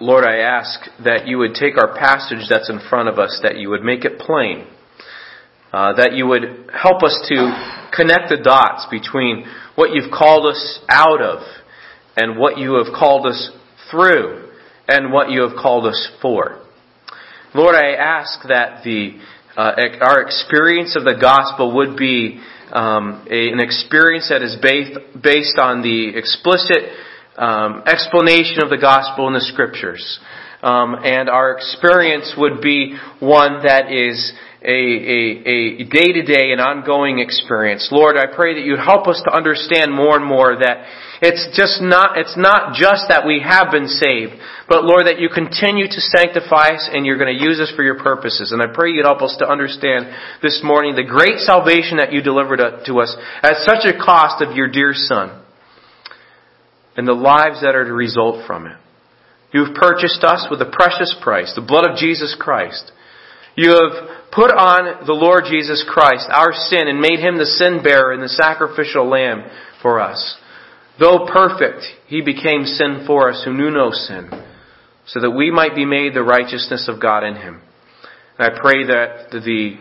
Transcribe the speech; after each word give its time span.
Lord, 0.00 0.24
I 0.24 0.38
ask 0.38 0.80
that 1.04 1.28
you 1.28 1.38
would 1.38 1.54
take 1.54 1.78
our 1.78 1.96
passage 1.96 2.46
that's 2.50 2.68
in 2.68 2.80
front 2.90 3.08
of 3.08 3.18
us, 3.18 3.40
that 3.42 3.58
you 3.58 3.70
would 3.70 3.82
make 3.82 4.04
it 4.04 4.18
plain, 4.18 4.66
uh, 5.72 5.94
that 5.94 6.14
you 6.14 6.26
would 6.26 6.70
help 6.74 7.02
us 7.04 7.24
to 7.28 7.90
connect 7.94 8.28
the 8.28 8.42
dots 8.42 8.86
between 8.90 9.44
what 9.76 9.92
you've 9.92 10.10
called 10.10 10.46
us 10.46 10.80
out 10.88 11.22
of 11.22 11.42
and 12.16 12.38
what 12.38 12.58
you 12.58 12.74
have 12.74 12.92
called 12.92 13.26
us 13.26 13.50
through 13.90 14.50
and 14.88 15.12
what 15.12 15.30
you 15.30 15.42
have 15.42 15.56
called 15.56 15.86
us 15.86 16.10
for. 16.20 16.60
Lord, 17.54 17.76
I 17.76 17.92
ask 17.94 18.40
that 18.48 18.82
the 18.82 19.20
uh, 19.56 19.76
our 20.00 20.22
experience 20.22 20.96
of 20.96 21.04
the 21.04 21.14
gospel 21.20 21.76
would 21.76 21.96
be 21.96 22.40
um, 22.72 23.24
a, 23.30 23.50
an 23.50 23.60
experience 23.60 24.28
that 24.28 24.42
is 24.42 24.56
based 24.60 24.98
based 25.22 25.58
on 25.58 25.80
the 25.82 26.18
explicit 26.18 26.90
um, 27.36 27.82
explanation 27.86 28.62
of 28.62 28.70
the 28.70 28.78
gospel 28.78 29.28
in 29.28 29.34
the 29.34 29.40
scriptures. 29.40 30.20
Um, 30.62 30.96
and 31.04 31.28
our 31.28 31.52
experience 31.52 32.34
would 32.38 32.62
be 32.62 32.96
one 33.20 33.62
that 33.66 33.92
is 33.92 34.32
a 34.64 34.64
a, 34.64 35.82
a 35.82 35.84
day 35.84 36.16
to 36.16 36.22
day 36.24 36.52
and 36.52 36.60
ongoing 36.60 37.18
experience. 37.18 37.88
Lord, 37.92 38.16
I 38.16 38.34
pray 38.34 38.54
that 38.54 38.64
you 38.64 38.76
help 38.80 39.06
us 39.06 39.20
to 39.28 39.30
understand 39.34 39.92
more 39.92 40.16
and 40.16 40.24
more 40.24 40.56
that 40.56 40.88
it's 41.20 41.52
just 41.52 41.84
not, 41.84 42.16
it's 42.16 42.36
not 42.36 42.72
just 42.72 43.08
that 43.08 43.26
we 43.26 43.44
have 43.44 43.68
been 43.70 43.88
saved, 43.88 44.32
but 44.68 44.84
Lord, 44.84 45.06
that 45.06 45.20
you 45.20 45.28
continue 45.28 45.86
to 45.86 46.00
sanctify 46.00 46.80
us 46.80 46.88
and 46.90 47.04
you're 47.04 47.20
going 47.20 47.36
to 47.36 47.44
use 47.44 47.60
us 47.60 47.72
for 47.76 47.84
your 47.84 48.00
purposes. 48.00 48.52
And 48.52 48.60
I 48.60 48.72
pray 48.72 48.90
you'd 48.90 49.04
help 49.04 49.20
us 49.20 49.36
to 49.38 49.46
understand 49.46 50.08
this 50.40 50.60
morning 50.64 50.96
the 50.96 51.04
great 51.04 51.44
salvation 51.44 51.98
that 51.98 52.12
you 52.12 52.22
delivered 52.22 52.60
to 52.60 52.94
us 53.00 53.14
at 53.42 53.60
such 53.68 53.84
a 53.84 53.96
cost 54.00 54.40
of 54.40 54.56
your 54.56 54.68
dear 54.68 54.92
Son 54.96 55.43
and 56.96 57.06
the 57.06 57.12
lives 57.12 57.60
that 57.62 57.74
are 57.74 57.84
to 57.84 57.92
result 57.92 58.46
from 58.46 58.66
it. 58.66 58.76
You've 59.52 59.74
purchased 59.74 60.24
us 60.24 60.46
with 60.50 60.60
a 60.60 60.70
precious 60.70 61.14
price, 61.22 61.52
the 61.54 61.62
blood 61.62 61.88
of 61.88 61.96
Jesus 61.96 62.36
Christ. 62.38 62.90
You 63.56 63.70
have 63.70 64.32
put 64.32 64.50
on 64.50 65.06
the 65.06 65.12
Lord 65.12 65.44
Jesus 65.48 65.84
Christ, 65.88 66.26
our 66.28 66.52
sin, 66.52 66.88
and 66.88 66.98
made 66.98 67.20
him 67.20 67.38
the 67.38 67.46
sin 67.46 67.80
bearer 67.82 68.12
and 68.12 68.22
the 68.22 68.28
sacrificial 68.28 69.08
lamb 69.08 69.44
for 69.80 70.00
us. 70.00 70.36
Though 70.98 71.26
perfect, 71.30 71.84
he 72.06 72.20
became 72.20 72.64
sin 72.64 73.04
for 73.06 73.30
us 73.30 73.42
who 73.44 73.54
knew 73.54 73.70
no 73.70 73.90
sin, 73.90 74.30
so 75.06 75.20
that 75.20 75.30
we 75.30 75.50
might 75.50 75.74
be 75.74 75.84
made 75.84 76.14
the 76.14 76.22
righteousness 76.22 76.88
of 76.88 77.00
God 77.00 77.22
in 77.22 77.36
him. 77.36 77.60
And 78.38 78.52
I 78.52 78.58
pray 78.60 78.86
that 78.86 79.30
the 79.30 79.76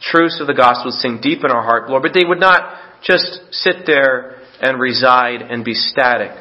truths 0.00 0.40
of 0.40 0.46
the 0.46 0.54
gospel 0.54 0.90
sink 0.92 1.20
deep 1.20 1.44
in 1.44 1.50
our 1.50 1.62
heart, 1.62 1.90
Lord, 1.90 2.02
but 2.02 2.14
they 2.14 2.24
would 2.26 2.40
not 2.40 2.80
just 3.02 3.40
sit 3.50 3.84
there 3.86 4.40
and 4.60 4.80
reside 4.80 5.42
and 5.42 5.64
be 5.64 5.74
static, 5.74 6.32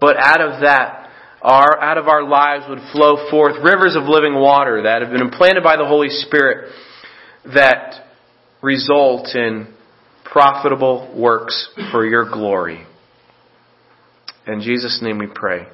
but 0.00 0.16
out 0.16 0.40
of 0.40 0.62
that, 0.62 1.10
our, 1.42 1.80
out 1.80 1.98
of 1.98 2.08
our 2.08 2.22
lives 2.22 2.64
would 2.68 2.80
flow 2.92 3.30
forth 3.30 3.54
rivers 3.62 3.96
of 3.96 4.04
living 4.04 4.34
water 4.34 4.82
that 4.82 5.02
have 5.02 5.10
been 5.10 5.22
implanted 5.22 5.62
by 5.62 5.76
the 5.76 5.86
Holy 5.86 6.08
Spirit 6.08 6.72
that 7.54 8.06
result 8.62 9.34
in 9.34 9.72
profitable 10.24 11.12
works 11.16 11.68
for 11.90 12.06
your 12.06 12.30
glory. 12.30 12.86
In 14.46 14.60
Jesus' 14.60 15.00
name 15.02 15.18
we 15.18 15.26
pray. 15.26 15.66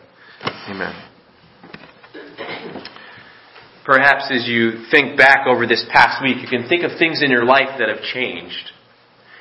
Amen. 0.69 0.95
Perhaps 3.85 4.33
as 4.33 4.49
you 4.49 4.85
think 4.91 5.17
back 5.17 5.47
over 5.47 5.67
this 5.67 5.85
past 5.93 6.23
week, 6.23 6.39
you 6.43 6.49
can 6.49 6.69
think 6.69 6.83
of 6.83 6.99
things 6.99 7.23
in 7.23 7.31
your 7.31 7.45
life 7.45 7.79
that 7.79 7.89
have 7.89 8.03
changed. 8.03 8.73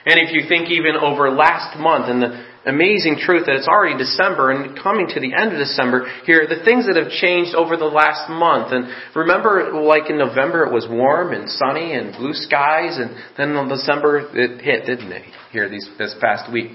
And 0.06 0.20
if 0.20 0.32
you 0.32 0.48
think 0.48 0.70
even 0.70 0.96
over 0.96 1.32
last 1.32 1.80
month 1.80 2.10
and 2.10 2.22
the 2.22 2.45
amazing 2.66 3.18
truth 3.22 3.46
that 3.46 3.56
it's 3.56 3.68
already 3.68 3.98
December 3.98 4.52
and 4.52 4.78
coming 4.78 5.08
to 5.08 5.20
the 5.20 5.34
end 5.34 5.54
of 5.54 5.60
December 5.60 6.10
here, 6.26 6.48
the 6.48 6.64
things 6.66 6.88
that 6.88 6.98
have 6.98 7.12
changed 7.12 7.54
over 7.56 7.78
the 7.78 7.86
last 7.86 8.30
month. 8.30 8.74
And 8.74 8.90
remember, 9.16 9.74
like 9.74 10.10
in 10.10 10.18
November, 10.18 10.66
it 10.66 10.74
was 10.74 10.88
warm 10.90 11.34
and 11.34 11.50
sunny 11.50 11.94
and 11.94 12.12
blue 12.14 12.34
skies, 12.34 12.98
and 12.98 13.16
then 13.38 13.56
in 13.56 13.70
December 13.70 14.30
it 14.34 14.62
hit, 14.62 14.86
didn't 14.86 15.12
it? 15.12 15.24
Here 15.52 15.70
these 15.70 15.88
this 15.98 16.16
past 16.20 16.52
week, 16.52 16.72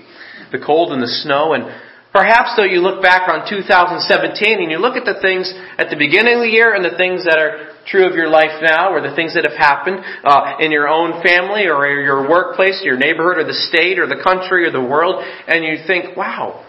the 0.53 0.59
cold 0.59 0.93
and 0.93 1.03
the 1.03 1.13
snow 1.23 1.53
and 1.55 1.65
Perhaps 2.13 2.57
though 2.57 2.67
you 2.67 2.83
look 2.83 3.01
back 3.03 3.31
on 3.31 3.47
2017 3.49 4.59
and 4.59 4.71
you 4.71 4.79
look 4.79 4.97
at 4.97 5.07
the 5.07 5.23
things 5.23 5.47
at 5.79 5.91
the 5.91 5.97
beginning 5.97 6.35
of 6.35 6.41
the 6.43 6.51
year 6.51 6.75
and 6.75 6.85
the 6.85 6.99
things 6.99 7.23
that 7.23 7.39
are 7.39 7.79
true 7.87 8.03
of 8.03 8.19
your 8.19 8.29
life 8.29 8.59
now 8.63 8.91
or 8.91 9.01
the 9.01 9.15
things 9.15 9.35
that 9.35 9.47
have 9.47 9.57
happened 9.57 10.03
uh, 10.25 10.59
in 10.59 10.73
your 10.73 10.89
own 10.89 11.23
family 11.23 11.71
or 11.71 11.87
your 11.87 12.29
workplace, 12.29 12.83
your 12.83 12.99
neighborhood 12.99 13.39
or 13.39 13.47
the 13.47 13.55
state 13.71 13.99
or 13.99 14.09
the 14.11 14.19
country 14.23 14.67
or 14.67 14.73
the 14.73 14.83
world 14.83 15.23
and 15.23 15.63
you 15.63 15.79
think, 15.87 16.17
wow, 16.17 16.67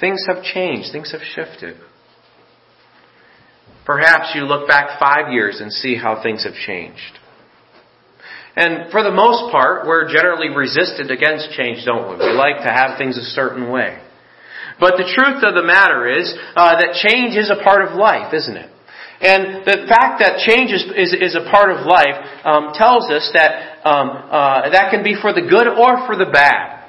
things 0.00 0.24
have 0.26 0.42
changed, 0.42 0.88
things 0.90 1.12
have 1.12 1.20
shifted. 1.20 1.76
Perhaps 3.84 4.32
you 4.34 4.42
look 4.42 4.66
back 4.66 4.98
five 4.98 5.32
years 5.32 5.60
and 5.60 5.70
see 5.70 5.96
how 5.96 6.22
things 6.22 6.44
have 6.44 6.54
changed. 6.54 7.18
And 8.56 8.90
for 8.90 9.02
the 9.02 9.12
most 9.12 9.52
part, 9.52 9.86
we're 9.86 10.08
generally 10.08 10.48
resistant 10.48 11.10
against 11.10 11.52
change, 11.52 11.84
don't 11.84 12.08
we? 12.08 12.16
We 12.16 12.32
like 12.32 12.64
to 12.64 12.72
have 12.72 12.96
things 12.96 13.18
a 13.18 13.22
certain 13.36 13.70
way. 13.70 14.00
But 14.80 14.94
the 14.96 15.10
truth 15.10 15.42
of 15.42 15.54
the 15.54 15.66
matter 15.66 16.06
is 16.06 16.32
uh, 16.54 16.78
that 16.78 16.94
change 17.02 17.34
is 17.34 17.50
a 17.50 17.62
part 17.62 17.82
of 17.82 17.98
life, 17.98 18.32
isn't 18.32 18.56
it? 18.56 18.70
And 19.20 19.66
the 19.66 19.90
fact 19.90 20.22
that 20.22 20.46
change 20.46 20.70
is, 20.70 20.86
is, 20.94 21.10
is 21.10 21.34
a 21.34 21.50
part 21.50 21.74
of 21.74 21.82
life 21.82 22.14
um, 22.46 22.70
tells 22.78 23.10
us 23.10 23.26
that 23.34 23.82
um, 23.82 24.30
uh, 24.30 24.70
that 24.70 24.94
can 24.94 25.02
be 25.02 25.18
for 25.20 25.34
the 25.34 25.42
good 25.42 25.66
or 25.66 26.06
for 26.06 26.14
the 26.14 26.30
bad. 26.30 26.86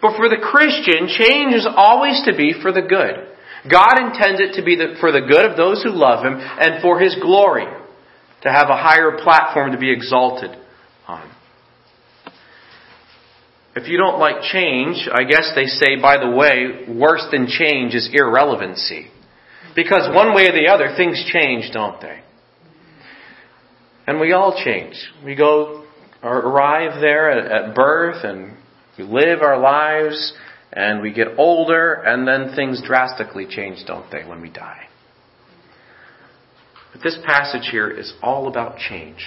But 0.00 0.16
for 0.16 0.28
the 0.28 0.40
Christian, 0.40 1.12
change 1.12 1.52
is 1.52 1.68
always 1.68 2.24
to 2.24 2.32
be 2.34 2.54
for 2.56 2.72
the 2.72 2.80
good. 2.80 3.28
God 3.70 4.00
intends 4.00 4.40
it 4.40 4.56
to 4.56 4.64
be 4.64 4.74
the, 4.74 4.96
for 4.98 5.12
the 5.12 5.20
good 5.20 5.44
of 5.44 5.56
those 5.56 5.82
who 5.82 5.90
love 5.90 6.24
Him 6.24 6.40
and 6.40 6.82
for 6.82 6.98
His 6.98 7.14
glory, 7.20 7.66
to 8.42 8.48
have 8.50 8.68
a 8.68 8.76
higher 8.76 9.18
platform 9.22 9.72
to 9.72 9.78
be 9.78 9.92
exalted 9.92 10.50
on. 11.06 11.30
If 13.74 13.88
you 13.88 13.96
don't 13.96 14.18
like 14.18 14.42
change, 14.42 15.08
I 15.10 15.24
guess 15.24 15.52
they 15.54 15.64
say, 15.64 16.00
by 16.00 16.18
the 16.18 16.30
way, 16.30 16.94
worse 16.94 17.26
than 17.30 17.46
change 17.46 17.94
is 17.94 18.10
irrelevancy. 18.12 19.06
Because 19.74 20.14
one 20.14 20.34
way 20.34 20.46
or 20.46 20.52
the 20.52 20.68
other, 20.68 20.94
things 20.96 21.24
change, 21.32 21.70
don't 21.72 22.00
they? 22.00 22.20
And 24.06 24.20
we 24.20 24.32
all 24.32 24.60
change. 24.62 24.94
We 25.24 25.34
go, 25.34 25.84
or 26.22 26.38
arrive 26.38 27.00
there 27.00 27.30
at 27.30 27.74
birth 27.74 28.24
and 28.24 28.56
we 28.98 29.04
live 29.04 29.40
our 29.40 29.58
lives 29.58 30.34
and 30.72 31.00
we 31.00 31.12
get 31.12 31.28
older 31.38 31.94
and 31.94 32.28
then 32.28 32.54
things 32.54 32.82
drastically 32.86 33.46
change, 33.48 33.84
don't 33.86 34.10
they, 34.10 34.24
when 34.24 34.42
we 34.42 34.50
die? 34.50 34.86
But 36.92 37.02
this 37.02 37.18
passage 37.24 37.68
here 37.70 37.90
is 37.90 38.12
all 38.22 38.48
about 38.48 38.76
change. 38.76 39.24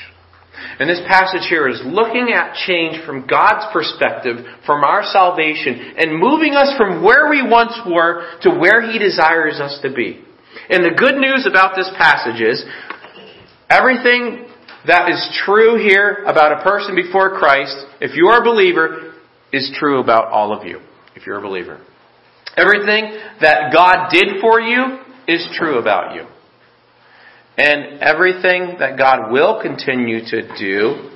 And 0.79 0.89
this 0.89 1.01
passage 1.07 1.47
here 1.49 1.67
is 1.67 1.81
looking 1.85 2.31
at 2.33 2.55
change 2.67 3.05
from 3.05 3.27
God's 3.27 3.65
perspective, 3.71 4.45
from 4.65 4.83
our 4.83 5.03
salvation, 5.03 5.95
and 5.97 6.19
moving 6.19 6.53
us 6.53 6.75
from 6.77 7.03
where 7.03 7.29
we 7.29 7.41
once 7.47 7.73
were 7.87 8.39
to 8.41 8.51
where 8.51 8.81
He 8.91 8.99
desires 8.99 9.59
us 9.59 9.79
to 9.83 9.93
be. 9.93 10.23
And 10.69 10.83
the 10.83 10.95
good 10.97 11.15
news 11.15 11.47
about 11.49 11.75
this 11.75 11.89
passage 11.97 12.41
is, 12.41 12.65
everything 13.69 14.47
that 14.87 15.09
is 15.09 15.41
true 15.45 15.77
here 15.77 16.23
about 16.25 16.59
a 16.59 16.63
person 16.63 16.95
before 16.95 17.37
Christ, 17.37 17.75
if 18.01 18.15
you 18.15 18.27
are 18.27 18.41
a 18.41 18.43
believer, 18.43 19.13
is 19.51 19.73
true 19.77 19.99
about 19.99 20.31
all 20.31 20.53
of 20.53 20.65
you, 20.65 20.79
if 21.15 21.25
you're 21.25 21.39
a 21.39 21.41
believer. 21.41 21.79
Everything 22.57 23.17
that 23.41 23.73
God 23.73 24.09
did 24.09 24.41
for 24.41 24.59
you 24.59 24.99
is 25.27 25.47
true 25.57 25.79
about 25.79 26.15
you. 26.15 26.27
And 27.57 28.01
everything 28.01 28.75
that 28.79 28.97
God 28.97 29.31
will 29.31 29.61
continue 29.61 30.19
to 30.25 30.57
do, 30.59 31.09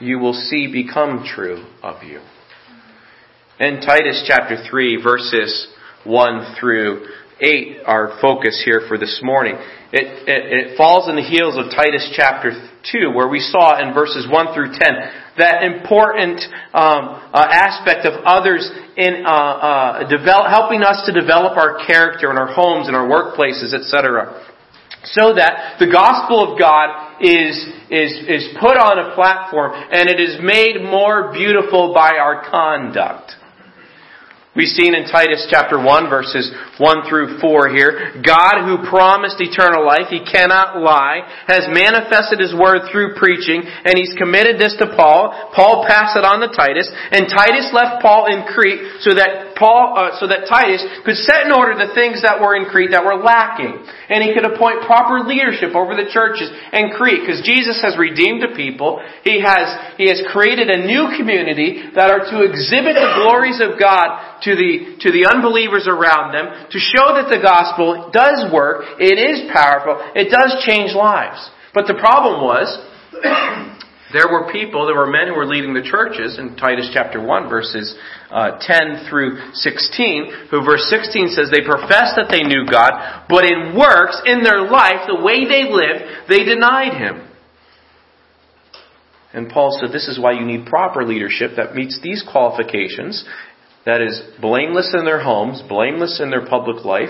you 0.00 0.18
will 0.18 0.34
see 0.34 0.70
become 0.70 1.24
true 1.24 1.64
of 1.82 2.02
you. 2.02 2.20
In 3.58 3.80
Titus 3.80 4.22
chapter 4.26 4.62
3, 4.68 5.02
verses 5.02 5.68
1 6.04 6.56
through 6.60 7.06
8, 7.40 7.78
our 7.86 8.18
focus 8.20 8.60
here 8.64 8.82
for 8.86 8.98
this 8.98 9.20
morning, 9.22 9.54
it, 9.92 10.28
it, 10.28 10.72
it 10.72 10.76
falls 10.76 11.08
in 11.08 11.16
the 11.16 11.22
heels 11.22 11.56
of 11.56 11.72
Titus 11.74 12.12
chapter 12.14 12.52
2, 12.92 13.10
where 13.14 13.28
we 13.28 13.40
saw 13.40 13.80
in 13.80 13.94
verses 13.94 14.26
1 14.30 14.54
through 14.54 14.76
10 14.76 14.78
that 15.38 15.62
important 15.62 16.38
um, 16.74 17.16
uh, 17.32 17.48
aspect 17.48 18.04
of 18.04 18.20
others 18.26 18.70
in 18.98 19.24
uh, 19.24 19.30
uh, 19.30 20.08
develop, 20.10 20.50
helping 20.50 20.82
us 20.82 21.06
to 21.06 21.18
develop 21.18 21.56
our 21.56 21.80
character 21.86 22.30
in 22.30 22.36
our 22.36 22.52
homes 22.52 22.88
and 22.88 22.96
our 22.96 23.08
workplaces, 23.08 23.72
etc 23.72 24.51
so 25.04 25.34
that 25.34 25.76
the 25.78 25.90
gospel 25.90 26.52
of 26.52 26.58
God 26.58 27.18
is, 27.20 27.56
is, 27.90 28.12
is 28.28 28.56
put 28.60 28.76
on 28.76 28.98
a 28.98 29.14
platform 29.14 29.72
and 29.74 30.08
it 30.08 30.20
is 30.20 30.38
made 30.42 30.82
more 30.82 31.32
beautiful 31.32 31.92
by 31.94 32.18
our 32.18 32.48
conduct. 32.50 33.32
We've 34.52 34.68
seen 34.68 34.92
in 34.92 35.08
Titus 35.08 35.48
chapter 35.48 35.80
1 35.80 36.12
verses 36.12 36.52
1 36.76 37.08
through 37.08 37.40
4 37.40 37.72
here, 37.72 38.20
God 38.20 38.68
who 38.68 38.84
promised 38.84 39.40
eternal 39.40 39.80
life, 39.80 40.12
He 40.12 40.20
cannot 40.28 40.76
lie, 40.76 41.24
has 41.48 41.72
manifested 41.72 42.36
His 42.36 42.52
word 42.52 42.84
through 42.92 43.16
preaching, 43.16 43.64
and 43.64 43.96
He's 43.96 44.12
committed 44.20 44.60
this 44.60 44.76
to 44.76 44.92
Paul. 44.92 45.32
Paul 45.56 45.88
passed 45.88 46.20
it 46.20 46.28
on 46.28 46.44
to 46.44 46.52
Titus, 46.52 46.84
and 46.84 47.32
Titus 47.32 47.72
left 47.72 48.04
Paul 48.04 48.28
in 48.28 48.44
Crete 48.44 49.00
so 49.00 49.16
that 49.16 49.51
Paul, 49.56 49.94
uh, 49.96 50.18
so 50.20 50.26
that 50.26 50.48
Titus 50.48 50.82
could 51.04 51.16
set 51.16 51.46
in 51.46 51.52
order 51.52 51.74
the 51.74 51.94
things 51.94 52.22
that 52.22 52.40
were 52.40 52.56
in 52.56 52.66
Crete 52.68 52.90
that 52.92 53.04
were 53.04 53.20
lacking, 53.20 53.72
and 53.80 54.22
he 54.24 54.34
could 54.34 54.44
appoint 54.44 54.84
proper 54.84 55.24
leadership 55.24 55.74
over 55.74 55.94
the 55.94 56.08
churches 56.10 56.50
in 56.72 56.92
Crete, 56.96 57.24
because 57.24 57.40
Jesus 57.44 57.80
has 57.82 57.96
redeemed 57.96 58.42
the 58.42 58.54
people. 58.54 59.02
He 59.24 59.40
has 59.40 59.96
he 59.96 60.08
has 60.08 60.22
created 60.30 60.70
a 60.70 60.84
new 60.84 61.14
community 61.16 61.92
that 61.94 62.10
are 62.10 62.24
to 62.28 62.44
exhibit 62.44 62.96
the 62.96 63.12
glories 63.22 63.60
of 63.60 63.80
God 63.80 64.40
to 64.44 64.52
the 64.56 64.98
to 65.04 65.08
the 65.12 65.28
unbelievers 65.28 65.88
around 65.88 66.32
them, 66.32 66.68
to 66.70 66.78
show 66.78 67.14
that 67.16 67.28
the 67.30 67.40
gospel 67.40 68.10
does 68.12 68.50
work, 68.52 68.98
it 68.98 69.18
is 69.18 69.50
powerful, 69.52 69.98
it 70.14 70.28
does 70.30 70.62
change 70.66 70.92
lives. 70.94 71.40
But 71.74 71.86
the 71.86 71.94
problem 71.94 72.44
was 72.44 72.68
there 74.12 74.28
were 74.28 74.52
people, 74.52 74.86
there 74.86 74.96
were 74.96 75.10
men 75.10 75.28
who 75.28 75.34
were 75.34 75.46
leading 75.46 75.74
the 75.74 75.82
churches 75.82 76.38
in 76.38 76.56
Titus 76.56 76.90
chapter 76.92 77.20
1 77.24 77.48
verses 77.48 77.96
uh, 78.30 78.58
10 78.60 79.08
through 79.08 79.38
16, 79.52 80.48
who 80.50 80.64
verse 80.64 80.88
16 80.88 81.28
says 81.28 81.50
they 81.50 81.64
professed 81.64 82.16
that 82.16 82.28
they 82.30 82.42
knew 82.42 82.64
God, 82.70 83.26
but 83.28 83.44
in 83.44 83.76
works, 83.76 84.20
in 84.26 84.42
their 84.42 84.68
life, 84.68 85.08
the 85.08 85.20
way 85.20 85.48
they 85.48 85.64
lived, 85.70 86.28
they 86.28 86.44
denied 86.44 86.94
Him. 86.94 87.28
And 89.32 89.48
Paul 89.48 89.78
said 89.80 89.92
this 89.92 90.08
is 90.08 90.20
why 90.20 90.32
you 90.32 90.44
need 90.44 90.66
proper 90.66 91.04
leadership 91.04 91.52
that 91.56 91.74
meets 91.74 92.00
these 92.02 92.22
qualifications, 92.30 93.24
that 93.86 94.00
is 94.02 94.20
blameless 94.40 94.94
in 94.96 95.04
their 95.04 95.22
homes, 95.22 95.62
blameless 95.68 96.20
in 96.22 96.30
their 96.30 96.46
public 96.46 96.84
life, 96.84 97.08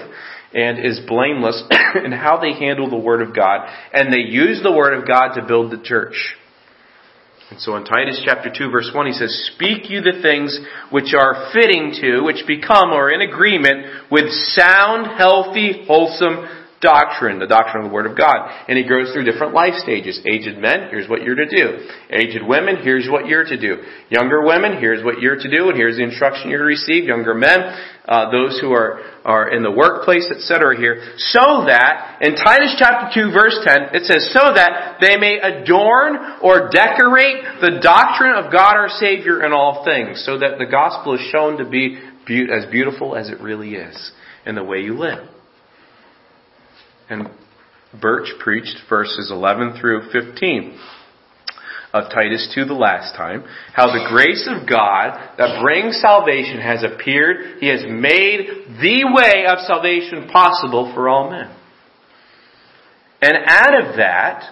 and 0.54 0.84
is 0.84 1.00
blameless 1.06 1.62
in 2.04 2.12
how 2.12 2.38
they 2.38 2.52
handle 2.52 2.88
the 2.88 2.98
Word 2.98 3.22
of 3.22 3.34
God, 3.34 3.68
and 3.92 4.12
they 4.12 4.30
use 4.30 4.62
the 4.62 4.72
Word 4.72 4.96
of 4.96 5.06
God 5.06 5.34
to 5.34 5.46
build 5.46 5.72
the 5.72 5.82
church. 5.82 6.36
And 7.52 7.60
so 7.60 7.76
in 7.76 7.84
Titus 7.84 8.18
chapter 8.24 8.48
2 8.48 8.70
verse 8.70 8.90
1 8.94 9.06
he 9.08 9.12
says, 9.12 9.50
Speak 9.52 9.90
you 9.90 10.00
the 10.00 10.22
things 10.22 10.58
which 10.88 11.12
are 11.12 11.52
fitting 11.52 11.92
to, 12.00 12.24
which 12.24 12.46
become 12.46 12.92
or 12.92 13.12
in 13.12 13.20
agreement 13.20 14.08
with 14.10 14.32
sound, 14.32 15.18
healthy, 15.18 15.84
wholesome 15.86 16.48
doctrine, 16.82 17.38
the 17.38 17.46
doctrine 17.46 17.84
of 17.84 17.90
the 17.90 17.94
Word 17.94 18.10
of 18.10 18.18
God. 18.18 18.50
And 18.68 18.76
he 18.76 18.82
goes 18.82 19.14
through 19.14 19.24
different 19.24 19.54
life 19.54 19.74
stages. 19.78 20.20
Aged 20.26 20.58
men, 20.58 20.90
here's 20.90 21.08
what 21.08 21.22
you're 21.22 21.38
to 21.38 21.48
do. 21.48 21.88
Aged 22.10 22.42
women, 22.42 22.82
here's 22.82 23.08
what 23.08 23.26
you're 23.26 23.46
to 23.46 23.58
do. 23.58 23.78
Younger 24.10 24.42
women, 24.44 24.78
here's 24.78 25.02
what 25.02 25.20
you're 25.20 25.38
to 25.38 25.50
do, 25.50 25.70
and 25.70 25.78
here's 25.78 25.96
the 25.96 26.02
instruction 26.02 26.50
you're 26.50 26.58
to 26.58 26.64
receive. 26.64 27.04
Younger 27.04 27.34
men, 27.34 27.60
uh, 28.04 28.30
those 28.30 28.58
who 28.60 28.72
are, 28.72 29.00
are 29.24 29.48
in 29.54 29.62
the 29.62 29.70
workplace, 29.70 30.28
etc. 30.28 30.76
here. 30.76 31.14
So 31.30 31.64
that, 31.70 32.18
in 32.20 32.34
Titus 32.34 32.74
chapter 32.76 33.14
2 33.14 33.32
verse 33.32 33.58
10, 33.64 33.94
it 33.94 34.04
says, 34.04 34.28
so 34.34 34.52
that 34.52 34.98
they 35.00 35.16
may 35.16 35.38
adorn 35.38 36.42
or 36.42 36.68
decorate 36.68 37.62
the 37.62 37.78
doctrine 37.80 38.34
of 38.34 38.52
God 38.52 38.74
our 38.74 38.90
Savior 38.98 39.46
in 39.46 39.52
all 39.52 39.84
things, 39.84 40.22
so 40.26 40.38
that 40.38 40.58
the 40.58 40.66
gospel 40.66 41.14
is 41.14 41.20
shown 41.30 41.58
to 41.58 41.64
be 41.64 41.96
as 42.50 42.70
beautiful 42.70 43.16
as 43.16 43.30
it 43.30 43.40
really 43.40 43.74
is 43.74 44.12
in 44.44 44.54
the 44.54 44.64
way 44.64 44.78
you 44.78 44.98
live. 44.98 45.28
And 47.12 47.28
Birch 48.00 48.28
preached 48.38 48.78
verses 48.88 49.30
11 49.30 49.78
through 49.78 50.10
15 50.12 50.80
of 51.92 52.04
Titus 52.04 52.50
2 52.54 52.64
the 52.64 52.72
last 52.72 53.14
time, 53.14 53.44
how 53.74 53.86
the 53.88 54.08
grace 54.08 54.48
of 54.48 54.66
God 54.66 55.34
that 55.36 55.60
brings 55.62 56.00
salvation 56.00 56.58
has 56.58 56.82
appeared. 56.82 57.58
He 57.60 57.68
has 57.68 57.82
made 57.86 58.48
the 58.80 59.04
way 59.12 59.44
of 59.46 59.58
salvation 59.66 60.26
possible 60.32 60.90
for 60.94 61.10
all 61.10 61.30
men. 61.30 61.54
And 63.20 63.36
out 63.46 63.74
of 63.74 63.96
that, 63.98 64.50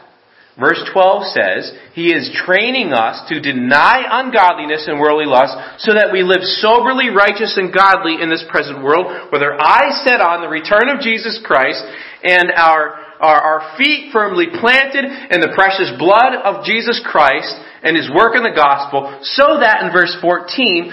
verse 0.59 0.81
12 0.93 1.23
says, 1.35 1.73
He 1.95 2.13
is 2.13 2.31
training 2.47 2.93
us 2.93 3.29
to 3.29 3.41
deny 3.41 4.03
ungodliness 4.09 4.89
and 4.89 4.99
worldly 4.99 5.27
lust 5.27 5.55
so 5.79 5.95
that 5.95 6.13
we 6.13 6.23
live 6.23 6.43
soberly, 6.59 7.11
righteous, 7.11 7.55
and 7.57 7.73
godly 7.73 8.19
in 8.21 8.31
this 8.31 8.45
present 8.51 8.83
world, 8.83 9.31
with 9.33 9.43
our 9.43 9.61
eyes 9.61 10.03
set 10.05 10.21
on 10.21 10.41
the 10.43 10.49
return 10.49 10.89
of 10.89 11.01
Jesus 11.01 11.39
Christ 11.45 11.83
and 12.23 12.51
our, 12.57 12.99
our, 13.21 13.41
our 13.41 13.79
feet 13.79 14.13
firmly 14.13 14.47
planted 14.59 15.05
in 15.05 15.41
the 15.41 15.53
precious 15.55 15.93
blood 15.99 16.35
of 16.35 16.65
Jesus 16.65 17.01
Christ 17.05 17.55
and 17.83 17.97
His 17.97 18.11
work 18.11 18.37
in 18.37 18.43
the 18.43 18.57
gospel, 18.57 19.21
so 19.23 19.61
that 19.61 19.85
in 19.85 19.93
verse 19.93 20.17
14, 20.21 20.93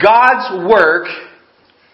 God's 0.00 0.68
work 0.68 1.08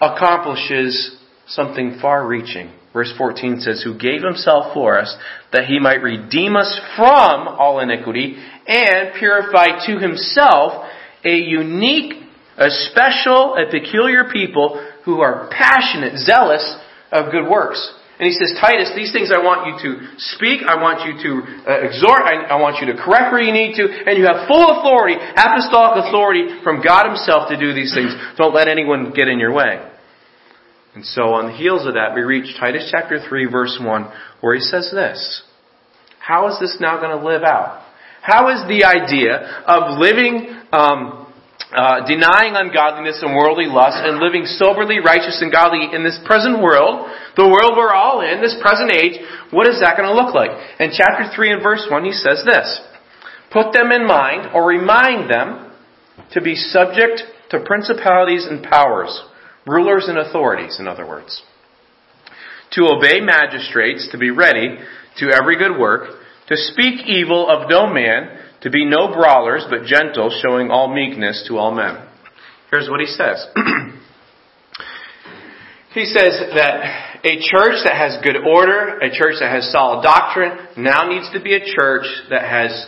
accomplishes 0.01 1.17
something 1.47 1.99
far 2.01 2.27
reaching. 2.27 2.73
Verse 2.99 3.15
14 3.17 3.61
says, 3.61 3.81
Who 3.87 3.97
gave 3.97 4.27
himself 4.27 4.75
for 4.75 4.99
us, 4.99 5.15
that 5.53 5.67
he 5.71 5.79
might 5.79 6.03
redeem 6.03 6.57
us 6.57 6.67
from 6.97 7.47
all 7.47 7.79
iniquity, 7.79 8.35
and 8.67 9.15
purify 9.17 9.87
to 9.87 10.03
himself 10.03 10.83
a 11.25 11.31
unique, 11.31 12.15
a 12.59 12.67
special, 12.91 13.55
a 13.55 13.71
peculiar 13.71 14.25
people 14.33 14.83
who 15.05 15.21
are 15.21 15.47
passionate, 15.47 16.19
zealous 16.19 16.67
of 17.13 17.31
good 17.31 17.49
works. 17.49 17.79
And 18.19 18.27
he 18.27 18.35
says, 18.35 18.59
Titus, 18.61 18.91
these 18.97 19.13
things 19.13 19.31
I 19.31 19.39
want 19.39 19.71
you 19.71 19.79
to 19.79 20.19
speak, 20.35 20.67
I 20.67 20.75
want 20.83 21.07
you 21.07 21.15
to 21.23 21.31
uh, 21.71 21.87
exhort, 21.87 22.27
I, 22.27 22.51
I 22.51 22.59
want 22.59 22.83
you 22.83 22.91
to 22.91 22.99
correct 22.99 23.31
where 23.31 23.47
you 23.47 23.55
need 23.55 23.79
to, 23.79 23.87
and 23.87 24.19
you 24.19 24.27
have 24.27 24.51
full 24.51 24.83
authority, 24.83 25.15
apostolic 25.15 26.03
authority 26.03 26.51
from 26.67 26.83
God 26.83 27.07
Himself 27.07 27.47
to 27.51 27.55
do 27.55 27.71
these 27.79 27.95
things. 27.95 28.11
Don't 28.35 28.59
let 28.59 28.67
anyone 28.67 29.15
get 29.15 29.29
in 29.29 29.39
your 29.39 29.55
way. 29.55 29.87
And 30.99 31.07
so 31.07 31.31
on 31.39 31.47
the 31.47 31.55
heels 31.55 31.87
of 31.87 31.95
that, 31.95 32.11
we 32.11 32.27
reach 32.27 32.59
Titus 32.59 32.91
chapter 32.91 33.23
3 33.23 33.47
verse 33.47 33.79
1, 33.79 33.87
where 34.43 34.59
he 34.59 34.61
says 34.61 34.91
this. 34.91 35.47
How 36.19 36.51
is 36.51 36.59
this 36.59 36.79
now 36.83 36.99
going 36.99 37.15
to 37.15 37.23
live 37.23 37.47
out? 37.47 37.87
How 38.19 38.51
is 38.51 38.67
the 38.67 38.83
idea 38.83 39.63
of 39.63 40.03
living 40.03 40.59
um, 40.75 41.31
uh, 41.71 42.03
denying 42.03 42.59
ungodliness 42.59 43.23
and 43.23 43.31
worldly 43.31 43.71
lust, 43.71 44.03
and 44.03 44.19
living 44.19 44.43
soberly, 44.59 44.99
righteous, 44.99 45.39
and 45.39 45.55
godly 45.55 45.87
in 45.95 46.03
this 46.03 46.19
present 46.27 46.59
world, 46.59 47.07
the 47.39 47.47
world 47.47 47.79
we're 47.79 47.95
all 47.95 48.19
in, 48.19 48.43
this 48.43 48.59
present 48.59 48.91
age, 48.91 49.23
what 49.55 49.71
is 49.71 49.79
that 49.79 49.95
going 49.95 50.11
to 50.11 50.19
look 50.19 50.35
like? 50.35 50.51
In 50.83 50.91
chapter 50.91 51.31
3 51.31 51.53
and 51.53 51.63
verse 51.63 51.87
1, 51.87 52.05
he 52.05 52.11
says 52.11 52.43
this 52.43 52.67
Put 53.55 53.71
them 53.71 53.95
in 53.95 54.03
mind, 54.03 54.51
or 54.51 54.67
remind 54.67 55.31
them, 55.31 55.71
to 56.35 56.43
be 56.43 56.57
subject 56.57 57.23
to 57.55 57.63
principalities 57.63 58.51
and 58.51 58.67
powers, 58.67 59.15
rulers 59.69 60.07
and 60.09 60.19
authorities, 60.19 60.79
in 60.81 60.89
other 60.89 61.07
words. 61.07 61.43
To 62.73 62.87
obey 62.87 63.21
magistrates, 63.21 64.09
to 64.13 64.19
be 64.19 64.31
ready 64.31 64.77
to 65.19 65.31
every 65.31 65.57
good 65.59 65.79
work, 65.79 66.09
to 66.49 66.57
speak 66.57 67.07
evil 67.07 67.49
of 67.49 67.69
no 67.69 67.87
man, 67.87 68.39
to 68.63 68.71
be 68.71 68.85
no 68.85 69.13
brawlers, 69.13 69.65
but 69.71 69.85
gentle, 69.85 70.31
showing 70.43 70.71
all 70.71 70.93
meekness 70.93 71.45
to 71.49 71.59
all 71.59 71.75
men. 71.75 72.07
Here's 72.71 72.89
what 72.89 73.01
he 73.01 73.07
says. 73.07 73.47
he 75.95 76.05
says 76.05 76.41
that 76.55 77.09
a 77.25 77.41
church 77.41 77.85
that 77.85 77.97
has 77.97 78.23
good 78.23 78.37
order, 78.37 78.99
a 78.99 79.11
church 79.11 79.37
that 79.41 79.51
has 79.51 79.71
solid 79.73 80.03
doctrine, 80.03 80.59
now 80.77 81.09
needs 81.09 81.31
to 81.33 81.41
be 81.41 81.55
a 81.55 81.65
church 81.65 82.07
that 82.31 82.43
has 82.43 82.87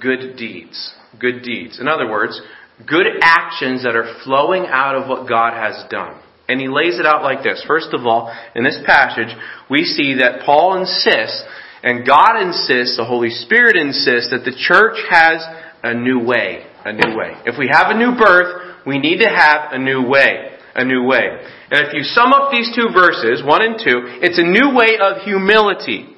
good 0.00 0.36
deeds. 0.36 0.94
Good 1.18 1.42
deeds. 1.42 1.80
In 1.80 1.88
other 1.88 2.10
words, 2.10 2.40
good 2.86 3.06
actions 3.22 3.82
that 3.84 3.96
are 3.96 4.20
flowing 4.24 4.66
out 4.66 4.94
of 4.94 5.08
what 5.08 5.28
God 5.28 5.54
has 5.54 5.84
done. 5.90 6.20
And 6.48 6.60
he 6.60 6.68
lays 6.68 6.98
it 6.98 7.06
out 7.06 7.22
like 7.22 7.42
this. 7.42 7.64
First 7.66 7.88
of 7.92 8.04
all, 8.06 8.32
in 8.54 8.64
this 8.64 8.78
passage, 8.84 9.34
we 9.70 9.84
see 9.84 10.16
that 10.20 10.44
Paul 10.44 10.80
insists 10.80 11.42
and 11.84 12.06
God 12.06 12.40
insists, 12.40 12.96
the 12.96 13.04
Holy 13.04 13.28
Spirit 13.28 13.76
insists, 13.76 14.32
that 14.32 14.48
the 14.48 14.56
church 14.56 14.96
has 15.12 15.44
a 15.84 15.92
new 15.92 16.18
way. 16.24 16.64
A 16.84 16.92
new 16.92 17.16
way. 17.16 17.36
If 17.44 17.58
we 17.58 17.68
have 17.68 17.92
a 17.92 17.98
new 17.98 18.16
birth, 18.16 18.84
we 18.86 18.98
need 18.98 19.20
to 19.20 19.28
have 19.28 19.72
a 19.72 19.78
new 19.78 20.08
way. 20.08 20.56
A 20.74 20.84
new 20.84 21.04
way. 21.04 21.28
And 21.70 21.86
if 21.86 21.92
you 21.92 22.02
sum 22.02 22.32
up 22.32 22.50
these 22.50 22.72
two 22.74 22.88
verses, 22.88 23.44
1 23.44 23.62
and 23.62 23.76
2, 23.76 23.84
it's 24.24 24.40
a 24.40 24.48
new 24.48 24.72
way 24.72 24.96
of 24.96 25.28
humility. 25.28 26.08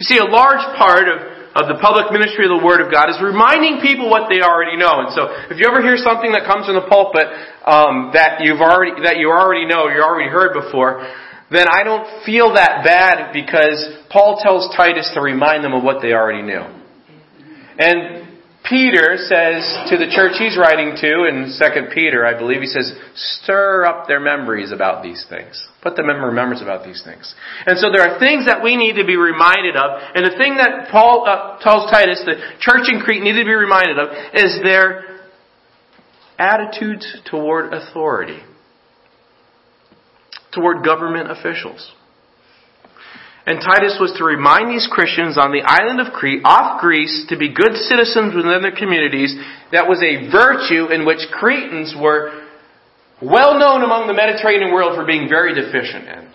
You 0.00 0.04
see, 0.04 0.16
a 0.16 0.24
large 0.24 0.64
part 0.80 1.08
of 1.08 1.29
of 1.54 1.66
the 1.66 1.78
public 1.82 2.14
ministry 2.14 2.46
of 2.46 2.54
the 2.54 2.62
Word 2.62 2.78
of 2.78 2.92
God 2.94 3.10
is 3.10 3.18
reminding 3.18 3.82
people 3.82 4.06
what 4.06 4.30
they 4.30 4.38
already 4.38 4.78
know. 4.78 5.02
And 5.02 5.10
so, 5.10 5.26
if 5.50 5.58
you 5.58 5.66
ever 5.66 5.82
hear 5.82 5.98
something 5.98 6.30
that 6.32 6.46
comes 6.46 6.70
from 6.70 6.78
the 6.78 6.86
pulpit 6.86 7.26
um, 7.66 8.14
that 8.14 8.38
you've 8.42 8.62
already 8.62 9.02
that 9.02 9.18
you 9.18 9.34
already 9.34 9.66
know, 9.66 9.90
you 9.90 9.98
already 9.98 10.30
heard 10.30 10.54
before, 10.54 11.02
then 11.50 11.66
I 11.66 11.82
don't 11.82 12.06
feel 12.22 12.54
that 12.54 12.86
bad 12.86 13.32
because 13.34 13.82
Paul 14.10 14.38
tells 14.38 14.70
Titus 14.76 15.10
to 15.14 15.20
remind 15.20 15.64
them 15.64 15.74
of 15.74 15.82
what 15.82 16.00
they 16.02 16.12
already 16.12 16.42
knew. 16.42 16.62
And 17.78 18.28
Peter 18.68 19.16
says 19.16 19.66
to 19.90 19.98
the 19.98 20.06
church 20.14 20.38
he's 20.38 20.56
writing 20.56 20.94
to 20.94 21.24
in 21.26 21.50
2 21.58 21.94
Peter, 21.94 22.26
I 22.26 22.38
believe, 22.38 22.60
he 22.60 22.66
says, 22.66 22.92
stir 23.14 23.84
up 23.84 24.06
their 24.06 24.20
memories 24.20 24.70
about 24.70 25.02
these 25.02 25.24
things. 25.28 25.66
Put 25.82 25.96
them 25.96 26.10
in 26.10 26.16
remembrance 26.16 26.60
about 26.60 26.84
these 26.84 27.02
things. 27.02 27.34
And 27.64 27.78
so 27.78 27.88
there 27.90 28.02
are 28.02 28.18
things 28.20 28.44
that 28.46 28.62
we 28.62 28.76
need 28.76 29.00
to 29.00 29.04
be 29.04 29.16
reminded 29.16 29.76
of. 29.76 30.00
And 30.14 30.26
the 30.26 30.36
thing 30.36 30.56
that 30.56 30.90
Paul 30.90 31.24
uh, 31.26 31.58
tells 31.62 31.90
Titus, 31.90 32.22
the 32.26 32.36
church 32.60 32.88
in 32.92 33.00
Crete 33.00 33.22
needed 33.22 33.40
to 33.40 33.44
be 33.48 33.54
reminded 33.54 33.98
of, 33.98 34.08
is 34.34 34.60
their 34.62 35.20
attitudes 36.38 37.06
toward 37.30 37.72
authority 37.72 38.40
toward 40.52 40.84
government 40.84 41.30
officials. 41.30 41.92
And 43.46 43.58
Titus 43.58 43.96
was 43.98 44.12
to 44.18 44.24
remind 44.24 44.70
these 44.70 44.86
Christians 44.90 45.38
on 45.38 45.50
the 45.50 45.64
island 45.64 45.98
of 45.98 46.12
Crete, 46.12 46.42
off 46.44 46.80
Greece, 46.80 47.26
to 47.30 47.38
be 47.38 47.52
good 47.52 47.74
citizens 47.88 48.36
within 48.36 48.62
their 48.62 48.76
communities. 48.76 49.34
That 49.72 49.88
was 49.88 49.98
a 50.04 50.28
virtue 50.30 50.92
in 50.92 51.06
which 51.06 51.24
Cretans 51.32 51.96
were 51.98 52.39
well 53.22 53.58
known 53.58 53.82
among 53.82 54.06
the 54.06 54.14
Mediterranean 54.14 54.72
world 54.72 54.96
for 54.96 55.04
being 55.04 55.28
very 55.28 55.54
deficient 55.54 56.08
in. 56.08 56.30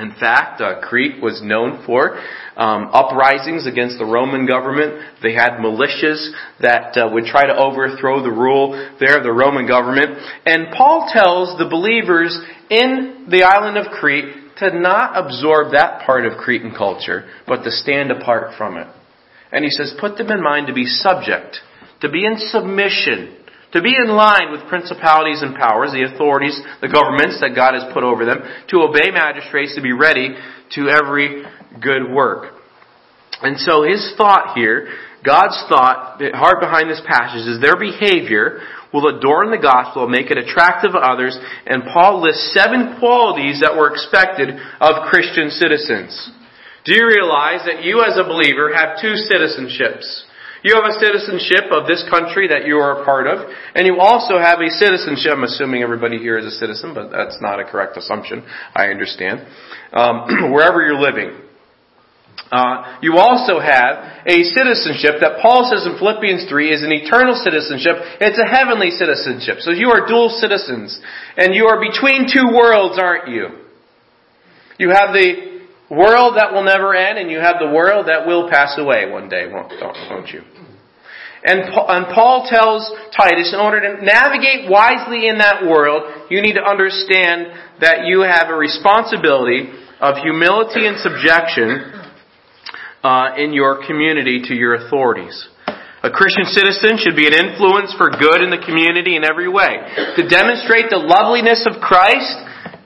In 0.00 0.12
fact, 0.18 0.62
uh, 0.62 0.80
Crete 0.80 1.22
was 1.22 1.42
known 1.42 1.84
for 1.84 2.16
um, 2.56 2.88
uprisings 2.92 3.66
against 3.66 3.98
the 3.98 4.06
Roman 4.06 4.46
government. 4.46 4.94
They 5.22 5.34
had 5.34 5.58
militias 5.60 6.30
that 6.60 6.96
uh, 6.96 7.10
would 7.12 7.24
try 7.24 7.46
to 7.46 7.54
overthrow 7.54 8.22
the 8.22 8.30
rule 8.30 8.72
there 8.98 9.18
of 9.18 9.24
the 9.24 9.32
Roman 9.32 9.66
government. 9.66 10.16
And 10.46 10.68
Paul 10.74 11.10
tells 11.12 11.58
the 11.58 11.68
believers 11.68 12.38
in 12.70 13.26
the 13.28 13.42
island 13.42 13.76
of 13.76 13.92
Crete 13.92 14.56
to 14.58 14.78
not 14.78 15.22
absorb 15.22 15.72
that 15.72 16.06
part 16.06 16.24
of 16.24 16.38
Cretan 16.38 16.74
culture, 16.76 17.28
but 17.46 17.62
to 17.64 17.70
stand 17.70 18.10
apart 18.10 18.56
from 18.56 18.76
it. 18.78 18.86
And 19.52 19.64
he 19.64 19.70
says, 19.70 19.94
put 20.00 20.16
them 20.16 20.30
in 20.30 20.42
mind 20.42 20.68
to 20.68 20.74
be 20.74 20.86
subject, 20.86 21.58
to 22.00 22.08
be 22.08 22.24
in 22.24 22.36
submission 22.38 23.36
to 23.72 23.82
be 23.82 23.94
in 23.94 24.08
line 24.08 24.50
with 24.50 24.68
principalities 24.68 25.42
and 25.42 25.54
powers, 25.54 25.92
the 25.92 26.02
authorities, 26.02 26.60
the 26.80 26.88
governments 26.88 27.38
that 27.40 27.54
God 27.54 27.74
has 27.74 27.86
put 27.92 28.02
over 28.02 28.24
them, 28.24 28.42
to 28.68 28.82
obey 28.82 29.10
magistrates, 29.10 29.74
to 29.76 29.82
be 29.82 29.92
ready 29.92 30.34
to 30.74 30.88
every 30.88 31.44
good 31.80 32.10
work. 32.10 32.54
And 33.42 33.58
so 33.58 33.82
his 33.82 34.14
thought 34.16 34.56
here, 34.56 34.88
God's 35.24 35.56
thought, 35.68 36.18
the 36.18 36.32
heart 36.32 36.60
behind 36.60 36.90
this 36.90 37.02
passage 37.06 37.46
is 37.46 37.60
their 37.60 37.76
behavior 37.76 38.60
will 38.92 39.06
adorn 39.06 39.50
the 39.50 39.60
gospel, 39.60 40.08
make 40.08 40.30
it 40.30 40.38
attractive 40.38 40.92
to 40.92 40.98
others, 40.98 41.38
and 41.66 41.84
Paul 41.92 42.22
lists 42.22 42.52
seven 42.52 42.98
qualities 42.98 43.60
that 43.60 43.76
were 43.76 43.92
expected 43.92 44.50
of 44.80 45.08
Christian 45.08 45.50
citizens. 45.50 46.10
Do 46.84 46.96
you 46.96 47.06
realize 47.06 47.62
that 47.68 47.84
you 47.84 48.02
as 48.02 48.16
a 48.18 48.24
believer 48.26 48.72
have 48.74 48.98
two 49.00 49.14
citizenships? 49.14 50.24
You 50.62 50.74
have 50.76 50.84
a 50.84 50.98
citizenship 51.00 51.72
of 51.72 51.86
this 51.86 52.04
country 52.10 52.48
that 52.48 52.66
you 52.66 52.76
are 52.76 53.00
a 53.00 53.04
part 53.04 53.26
of, 53.26 53.48
and 53.74 53.86
you 53.86 53.98
also 53.98 54.38
have 54.38 54.60
a 54.60 54.68
citizenship. 54.68 55.32
I'm 55.32 55.44
assuming 55.44 55.82
everybody 55.82 56.18
here 56.18 56.36
is 56.36 56.44
a 56.44 56.52
citizen, 56.52 56.92
but 56.92 57.10
that's 57.10 57.40
not 57.40 57.60
a 57.60 57.64
correct 57.64 57.96
assumption. 57.96 58.44
I 58.74 58.88
understand. 58.88 59.46
Um, 59.92 60.52
wherever 60.52 60.84
you're 60.84 61.00
living. 61.00 61.48
Uh, 62.50 62.98
you 63.00 63.16
also 63.16 63.60
have 63.60 64.26
a 64.26 64.42
citizenship 64.42 65.22
that 65.22 65.38
Paul 65.40 65.70
says 65.70 65.86
in 65.86 65.96
Philippians 65.98 66.50
3 66.50 66.74
is 66.74 66.82
an 66.82 66.90
eternal 66.90 67.38
citizenship. 67.38 67.94
It's 68.20 68.38
a 68.38 68.48
heavenly 68.48 68.90
citizenship. 68.90 69.62
So 69.62 69.70
you 69.70 69.90
are 69.90 70.06
dual 70.06 70.28
citizens. 70.28 70.98
And 71.36 71.54
you 71.54 71.66
are 71.66 71.78
between 71.78 72.26
two 72.26 72.50
worlds, 72.50 72.98
aren't 72.98 73.28
you? 73.28 73.70
You 74.78 74.90
have 74.90 75.12
the 75.12 75.49
world 75.90 76.38
that 76.38 76.52
will 76.52 76.64
never 76.64 76.94
end, 76.94 77.18
and 77.18 77.30
you 77.30 77.38
have 77.38 77.56
the 77.58 77.68
world 77.68 78.06
that 78.06 78.26
will 78.26 78.48
pass 78.48 78.78
away 78.78 79.10
one 79.10 79.28
day, 79.28 79.46
won't, 79.50 79.72
you? 80.32 80.42
And, 81.42 81.60
and 81.72 82.06
Paul 82.14 82.46
tells 82.48 82.84
Titus, 83.16 83.52
in 83.52 83.60
order 83.60 83.80
to 83.80 84.04
navigate 84.04 84.70
wisely 84.70 85.26
in 85.26 85.38
that 85.38 85.64
world, 85.64 86.28
you 86.30 86.42
need 86.42 86.54
to 86.54 86.62
understand 86.62 87.48
that 87.80 88.04
you 88.04 88.20
have 88.20 88.48
a 88.48 88.54
responsibility 88.54 89.72
of 90.00 90.16
humility 90.20 90.86
and 90.86 91.00
subjection 91.00 91.96
uh, 93.02 93.32
in 93.36 93.52
your 93.52 93.86
community 93.86 94.42
to 94.48 94.54
your 94.54 94.74
authorities. 94.74 95.48
A 96.02 96.10
Christian 96.10 96.44
citizen 96.44 96.96
should 96.96 97.16
be 97.16 97.26
an 97.26 97.36
influence 97.36 97.92
for 97.96 98.08
good 98.08 98.40
in 98.40 98.48
the 98.48 98.60
community 98.64 99.16
in 99.16 99.24
every 99.24 99.48
way. 99.48 99.80
To 100.16 100.28
demonstrate 100.28 100.88
the 100.88 100.96
loveliness 100.96 101.68
of 101.68 101.80
Christ, 101.80 102.36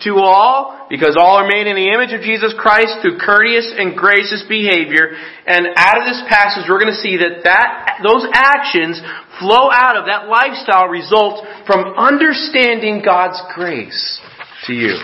to 0.03 0.19
all, 0.19 0.74
because 0.89 1.17
all 1.19 1.41
are 1.41 1.49
made 1.49 1.67
in 1.67 1.77
the 1.77 1.91
image 1.93 2.13
of 2.13 2.21
Jesus 2.21 2.55
Christ 2.59 3.01
through 3.01 3.19
courteous 3.19 3.73
and 3.77 3.97
gracious 3.97 4.45
behavior. 4.49 5.17
And 5.47 5.69
out 5.77 5.99
of 5.99 6.05
this 6.05 6.23
passage, 6.29 6.65
we're 6.69 6.81
going 6.81 6.93
to 6.93 7.01
see 7.01 7.17
that, 7.17 7.45
that 7.45 8.01
those 8.05 8.27
actions 8.33 9.01
flow 9.41 9.73
out 9.73 9.97
of 9.97 10.07
that 10.07 10.29
lifestyle 10.29 10.89
result 10.89 11.45
from 11.67 11.97
understanding 11.97 13.03
God's 13.05 13.41
grace 13.55 14.21
to 14.67 14.73
you. 14.73 14.97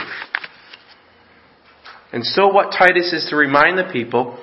And 2.12 2.24
so 2.24 2.48
what 2.48 2.74
Titus 2.76 3.12
is 3.12 3.28
to 3.30 3.36
remind 3.36 3.78
the 3.78 3.90
people 3.92 4.38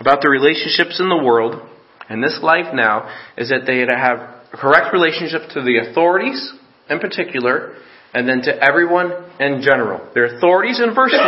about 0.00 0.20
the 0.22 0.30
relationships 0.30 1.00
in 1.00 1.08
the 1.08 1.22
world 1.22 1.62
and 2.08 2.22
this 2.22 2.38
life 2.42 2.72
now 2.72 3.10
is 3.36 3.50
that 3.50 3.66
they 3.66 3.78
have 3.80 4.36
correct 4.52 4.92
relationship 4.92 5.42
to 5.50 5.62
the 5.62 5.78
authorities 5.78 6.52
in 6.88 6.98
particular 6.98 7.74
and 8.16 8.24
then 8.24 8.40
to 8.48 8.52
everyone 8.64 9.12
in 9.36 9.60
general. 9.60 10.00
Their 10.16 10.40
authorities 10.40 10.80
in 10.80 10.96
verse 10.96 11.12
1, 11.12 11.20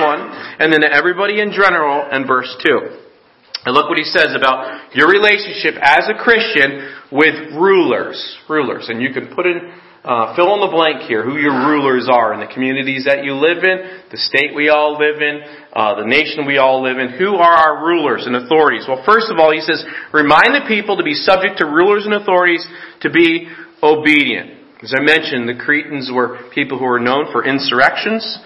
and 0.56 0.72
then 0.72 0.80
to 0.80 0.88
everybody 0.88 1.36
in 1.44 1.52
general 1.52 2.08
in 2.08 2.26
verse 2.26 2.48
2. 2.64 3.68
And 3.68 3.76
look 3.76 3.92
what 3.92 4.00
he 4.00 4.08
says 4.08 4.32
about 4.32 4.96
your 4.96 5.12
relationship 5.12 5.76
as 5.76 6.08
a 6.08 6.16
Christian 6.16 6.88
with 7.12 7.52
rulers. 7.52 8.16
Rulers. 8.48 8.88
And 8.88 9.02
you 9.02 9.12
can 9.12 9.34
put 9.36 9.44
in, 9.44 9.68
uh, 10.00 10.32
fill 10.32 10.56
in 10.56 10.64
the 10.64 10.72
blank 10.72 11.04
here 11.04 11.20
who 11.20 11.36
your 11.36 11.68
rulers 11.68 12.08
are 12.08 12.32
in 12.32 12.40
the 12.40 12.48
communities 12.48 13.04
that 13.04 13.20
you 13.20 13.36
live 13.36 13.60
in, 13.60 14.08
the 14.08 14.16
state 14.16 14.56
we 14.56 14.70
all 14.70 14.96
live 14.96 15.20
in, 15.20 15.44
uh, 15.76 16.00
the 16.00 16.08
nation 16.08 16.48
we 16.48 16.56
all 16.56 16.80
live 16.80 16.96
in. 16.96 17.20
Who 17.20 17.36
are 17.36 17.52
our 17.52 17.84
rulers 17.84 18.24
and 18.24 18.32
authorities? 18.32 18.88
Well, 18.88 19.04
first 19.04 19.28
of 19.28 19.36
all, 19.36 19.52
he 19.52 19.60
says, 19.60 19.84
remind 20.14 20.56
the 20.56 20.64
people 20.64 20.96
to 20.96 21.04
be 21.04 21.12
subject 21.12 21.58
to 21.58 21.66
rulers 21.66 22.08
and 22.08 22.14
authorities 22.14 22.64
to 23.04 23.10
be 23.10 23.52
obedient. 23.82 24.57
As 24.80 24.94
I 24.96 25.00
mentioned, 25.00 25.48
the 25.48 25.58
Cretans 25.58 26.08
were 26.12 26.38
people 26.54 26.78
who 26.78 26.84
were 26.84 27.00
known 27.00 27.32
for 27.32 27.44
insurrections, 27.44 28.38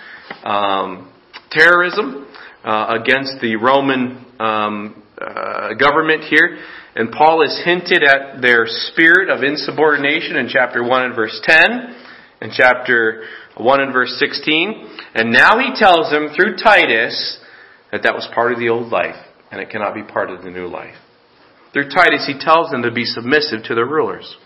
um, 0.42 1.12
terrorism 1.50 2.26
uh, 2.64 2.96
against 3.02 3.34
the 3.42 3.56
Roman 3.56 4.24
um, 4.40 5.02
uh, 5.20 5.74
government 5.74 6.24
here. 6.24 6.56
And 6.96 7.12
Paul 7.12 7.42
has 7.42 7.60
hinted 7.62 8.02
at 8.02 8.40
their 8.40 8.64
spirit 8.64 9.28
of 9.28 9.42
insubordination 9.42 10.36
in 10.36 10.48
chapter 10.48 10.82
1 10.82 11.04
and 11.04 11.14
verse 11.14 11.38
10, 11.44 11.60
and 12.40 12.50
chapter 12.56 13.24
1 13.58 13.80
and 13.80 13.92
verse 13.92 14.16
16. 14.18 14.88
And 15.14 15.32
now 15.32 15.58
he 15.58 15.74
tells 15.74 16.10
them 16.10 16.30
through 16.34 16.56
Titus 16.56 17.40
that 17.92 18.04
that 18.04 18.14
was 18.14 18.26
part 18.34 18.52
of 18.52 18.58
the 18.58 18.70
old 18.70 18.90
life, 18.90 19.16
and 19.50 19.60
it 19.60 19.68
cannot 19.68 19.94
be 19.94 20.02
part 20.02 20.30
of 20.30 20.42
the 20.42 20.50
new 20.50 20.66
life. 20.66 20.96
Through 21.74 21.90
Titus, 21.90 22.26
he 22.26 22.38
tells 22.38 22.70
them 22.70 22.82
to 22.82 22.90
be 22.90 23.04
submissive 23.04 23.64
to 23.64 23.74
their 23.74 23.86
rulers. 23.86 24.38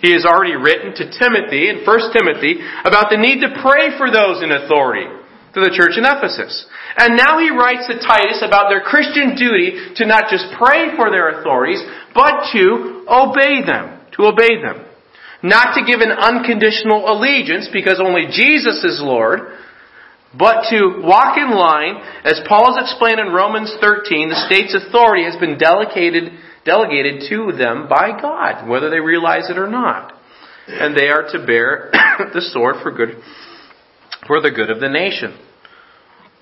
He 0.00 0.12
has 0.16 0.24
already 0.24 0.56
written 0.56 0.96
to 0.96 1.12
Timothy 1.12 1.68
in 1.68 1.84
1 1.84 2.16
Timothy 2.16 2.60
about 2.84 3.12
the 3.12 3.20
need 3.20 3.44
to 3.44 3.52
pray 3.60 3.96
for 4.00 4.08
those 4.08 4.42
in 4.42 4.50
authority 4.50 5.08
to 5.52 5.60
the 5.60 5.74
church 5.74 5.98
in 5.98 6.06
Ephesus. 6.06 6.66
And 6.96 7.16
now 7.16 7.38
he 7.38 7.50
writes 7.50 7.86
to 7.90 7.98
Titus 8.00 8.40
about 8.40 8.70
their 8.70 8.80
Christian 8.80 9.34
duty 9.34 9.94
to 9.98 10.06
not 10.06 10.30
just 10.30 10.46
pray 10.56 10.94
for 10.96 11.10
their 11.10 11.40
authorities, 11.40 11.82
but 12.14 12.48
to 12.54 13.04
obey 13.10 13.60
them. 13.66 14.00
To 14.16 14.30
obey 14.30 14.62
them. 14.62 14.86
Not 15.42 15.74
to 15.74 15.84
give 15.84 16.00
an 16.00 16.12
unconditional 16.12 17.08
allegiance 17.08 17.68
because 17.72 18.00
only 18.00 18.28
Jesus 18.30 18.84
is 18.84 19.00
Lord, 19.02 19.56
but 20.36 20.70
to 20.70 21.02
walk 21.02 21.36
in 21.36 21.50
line, 21.50 21.98
as 22.22 22.40
Paul 22.46 22.76
has 22.76 22.86
explained 22.86 23.18
in 23.18 23.32
Romans 23.34 23.74
13, 23.80 24.28
the 24.28 24.46
state's 24.46 24.76
authority 24.76 25.24
has 25.24 25.34
been 25.36 25.58
delegated 25.58 26.30
delegated 26.64 27.24
to 27.28 27.52
them 27.56 27.88
by 27.88 28.20
God, 28.20 28.68
whether 28.68 28.90
they 28.90 29.00
realize 29.00 29.48
it 29.50 29.58
or 29.58 29.68
not. 29.68 30.12
And 30.66 30.96
they 30.96 31.08
are 31.08 31.26
to 31.32 31.46
bear 31.46 31.90
the 32.34 32.42
sword 32.52 32.76
for 32.82 32.92
good, 32.92 33.16
for 34.26 34.40
the 34.40 34.50
good 34.50 34.70
of 34.70 34.80
the 34.80 34.88
nation. 34.88 35.38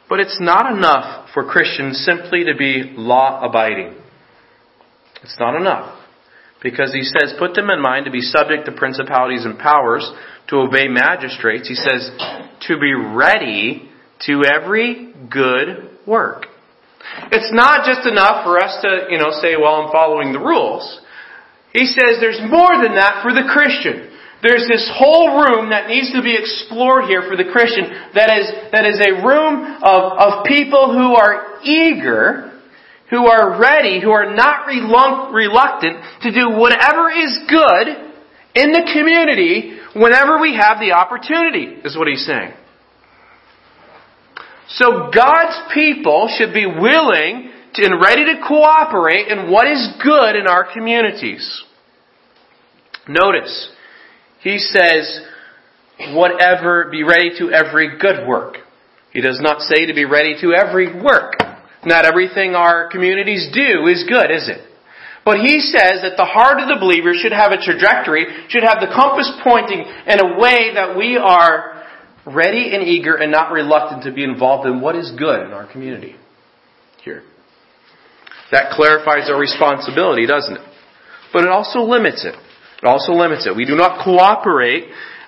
But 0.09 0.21
it's 0.21 0.39
not 0.41 0.73
enough 0.73 1.31
for 1.35 1.45
Christians 1.45 2.05
simply 2.05 2.45
to 2.45 2.57
be 2.59 2.95
law 2.97 3.43
abiding. 3.43 3.95
It's 5.23 5.37
not 5.39 5.55
enough. 5.55 5.95
Because 6.63 6.93
he 6.93 7.03
says, 7.03 7.35
put 7.39 7.55
them 7.55 7.71
in 7.71 7.81
mind 7.81 8.07
to 8.07 8.11
be 8.11 8.21
subject 8.21 8.67
to 8.67 8.73
principalities 8.73 9.45
and 9.45 9.59
powers, 9.59 10.11
to 10.49 10.57
obey 10.57 10.89
magistrates. 10.89 11.69
He 11.69 11.75
says, 11.75 12.11
to 12.69 12.79
be 12.81 12.95
ready 12.95 13.89
to 14.27 14.45
every 14.45 15.15
good 15.31 15.99
work. 16.07 16.47
It's 17.31 17.53
not 17.53 17.87
just 17.87 18.07
enough 18.07 18.45
for 18.45 18.59
us 18.59 18.81
to, 18.83 19.07
you 19.11 19.19
know, 19.19 19.31
say, 19.43 19.57
well, 19.57 19.83
I'm 19.83 19.93
following 19.93 20.33
the 20.33 20.41
rules. 20.41 21.01
He 21.73 21.87
says 21.87 22.19
there's 22.21 22.41
more 22.51 22.75
than 22.83 22.95
that 22.97 23.23
for 23.23 23.33
the 23.33 23.49
Christian. 23.53 24.09
There's 24.43 24.67
this 24.71 24.89
whole 24.95 25.43
room 25.43 25.71
that 25.71 25.89
needs 25.89 26.13
to 26.13 26.23
be 26.23 26.37
explored 26.37 27.05
here 27.11 27.23
for 27.27 27.37
the 27.37 27.51
Christian 27.51 27.91
that 28.15 28.31
is, 28.39 28.47
that 28.71 28.87
is 28.87 29.01
a 29.03 29.27
room 29.27 29.83
of, 29.83 30.03
of 30.15 30.47
people 30.47 30.95
who 30.95 31.15
are 31.19 31.59
eager, 31.65 32.55
who 33.11 33.27
are 33.27 33.61
ready, 33.61 34.01
who 34.01 34.11
are 34.11 34.35
not 34.35 34.67
reluctant 34.67 35.99
to 36.23 36.31
do 36.31 36.55
whatever 36.55 37.11
is 37.11 37.35
good 37.51 37.89
in 38.55 38.71
the 38.73 38.87
community 38.95 39.79
whenever 39.95 40.39
we 40.39 40.55
have 40.55 40.79
the 40.79 40.93
opportunity, 40.93 41.83
is 41.85 41.97
what 41.97 42.07
he's 42.07 42.25
saying. 42.25 42.53
So 44.69 45.11
God's 45.15 45.73
people 45.73 46.29
should 46.37 46.53
be 46.53 46.67
willing 46.67 47.51
to, 47.75 47.85
and 47.85 48.01
ready 48.03 48.25
to 48.27 48.41
cooperate 48.47 49.29
in 49.29 49.51
what 49.51 49.67
is 49.67 49.95
good 50.03 50.37
in 50.37 50.47
our 50.47 50.73
communities. 50.73 51.65
Notice, 53.09 53.71
he 54.41 54.59
says, 54.59 55.21
whatever, 56.11 56.89
be 56.91 57.03
ready 57.03 57.31
to 57.39 57.51
every 57.51 57.99
good 57.99 58.29
work. 58.29 58.57
He 59.13 59.23
does 59.23 59.41
not 59.41 59.63
say 59.63 59.87
to 59.87 59.95
be 59.95 60.05
ready 60.05 60.37
to 60.43 60.53
every 60.53 61.03
work. 61.03 61.35
Not 61.85 62.05
everything 62.05 62.55
our 62.55 62.91
communities 62.91 63.49
do 63.55 63.87
is 63.87 64.05
good, 64.07 64.31
is 64.31 64.49
it? 64.49 64.61
But 65.25 65.41
he 65.41 65.61
says 65.61 66.03
that 66.03 66.17
the 66.17 66.25
heart 66.25 66.61
of 66.61 66.69
the 66.69 66.81
believer 66.81 67.13
should 67.15 67.33
have 67.33 67.53
a 67.53 67.61
trajectory, 67.61 68.27
should 68.49 68.63
have 68.63 68.81
the 68.81 68.93
compass 68.95 69.31
pointing 69.43 69.81
in 69.81 70.21
a 70.21 70.39
way 70.39 70.75
that 70.75 70.97
we 70.97 71.17
are 71.17 71.78
ready 72.27 72.75
and 72.75 72.83
eager 72.83 73.15
and 73.15 73.33
not 73.33 73.53
reluctant 73.53 74.05
to 74.05 74.13
be 74.13 74.25
involved 74.25 74.67
in 74.67 74.81
what 74.81 74.97
is 74.97 75.13
good 75.19 75.47
in 75.47 75.53
our 75.53 75.71
community. 75.71 76.17
Here. 77.03 77.23
That 78.51 78.73
clarifies 78.73 79.31
our 79.31 79.39
responsibility, 79.39 80.27
doesn't 80.27 80.57
it? 80.57 80.63
But 81.33 81.45
it 81.45 81.51
also 81.51 81.81
limits 81.81 82.25
it. 82.25 82.35
It 82.35 82.87
also 82.87 83.13
limits 83.13 83.47
it. 83.47 83.55
We 83.55 83.67
do 83.67 83.77
not 83.77 84.05
cooperate 84.05 84.85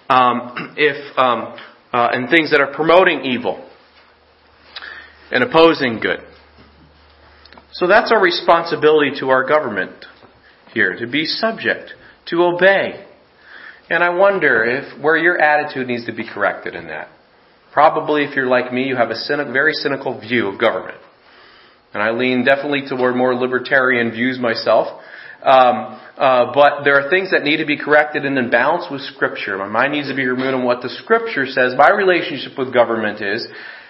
um, 0.08 0.74
if 0.76 1.18
um, 1.18 1.56
uh, 1.92 2.08
in 2.12 2.28
things 2.28 2.50
that 2.50 2.60
are 2.60 2.72
promoting 2.74 3.24
evil 3.24 3.68
and 5.30 5.44
opposing 5.44 6.00
good. 6.00 6.20
So 7.72 7.86
that's 7.86 8.10
our 8.10 8.20
responsibility 8.20 9.12
to 9.20 9.30
our 9.30 9.46
government 9.46 10.04
here, 10.72 10.96
to 10.98 11.06
be 11.06 11.24
subject, 11.24 11.92
to 12.26 12.42
obey. 12.42 13.06
And 13.90 14.04
I 14.04 14.10
wonder 14.10 14.64
if 14.64 15.02
where 15.02 15.16
your 15.16 15.38
attitude 15.38 15.88
needs 15.88 16.06
to 16.06 16.12
be 16.12 16.26
corrected 16.26 16.74
in 16.74 16.86
that. 16.86 17.08
Probably 17.72 18.22
if 18.22 18.34
you're 18.34 18.46
like 18.46 18.72
me, 18.72 18.84
you 18.84 18.96
have 18.96 19.10
a 19.10 19.16
cynic, 19.16 19.48
very 19.52 19.72
cynical 19.72 20.18
view 20.18 20.46
of 20.46 20.60
government. 20.60 20.98
And 21.92 22.02
I 22.02 22.10
lean 22.12 22.44
definitely 22.44 22.84
toward 22.88 23.16
more 23.16 23.34
libertarian 23.34 24.12
views 24.12 24.38
myself. 24.38 25.02
Um, 25.42 25.98
uh, 26.16 26.52
but 26.54 26.84
there 26.84 27.00
are 27.00 27.10
things 27.10 27.30
that 27.30 27.42
need 27.42 27.56
to 27.58 27.66
be 27.66 27.78
corrected 27.78 28.24
and 28.24 28.38
in 28.38 28.50
balance 28.50 28.86
with 28.90 29.00
Scripture. 29.00 29.56
My 29.56 29.68
mind 29.68 29.92
needs 29.92 30.08
to 30.08 30.14
be 30.14 30.26
removed 30.26 30.54
on 30.54 30.64
what 30.64 30.82
the 30.82 30.90
Scripture 30.90 31.46
says 31.46 31.74
my 31.76 31.90
relationship 31.90 32.58
with 32.58 32.74
government 32.74 33.22
is, 33.22 33.48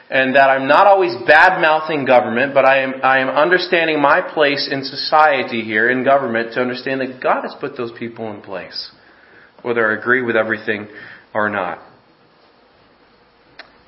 and 0.09 0.35
that 0.37 0.49
I'm 0.49 0.69
not 0.69 0.87
always 0.87 1.15
bad 1.27 1.61
mouthing 1.61 2.05
government, 2.05 2.55
but 2.55 2.65
I 2.65 2.83
am, 2.83 2.95
I 3.03 3.19
am 3.19 3.29
understanding 3.29 4.01
my 4.01 4.21
place 4.23 4.69
in 4.71 4.85
society 4.85 5.63
here, 5.63 5.91
in 5.91 6.05
government, 6.05 6.55
to 6.55 6.61
understand 6.61 7.01
that 7.01 7.21
God 7.21 7.43
has 7.43 7.55
put 7.61 7.77
those 7.77 7.93
people 7.99 8.33
in 8.33 8.41
place, 8.43 8.91
whether 9.63 9.91
I 9.91 9.99
agree 9.99 10.23
with 10.23 10.37
everything 10.37 10.89
or 11.35 11.49
not. 11.49 11.79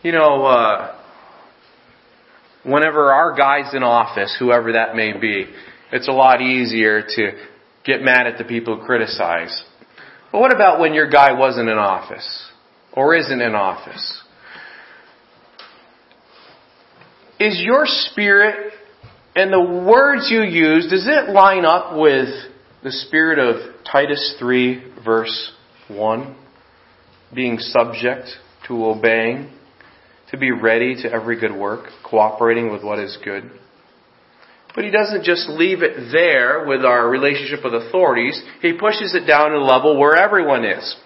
You 0.03 0.13
know, 0.13 0.45
uh, 0.45 0.97
whenever 2.65 3.13
our 3.13 3.37
guy's 3.37 3.75
in 3.75 3.83
office, 3.83 4.35
whoever 4.39 4.73
that 4.73 4.97
may 4.97 5.19
be, 5.19 5.47
it's 5.93 6.09
a 6.09 6.13
lot 6.13 6.41
easier 6.41 7.03
to 7.03 7.33
get 7.85 8.03
mad 8.03 8.27
at 8.27 8.39
the 8.39 8.45
people 8.45 8.79
who 8.79 8.87
criticize. 8.87 9.63
But 10.31 10.41
what 10.41 10.55
about 10.55 10.81
when 10.81 10.95
your 10.95 11.09
guy 11.09 11.33
wasn't 11.33 11.69
in 11.69 11.79
office? 11.79 12.49
Or 12.95 13.15
isn't 13.15 13.41
in 13.41 13.55
office? 13.55 14.23
is 17.43 17.61
your 17.61 17.85
spirit 17.87 18.73
and 19.35 19.53
the 19.53 19.61
words 19.61 20.29
you 20.31 20.43
use, 20.43 20.89
does 20.91 21.09
it 21.09 21.31
line 21.31 21.65
up 21.65 21.99
with 21.99 22.29
the 22.85 22.93
spirit 22.93 23.39
of 23.39 23.85
Titus 23.91 24.37
3 24.39 24.93
verse 25.05 25.53
1? 25.97 26.37
Being 27.35 27.59
subject 27.59 28.29
to 28.69 28.87
obeying, 28.87 29.51
to 30.31 30.37
be 30.39 30.51
ready 30.51 30.95
to 31.03 31.11
every 31.11 31.39
good 31.39 31.55
work, 31.55 31.87
cooperating 32.05 32.71
with 32.71 32.83
what 32.83 32.99
is 32.99 33.17
good. 33.25 33.51
But 34.75 34.85
he 34.85 34.91
doesn't 34.91 35.25
just 35.25 35.49
leave 35.49 35.83
it 35.83 36.11
there 36.13 36.65
with 36.67 36.85
our 36.85 37.09
relationship 37.09 37.61
with 37.65 37.75
authorities. 37.75 38.41
He 38.63 38.73
pushes 38.73 39.15
it 39.15 39.27
down 39.27 39.51
to 39.51 39.59
a 39.59 39.65
level 39.65 39.99
where 39.99 40.17
everyone 40.17 40.65
is. 40.65 40.97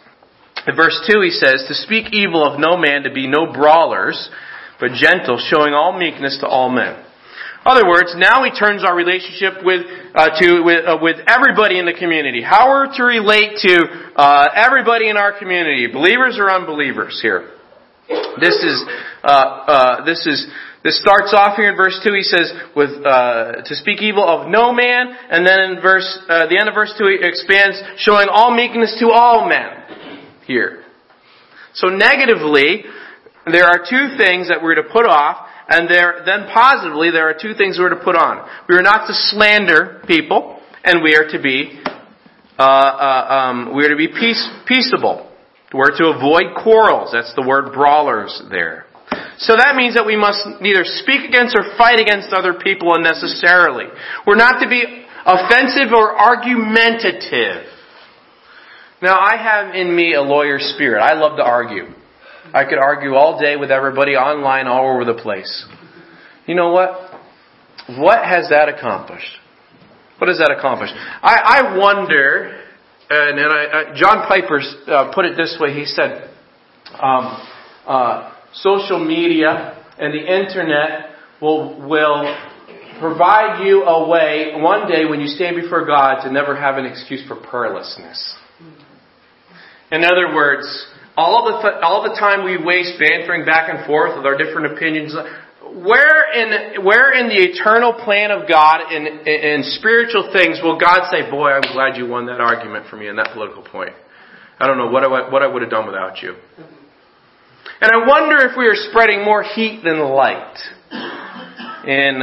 In 0.67 0.77
verse 0.77 0.99
2 1.11 1.21
he 1.23 1.31
says, 1.31 1.65
To 1.67 1.75
speak 1.75 2.13
evil 2.13 2.45
of 2.45 2.61
no 2.61 2.77
man, 2.77 3.03
to 3.03 3.13
be 3.13 3.27
no 3.27 3.53
brawlers, 3.53 4.31
but 4.79 4.93
gentle, 4.93 5.39
showing 5.51 5.75
all 5.75 5.99
meekness 5.99 6.39
to 6.41 6.47
all 6.47 6.69
men. 6.69 7.06
Other 7.67 7.83
words, 7.83 8.15
now 8.17 8.45
he 8.45 8.55
turns 8.55 8.85
our 8.85 8.95
relationship 8.95 9.55
with 9.65 9.83
uh, 10.15 10.39
to 10.39 10.63
with, 10.63 10.87
uh, 10.87 10.99
with 11.03 11.17
everybody 11.27 11.81
in 11.81 11.85
the 11.85 11.99
community. 11.99 12.41
How 12.41 12.71
we're 12.71 12.95
to 12.95 13.03
relate 13.03 13.59
to 13.67 13.75
uh, 14.15 14.47
everybody 14.55 15.11
in 15.11 15.17
our 15.17 15.37
community, 15.37 15.89
believers 15.91 16.39
or 16.39 16.49
unbelievers. 16.49 17.19
Here, 17.21 17.51
this 18.39 18.55
is 18.55 18.85
uh, 19.25 19.27
uh, 19.27 20.05
this 20.05 20.25
is 20.27 20.47
this 20.85 21.01
starts 21.01 21.35
off 21.35 21.57
here 21.57 21.69
in 21.69 21.77
verse 21.77 21.99
two. 22.07 22.15
He 22.15 22.23
says, 22.23 22.53
"With 22.77 23.05
uh, 23.05 23.67
to 23.67 23.75
speak 23.75 24.01
evil 24.01 24.23
of 24.23 24.49
no 24.49 24.73
man," 24.73 25.11
and 25.29 25.45
then 25.45 25.59
in 25.59 25.83
verse 25.83 26.07
the 26.29 26.57
end 26.57 26.69
of 26.69 26.75
verse 26.75 26.95
two, 26.97 27.09
he 27.09 27.19
expands, 27.21 27.83
showing 27.99 28.29
all 28.31 28.55
meekness 28.55 28.97
to 29.01 29.11
all 29.11 29.49
men. 29.49 29.83
Here, 30.47 30.85
so 31.75 31.89
negatively, 31.89 32.85
there 33.51 33.65
are 33.65 33.79
two 33.79 34.15
things 34.17 34.49
that 34.51 34.63
we're 34.63 34.77
to 34.77 34.85
put 34.85 35.05
off, 35.05 35.49
and 35.69 35.91
there, 35.91 36.23
then 36.25 36.47
positively, 36.53 37.11
there 37.11 37.29
are 37.29 37.35
two 37.35 37.55
things 37.55 37.77
we're 37.79 37.91
to 37.91 38.03
put 38.03 38.15
on. 38.15 38.49
We 38.69 38.77
are 38.77 38.83
not 38.83 39.07
to 39.09 39.15
slander 39.15 40.03
people, 40.07 40.61
and 40.85 41.03
we 41.03 41.17
are 41.17 41.27
to 41.29 41.43
be, 41.43 41.81
uh, 42.59 42.63
uh, 42.63 43.27
um, 43.31 43.75
we 43.75 43.85
are 43.85 43.91
to 43.91 43.97
be 43.97 44.09
peace, 44.09 44.49
peaceable. 44.67 45.31
We're 45.75 45.97
to 45.99 46.15
avoid 46.15 46.55
quarrels. 46.63 47.11
That's 47.13 47.35
the 47.35 47.43
word 47.43 47.73
brawlers 47.73 48.41
there. 48.51 48.87
So 49.39 49.55
that 49.57 49.75
means 49.77 49.95
that 49.95 50.07
we 50.07 50.17
must 50.17 50.47
neither 50.61 50.85
speak 50.85 51.29
against 51.29 51.57
or 51.59 51.77
fight 51.77 52.01
against 52.01 52.33
other 52.33 52.55
people 52.55 52.95
unnecessarily. 52.95 53.87
We're 54.27 54.37
not 54.37 54.63
to 54.63 54.69
be 54.69 54.83
offensive 55.27 55.93
or 55.93 56.17
argumentative. 56.17 57.67
Now 59.03 59.19
I 59.19 59.37
have 59.37 59.75
in 59.75 59.95
me 59.95 60.15
a 60.15 60.23
lawyer 60.23 60.59
spirit. 60.59 61.01
I 61.01 61.15
love 61.15 61.37
to 61.37 61.45
argue. 61.45 61.93
I 62.53 62.65
could 62.65 62.79
argue 62.79 63.15
all 63.15 63.39
day 63.39 63.57
with 63.57 63.71
everybody 63.71 64.13
online 64.13 64.67
all 64.67 64.93
over 64.93 65.05
the 65.05 65.21
place. 65.21 65.67
You 66.47 66.55
know 66.55 66.71
what? 66.71 66.91
What 67.99 68.25
has 68.25 68.51
that 68.51 68.69
accomplished? 68.69 69.39
What 70.19 70.29
has 70.29 70.39
that 70.39 70.51
accomplished? 70.57 70.95
I, 70.95 71.63
I 71.63 71.77
wonder, 71.77 72.63
and, 73.11 73.39
and 73.39 73.53
I, 73.53 73.65
I, 73.65 73.95
John 73.95 74.27
Piper 74.27 74.61
uh, 74.87 75.13
put 75.15 75.25
it 75.25 75.37
this 75.37 75.57
way. 75.61 75.75
He 75.75 75.85
said, 75.85 76.31
um, 77.01 77.49
uh, 77.87 78.33
social 78.55 79.05
media 79.05 79.85
and 79.99 80.15
the 80.15 80.21
internet 80.21 81.11
will, 81.41 81.87
will 81.87 82.37
provide 82.99 83.65
you 83.65 83.85
a 83.85 84.09
way 84.09 84.53
one 84.57 84.89
day 84.89 85.05
when 85.05 85.21
you 85.21 85.27
stand 85.27 85.57
before 85.57 85.85
God 85.85 86.23
to 86.23 86.33
never 86.33 86.57
have 86.57 86.77
an 86.77 86.87
excuse 86.87 87.27
for 87.27 87.37
prayerlessness. 87.37 88.35
In 89.93 90.03
other 90.03 90.35
words, 90.35 90.67
all 91.17 91.49
the, 91.49 91.63
th- 91.63 91.81
all 91.83 92.03
the 92.03 92.15
time 92.15 92.45
we 92.45 92.63
waste 92.63 93.01
bantering 93.01 93.45
back 93.45 93.69
and 93.73 93.87
forth 93.87 94.17
with 94.17 94.27
our 94.27 94.37
different 94.37 94.77
opinions, 94.77 95.17
where 95.65 96.33
in, 96.33 96.85
where 96.85 97.13
in 97.13 97.29
the 97.29 97.41
eternal 97.41 97.93
plan 97.93 98.31
of 98.31 98.49
God 98.49 98.93
in, 98.93 99.07
in, 99.07 99.27
in 99.27 99.63
spiritual 99.81 100.31
things 100.33 100.61
will 100.63 100.79
God 100.79 101.09
say, 101.11 101.29
boy, 101.31 101.51
I'm 101.51 101.73
glad 101.73 101.97
you 101.97 102.07
won 102.07 102.27
that 102.27 102.41
argument 102.41 102.87
for 102.89 102.97
me 102.97 103.09
in 103.09 103.17
that 103.17 103.33
political 103.33 103.63
point. 103.63 103.93
I 104.59 104.67
don't 104.67 104.79
know 104.79 104.89
what 104.89 105.03
I, 105.03 105.31
what 105.31 105.43
I 105.43 105.47
would 105.47 105.63
have 105.63 105.71
done 105.71 105.87
without 105.87 106.23
you. 106.23 106.35
And 107.81 107.91
I 107.93 108.07
wonder 108.07 108.39
if 108.49 108.57
we 108.57 108.67
are 108.67 108.77
spreading 108.91 109.25
more 109.25 109.43
heat 109.43 109.83
than 109.85 109.99
light 110.01 110.57
in 111.87 112.21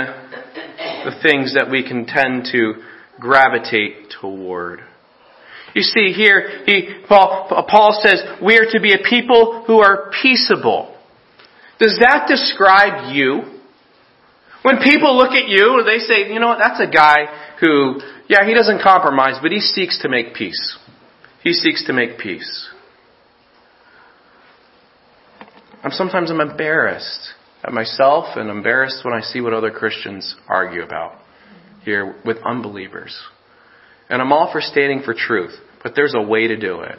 the 1.06 1.20
things 1.22 1.54
that 1.54 1.70
we 1.70 1.88
can 1.88 2.06
tend 2.06 2.48
to 2.52 2.82
gravitate 3.20 4.14
toward. 4.20 4.82
You 5.74 5.82
see 5.82 6.14
here, 6.14 6.64
he, 6.66 7.02
Paul, 7.08 7.66
Paul 7.68 8.00
says, 8.04 8.22
we 8.44 8.58
are 8.58 8.66
to 8.72 8.80
be 8.80 8.94
a 8.94 9.00
people 9.10 9.64
who 9.66 9.80
are 9.80 10.12
peaceable. 10.22 10.96
Does 11.80 11.98
that 12.00 12.28
describe 12.28 13.14
you? 13.14 13.60
When 14.62 14.78
people 14.78 15.18
look 15.18 15.32
at 15.32 15.48
you, 15.48 15.84
they 15.86 15.98
say, 15.98 16.32
you 16.32 16.40
know 16.40 16.48
what, 16.48 16.60
that's 16.60 16.80
a 16.80 16.88
guy 16.88 17.26
who, 17.60 18.00
yeah, 18.30 18.46
he 18.46 18.54
doesn't 18.54 18.82
compromise, 18.82 19.38
but 19.42 19.52
he 19.52 19.60
seeks 19.60 20.02
to 20.04 20.10
make 20.10 20.34
peace. 20.34 20.78
He 21.44 21.54
seeks 21.54 21.86
to 21.88 21.94
make 21.94 22.18
peace. 22.18 22.70
I'm 25.84 25.92
sometimes 25.92 26.32
I'm 26.32 26.40
embarrassed 26.40 27.34
at 27.64 27.74
myself 27.74 28.38
and 28.38 28.50
embarrassed 28.50 29.04
when 29.04 29.14
I 29.14 29.22
see 29.22 29.42
what 29.42 29.54
other 29.54 29.72
Christians 29.72 30.36
argue 30.48 30.84
about 30.84 31.20
here 31.84 32.16
with 32.24 32.38
unbelievers. 32.46 33.20
And 34.10 34.22
I'm 34.22 34.32
all 34.32 34.52
for 34.52 34.62
standing 34.62 35.02
for 35.04 35.14
truth, 35.14 35.54
but 35.82 35.94
there's 35.96 36.14
a 36.16 36.22
way 36.22 36.48
to 36.48 36.58
do 36.58 36.82
it. 36.82 36.98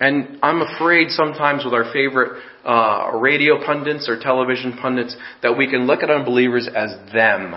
And 0.00 0.38
I'm 0.42 0.60
afraid 0.60 1.10
sometimes 1.10 1.64
with 1.64 1.72
our 1.72 1.92
favorite 1.92 2.42
uh, 2.64 3.12
radio 3.18 3.64
pundits 3.64 4.08
or 4.08 4.18
television 4.20 4.76
pundits 4.80 5.16
that 5.42 5.56
we 5.56 5.70
can 5.70 5.86
look 5.86 6.02
at 6.02 6.10
unbelievers 6.10 6.68
as 6.68 6.90
them 7.12 7.54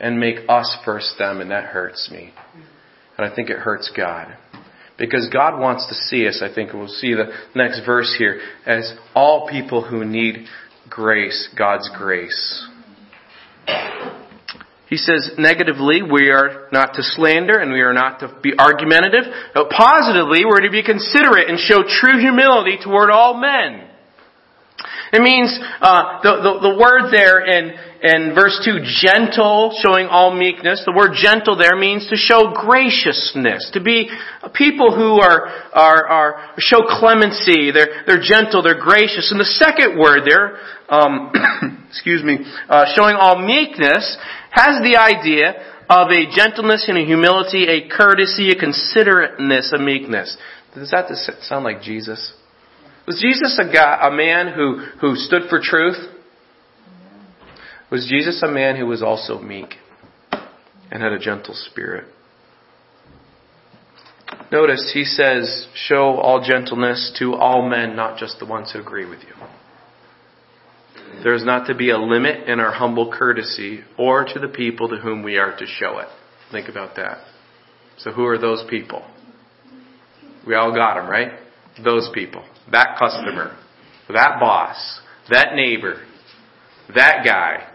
and 0.00 0.18
make 0.18 0.38
us 0.48 0.76
first 0.84 1.16
them, 1.18 1.40
and 1.40 1.50
that 1.50 1.64
hurts 1.64 2.10
me. 2.10 2.32
And 3.16 3.30
I 3.30 3.34
think 3.34 3.50
it 3.50 3.58
hurts 3.58 3.92
God. 3.96 4.36
Because 4.96 5.28
God 5.32 5.60
wants 5.60 5.86
to 5.88 5.94
see 5.94 6.26
us, 6.26 6.42
I 6.42 6.54
think 6.54 6.72
we'll 6.72 6.88
see 6.88 7.14
the 7.14 7.32
next 7.54 7.84
verse 7.84 8.14
here, 8.16 8.40
as 8.64 8.92
all 9.14 9.48
people 9.48 9.84
who 9.84 10.04
need 10.04 10.46
grace, 10.88 11.48
God's 11.56 11.90
grace. 11.96 12.68
He 14.88 14.96
says 14.96 15.32
negatively, 15.38 16.02
we 16.02 16.30
are 16.30 16.68
not 16.70 16.94
to 16.94 17.02
slander 17.02 17.58
and 17.58 17.72
we 17.72 17.80
are 17.80 17.94
not 17.94 18.20
to 18.20 18.28
be 18.42 18.52
argumentative. 18.58 19.24
But 19.54 19.70
positively, 19.70 20.44
we're 20.44 20.60
to 20.60 20.70
be 20.70 20.82
considerate 20.82 21.48
and 21.48 21.58
show 21.58 21.82
true 21.82 22.20
humility 22.20 22.78
toward 22.82 23.10
all 23.10 23.40
men. 23.40 23.88
It 25.12 25.22
means 25.22 25.56
uh, 25.80 26.20
the, 26.22 26.32
the 26.42 26.52
the 26.68 26.74
word 26.76 27.10
there 27.10 27.44
in 27.44 27.72
in 28.04 28.34
verse 28.34 28.60
two, 28.60 28.84
gentle, 28.84 29.72
showing 29.80 30.06
all 30.06 30.28
meekness. 30.34 30.82
The 30.84 30.92
word 30.92 31.16
gentle 31.16 31.56
there 31.56 31.76
means 31.76 32.08
to 32.10 32.16
show 32.16 32.52
graciousness, 32.52 33.70
to 33.72 33.80
be 33.80 34.10
people 34.52 34.92
who 34.94 35.20
are 35.20 35.48
are 35.72 36.06
are 36.06 36.30
show 36.58 36.84
clemency. 36.84 37.72
They're 37.72 38.04
they're 38.06 38.22
gentle, 38.22 38.62
they're 38.62 38.80
gracious. 38.80 39.32
And 39.32 39.40
the 39.40 39.48
second 39.48 39.96
word 39.96 40.28
there, 40.28 40.60
um, 40.92 41.32
excuse 41.88 42.22
me, 42.22 42.44
uh, 42.68 42.84
showing 42.94 43.16
all 43.16 43.40
meekness, 43.40 44.16
has 44.50 44.84
the 44.84 45.00
idea 45.00 45.56
of 45.88 46.08
a 46.12 46.28
gentleness 46.34 46.84
and 46.88 46.98
a 46.98 47.04
humility, 47.04 47.68
a 47.68 47.88
courtesy, 47.88 48.50
a 48.50 48.56
considerateness, 48.56 49.72
a 49.72 49.78
meekness. 49.78 50.36
Does 50.74 50.90
that 50.90 51.08
sound 51.42 51.64
like 51.64 51.80
Jesus? 51.80 52.32
Was 53.06 53.20
Jesus 53.20 53.58
a 53.58 53.70
guy, 53.70 54.08
a 54.08 54.10
man 54.10 54.54
who, 54.54 54.78
who 55.00 55.16
stood 55.16 55.42
for 55.50 55.60
truth? 55.62 55.96
Was 57.90 58.06
Jesus 58.08 58.42
a 58.42 58.50
man 58.50 58.76
who 58.76 58.86
was 58.86 59.02
also 59.02 59.38
meek 59.38 59.74
and 60.90 61.02
had 61.02 61.12
a 61.12 61.18
gentle 61.18 61.54
spirit? 61.54 62.06
Notice 64.50 64.90
he 64.94 65.04
says, 65.04 65.66
show 65.74 66.16
all 66.16 66.42
gentleness 66.46 67.14
to 67.18 67.34
all 67.34 67.68
men, 67.68 67.94
not 67.94 68.18
just 68.18 68.38
the 68.38 68.46
ones 68.46 68.72
who 68.72 68.80
agree 68.80 69.08
with 69.08 69.20
you. 69.20 69.34
There 71.22 71.34
is 71.34 71.44
not 71.44 71.66
to 71.66 71.74
be 71.74 71.90
a 71.90 71.98
limit 71.98 72.48
in 72.48 72.58
our 72.58 72.72
humble 72.72 73.12
courtesy 73.12 73.80
or 73.98 74.24
to 74.24 74.38
the 74.38 74.48
people 74.48 74.88
to 74.88 74.96
whom 74.96 75.22
we 75.22 75.36
are 75.36 75.56
to 75.56 75.66
show 75.66 75.98
it. 75.98 76.08
Think 76.50 76.68
about 76.68 76.96
that. 76.96 77.18
So 77.98 78.10
who 78.12 78.24
are 78.26 78.38
those 78.38 78.64
people? 78.68 79.04
We 80.46 80.54
all 80.54 80.74
got 80.74 80.94
them, 80.96 81.08
right? 81.08 81.32
Those 81.82 82.10
people. 82.12 82.44
That 82.70 82.96
customer. 82.98 83.56
That 84.08 84.38
boss. 84.40 85.00
That 85.30 85.54
neighbor. 85.54 86.02
That 86.94 87.24
guy. 87.24 87.68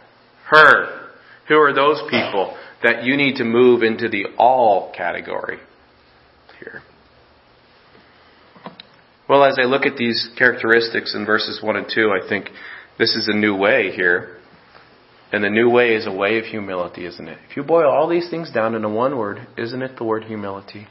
Her. 0.50 1.10
Who 1.48 1.56
are 1.56 1.74
those 1.74 2.02
people 2.10 2.56
that 2.84 3.04
you 3.04 3.18
need 3.18 3.36
to 3.38 3.44
move 3.44 3.84
into 3.84 4.08
the 4.08 4.26
all 4.38 4.94
category 4.96 5.58
here? 6.60 6.82
Well, 9.28 9.44
as 9.44 9.58
I 9.60 9.66
look 9.66 9.86
at 9.86 9.98
these 9.98 10.30
characteristics 10.38 11.14
in 11.16 11.26
verses 11.26 11.62
1 11.62 11.76
and 11.76 11.88
2, 11.94 12.12
I 12.12 12.28
think 12.28 12.50
this 12.98 13.16
is 13.16 13.28
a 13.28 13.36
new 13.36 13.56
way 13.56 13.92
here. 13.92 14.38
And 15.32 15.44
the 15.44 15.50
new 15.50 15.70
way 15.70 15.94
is 15.94 16.08
a 16.08 16.12
way 16.12 16.40
of 16.40 16.46
humility, 16.46 17.06
isn't 17.06 17.28
it? 17.28 17.38
If 17.50 17.56
you 17.56 17.64
boil 17.64 17.90
all 17.90 18.10
these 18.10 18.30
things 18.30 18.52
down 18.52 18.74
into 18.74 18.90
one 18.90 19.16
word, 19.18 19.48
isn't 19.58 19.82
it 19.82 19.98
the 19.98 20.04
word 20.04 20.24
humility? 20.24 20.88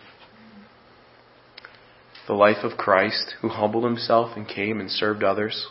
The 2.29 2.35
life 2.35 2.63
of 2.63 2.77
Christ 2.77 3.35
who 3.41 3.49
humbled 3.49 3.85
himself 3.85 4.37
and 4.37 4.47
came 4.47 4.81
and 4.81 4.91
served 4.91 5.25
others. 5.25 5.67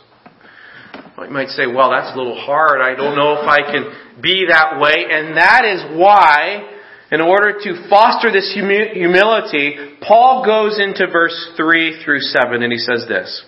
You 1.16 1.30
might 1.30 1.48
say, 1.48 1.66
well, 1.66 1.90
that's 1.90 2.14
a 2.14 2.18
little 2.18 2.38
hard. 2.38 2.80
I 2.80 2.94
don't 2.94 3.16
know 3.16 3.40
if 3.40 3.48
I 3.48 3.62
can 3.62 4.20
be 4.20 4.46
that 4.48 4.80
way. 4.80 5.06
And 5.08 5.36
that 5.36 5.64
is 5.64 5.98
why, 5.98 6.78
in 7.12 7.20
order 7.20 7.58
to 7.62 7.88
foster 7.88 8.32
this 8.32 8.52
humility, 8.52 9.96
Paul 10.00 10.44
goes 10.44 10.80
into 10.80 11.06
verse 11.10 11.52
3 11.56 12.02
through 12.04 12.20
7 12.20 12.62
and 12.62 12.72
he 12.72 12.78
says 12.78 13.06
this. 13.08 13.44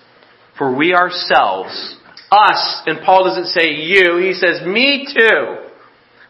For 0.57 0.77
we 0.77 0.95
ourselves, 0.95 1.97
us, 2.31 2.83
and 2.87 3.01
Paul 3.05 3.25
doesn't 3.25 3.47
say 3.47 3.71
you, 3.71 4.19
he 4.19 4.35
says 4.35 4.65
me 4.67 5.07
too. 5.13 5.57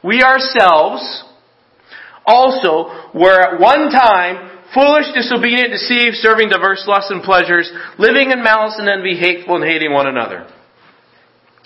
We 0.03 0.23
ourselves 0.23 1.25
also 2.25 3.11
were 3.13 3.41
at 3.41 3.61
one 3.61 3.91
time 3.91 4.50
foolish, 4.75 5.07
disobedient, 5.15 5.71
deceived, 5.71 6.17
serving 6.17 6.49
diverse 6.49 6.85
lusts 6.87 7.11
and 7.11 7.23
pleasures, 7.23 7.71
living 7.99 8.31
in 8.31 8.43
malice 8.43 8.77
and 8.79 8.89
envy, 8.89 9.17
hateful 9.17 9.57
and 9.57 9.65
hating 9.65 9.93
one 9.93 10.07
another. 10.07 10.47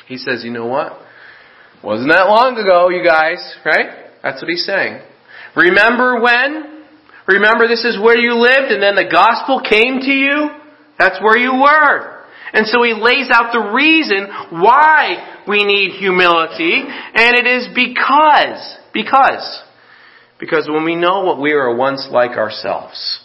He 0.06 0.16
says, 0.16 0.44
you 0.44 0.50
know 0.50 0.66
what? 0.66 1.00
Wasn't 1.82 2.08
that 2.08 2.28
long 2.28 2.56
ago, 2.56 2.88
you 2.88 3.04
guys, 3.04 3.38
right? 3.64 4.08
That's 4.22 4.40
what 4.40 4.48
he's 4.48 4.64
saying. 4.64 5.00
Remember 5.56 6.20
when? 6.20 6.84
Remember 7.26 7.68
this 7.68 7.84
is 7.84 7.98
where 8.00 8.16
you 8.16 8.34
lived 8.34 8.72
and 8.72 8.82
then 8.82 8.96
the 8.96 9.08
gospel 9.10 9.60
came 9.60 10.00
to 10.00 10.10
you? 10.10 10.50
That's 10.98 11.20
where 11.22 11.36
you 11.36 11.52
were. 11.52 12.24
And 12.52 12.66
so 12.66 12.82
he 12.82 12.94
lays 12.94 13.28
out 13.30 13.52
the 13.52 13.72
reason 13.74 14.28
why 14.62 15.42
we 15.48 15.64
need 15.64 15.98
humility, 15.98 16.84
and 16.86 17.34
it 17.36 17.46
is 17.46 17.68
because, 17.74 18.78
because 18.92 19.62
because 20.38 20.68
when 20.68 20.84
we 20.84 20.96
know 20.96 21.22
what 21.24 21.40
we 21.40 21.54
were 21.54 21.74
once 21.74 22.08
like 22.10 22.32
ourselves, 22.32 23.20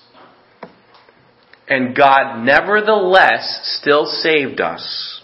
and 1.67 1.95
God 1.95 2.43
nevertheless 2.43 3.79
still 3.81 4.05
saved 4.05 4.61
us, 4.61 5.21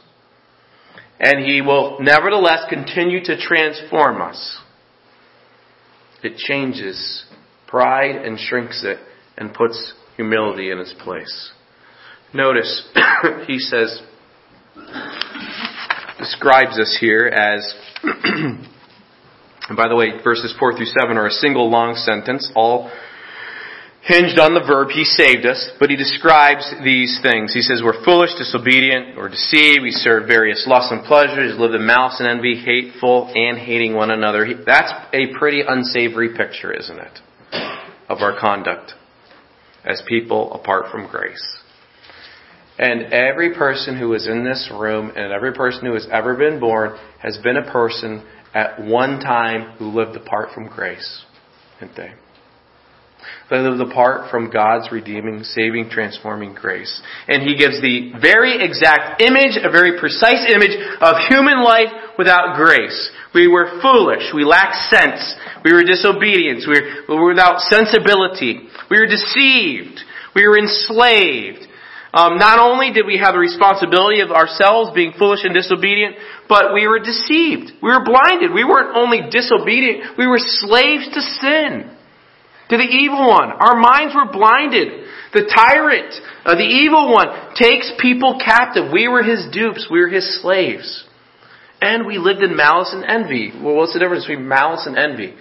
and 1.20 1.46
He 1.46 1.62
will 1.62 1.98
nevertheless 2.00 2.66
continue 2.70 3.24
to 3.24 3.40
transform 3.40 4.22
us, 4.22 4.60
it 6.24 6.38
changes 6.38 7.26
pride 7.68 8.16
and 8.16 8.40
shrinks 8.40 8.84
it 8.84 8.98
and 9.38 9.54
puts 9.54 9.94
humility 10.16 10.72
in 10.72 10.80
its 10.80 10.94
place. 11.04 11.52
Notice, 12.34 12.88
he 13.48 13.60
says, 13.60 14.02
describes 16.18 16.80
us 16.80 16.98
here 17.00 17.28
as 17.28 17.74
And 19.68 19.78
by 19.78 19.88
the 19.88 19.96
way, 19.96 20.22
verses 20.24 20.54
4 20.60 20.78
through 20.78 20.86
7 20.86 21.18
are 21.18 21.28
a 21.28 21.32
single 21.32 21.70
long 21.70 21.96
sentence, 21.96 22.52
all 22.56 22.92
hinged 24.02 24.38
on 24.38 24.54
the 24.54 24.62
verb, 24.62 24.90
He 24.90 25.04
saved 25.04 25.46
us, 25.46 25.72
but 25.80 25.90
He 25.90 25.96
describes 25.96 26.72
these 26.84 27.20
things. 27.24 27.54
He 27.54 27.62
says, 27.62 27.82
We're 27.84 28.04
foolish, 28.06 28.38
disobedient, 28.38 29.18
or 29.18 29.28
deceived, 29.28 29.82
we 29.82 29.92
serve 29.92 30.28
various 30.28 30.66
lusts 30.68 30.92
and 30.92 31.04
pleasures, 31.04 31.58
live 31.58 31.74
in 31.74 31.86
malice 31.86 32.18
and 32.20 32.30
envy, 32.30 32.56
hateful, 32.56 33.32
and 33.34 33.58
hating 33.58 33.96
one 33.96 34.12
another. 34.12 34.46
That's 34.66 34.94
a 35.14 35.34
pretty 35.34 35.64
unsavory 35.68 36.38
picture, 36.38 36.72
isn't 36.72 37.00
it? 37.00 37.20
Of 38.08 38.20
our 38.22 38.40
conduct 38.40 38.94
as 39.84 40.02
people 40.08 40.54
apart 40.54 40.92
from 40.92 41.08
grace. 41.08 41.44
And 42.78 43.14
every 43.14 43.56
person 43.56 43.98
who 43.98 44.14
is 44.14 44.28
in 44.28 44.44
this 44.44 44.70
room 44.72 45.12
and 45.16 45.32
every 45.32 45.54
person 45.54 45.86
who 45.86 45.94
has 45.94 46.08
ever 46.12 46.36
been 46.36 46.60
born 46.60 46.98
has 47.20 47.38
been 47.38 47.56
a 47.56 47.72
person 47.72 48.26
at 48.56 48.82
one 48.82 49.20
time 49.20 49.78
who 49.78 49.90
lived 49.90 50.16
apart 50.16 50.50
from 50.56 50.68
grace, 50.68 51.26
didn't 51.80 51.98
they? 51.98 52.14
They 53.50 53.58
lived 53.58 53.82
apart 53.82 54.32
from 54.32 54.50
God's 54.50 54.92
redeeming, 54.92 55.44
saving, 55.44 55.90
transforming 55.90 56.54
grace. 56.54 57.02
And 57.28 57.44
He 57.44 57.56
gives 57.56 57.82
the 57.82 58.14
very 58.20 58.64
exact 58.64 59.22
image, 59.22 59.58
a 59.62 59.70
very 59.70 60.00
precise 60.00 60.46
image 60.50 60.74
of 61.02 61.16
human 61.28 61.62
life 61.64 61.90
without 62.18 62.56
grace. 62.56 63.12
We 63.34 63.48
were 63.48 63.82
foolish. 63.82 64.32
We 64.34 64.46
lacked 64.46 64.90
sense. 64.90 65.22
We 65.64 65.74
were 65.74 65.84
disobedient. 65.84 66.64
We 66.68 66.80
were, 66.80 66.88
we 67.10 67.16
were 67.16 67.30
without 67.34 67.60
sensibility. 67.60 68.66
We 68.90 68.98
were 68.98 69.10
deceived. 69.10 70.00
We 70.34 70.48
were 70.48 70.58
enslaved. 70.58 71.68
Um, 72.16 72.40
not 72.40 72.64
only 72.64 72.96
did 72.96 73.06
we 73.06 73.20
have 73.20 73.36
the 73.36 73.44
responsibility 73.44 74.22
of 74.22 74.32
ourselves 74.32 74.96
being 74.96 75.12
foolish 75.20 75.44
and 75.44 75.54
disobedient, 75.54 76.16
but 76.48 76.74
we 76.74 76.88
were 76.88 77.04
deceived. 77.04 77.76
We 77.84 77.92
were 77.92 78.08
blinded. 78.08 78.56
We 78.56 78.64
weren't 78.64 78.96
only 78.96 79.28
disobedient, 79.28 80.18
we 80.18 80.26
were 80.26 80.40
slaves 80.40 81.12
to 81.12 81.20
sin, 81.20 81.92
to 82.72 82.78
the 82.78 82.88
evil 82.88 83.28
one. 83.28 83.52
Our 83.52 83.76
minds 83.76 84.16
were 84.16 84.32
blinded. 84.32 85.04
The 85.34 85.52
tyrant, 85.52 86.16
uh, 86.46 86.56
the 86.56 86.64
evil 86.64 87.12
one, 87.12 87.28
takes 87.60 87.92
people 88.00 88.40
captive. 88.40 88.94
We 88.94 89.10
were 89.10 89.22
his 89.22 89.52
dupes. 89.52 89.90
We 89.92 90.00
were 90.00 90.08
his 90.08 90.42
slaves. 90.42 91.04
And 91.82 92.08
we 92.08 92.18
lived 92.18 92.42
in 92.42 92.56
malice 92.56 92.96
and 92.96 93.04
envy. 93.04 93.52
Well, 93.52 93.76
what's 93.76 93.92
the 93.92 94.00
difference 94.00 94.26
between 94.26 94.48
malice 94.48 94.88
and 94.88 94.98
envy? 94.98 95.36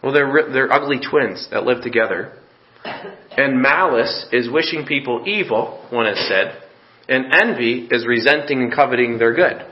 Well, 0.00 0.12
they're, 0.12 0.52
they're 0.52 0.72
ugly 0.72 1.00
twins 1.02 1.48
that 1.50 1.64
live 1.64 1.82
together. 1.82 2.38
And 2.84 3.60
malice 3.60 4.26
is 4.32 4.50
wishing 4.50 4.84
people 4.86 5.24
evil, 5.26 5.86
one 5.90 6.06
has 6.06 6.18
said, 6.28 6.62
and 7.08 7.32
envy 7.32 7.88
is 7.90 8.06
resenting 8.06 8.62
and 8.62 8.72
coveting 8.72 9.18
their 9.18 9.34
good. 9.34 9.66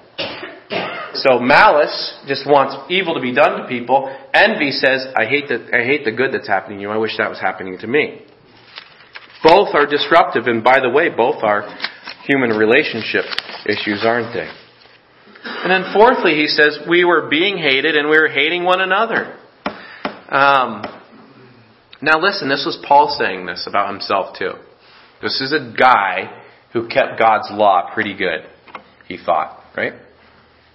So 1.14 1.40
malice 1.40 2.18
just 2.27 2.46
wants 2.46 2.77
evil 2.90 3.14
to 3.14 3.20
be 3.20 3.35
done 3.35 3.61
to 3.61 3.68
people. 3.68 4.14
Envy 4.33 4.70
says, 4.70 5.07
I 5.16 5.27
hate 5.27 5.49
the, 5.49 5.68
I 5.75 5.85
hate 5.85 6.05
the 6.05 6.12
good 6.12 6.33
that's 6.33 6.46
happening 6.46 6.79
to 6.79 6.83
you. 6.83 6.90
I 6.90 6.96
wish 6.96 7.16
that 7.18 7.29
was 7.29 7.40
happening 7.40 7.79
to 7.79 7.87
me. 7.87 8.23
Both 9.42 9.75
are 9.75 9.87
disruptive, 9.87 10.46
and 10.46 10.62
by 10.62 10.81
the 10.81 10.90
way, 10.90 11.09
both 11.09 11.42
are 11.42 11.62
human 12.29 12.51
relationship 12.51 13.25
issues, 13.66 14.03
aren't 14.05 14.33
they? 14.35 14.49
And 15.42 15.70
then 15.70 15.92
fourthly, 15.94 16.35
he 16.35 16.46
says, 16.46 16.79
we 16.88 17.05
were 17.05 17.29
being 17.29 17.57
hated 17.57 17.96
and 17.96 18.09
we 18.09 18.18
were 18.18 18.29
hating 18.29 18.64
one 18.64 18.81
another. 18.81 19.38
Um, 20.29 21.00
now 22.03 22.21
listen, 22.21 22.49
this 22.49 22.65
was 22.65 22.83
Paul 22.87 23.17
saying 23.19 23.47
this 23.47 23.67
about 23.69 23.91
himself 23.91 24.37
too. 24.39 24.53
This 25.23 25.41
is 25.41 25.53
a 25.53 25.75
guy 25.79 26.43
who 26.73 26.89
kept 26.89 27.19
God's 27.19 27.49
law 27.51 27.91
pretty 27.93 28.17
good, 28.17 28.47
he 29.07 29.19
thought, 29.19 29.63
right? 29.77 29.95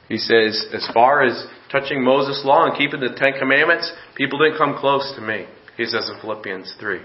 He 0.08 0.18
says, 0.18 0.68
as 0.74 0.88
far 0.94 1.24
as 1.24 1.46
touching 1.72 2.04
Moses' 2.04 2.44
law 2.46 2.66
and 2.66 2.78
keeping 2.78 3.00
the 3.00 3.16
Ten 3.16 3.40
Commandments, 3.40 3.92
people 4.16 4.38
didn't 4.40 4.58
come 4.58 4.78
close 4.78 5.14
to 5.16 5.22
me. 5.22 5.48
He 5.78 5.86
says 5.86 6.10
in 6.10 6.22
Philippians 6.22 6.76
3. 6.80 7.00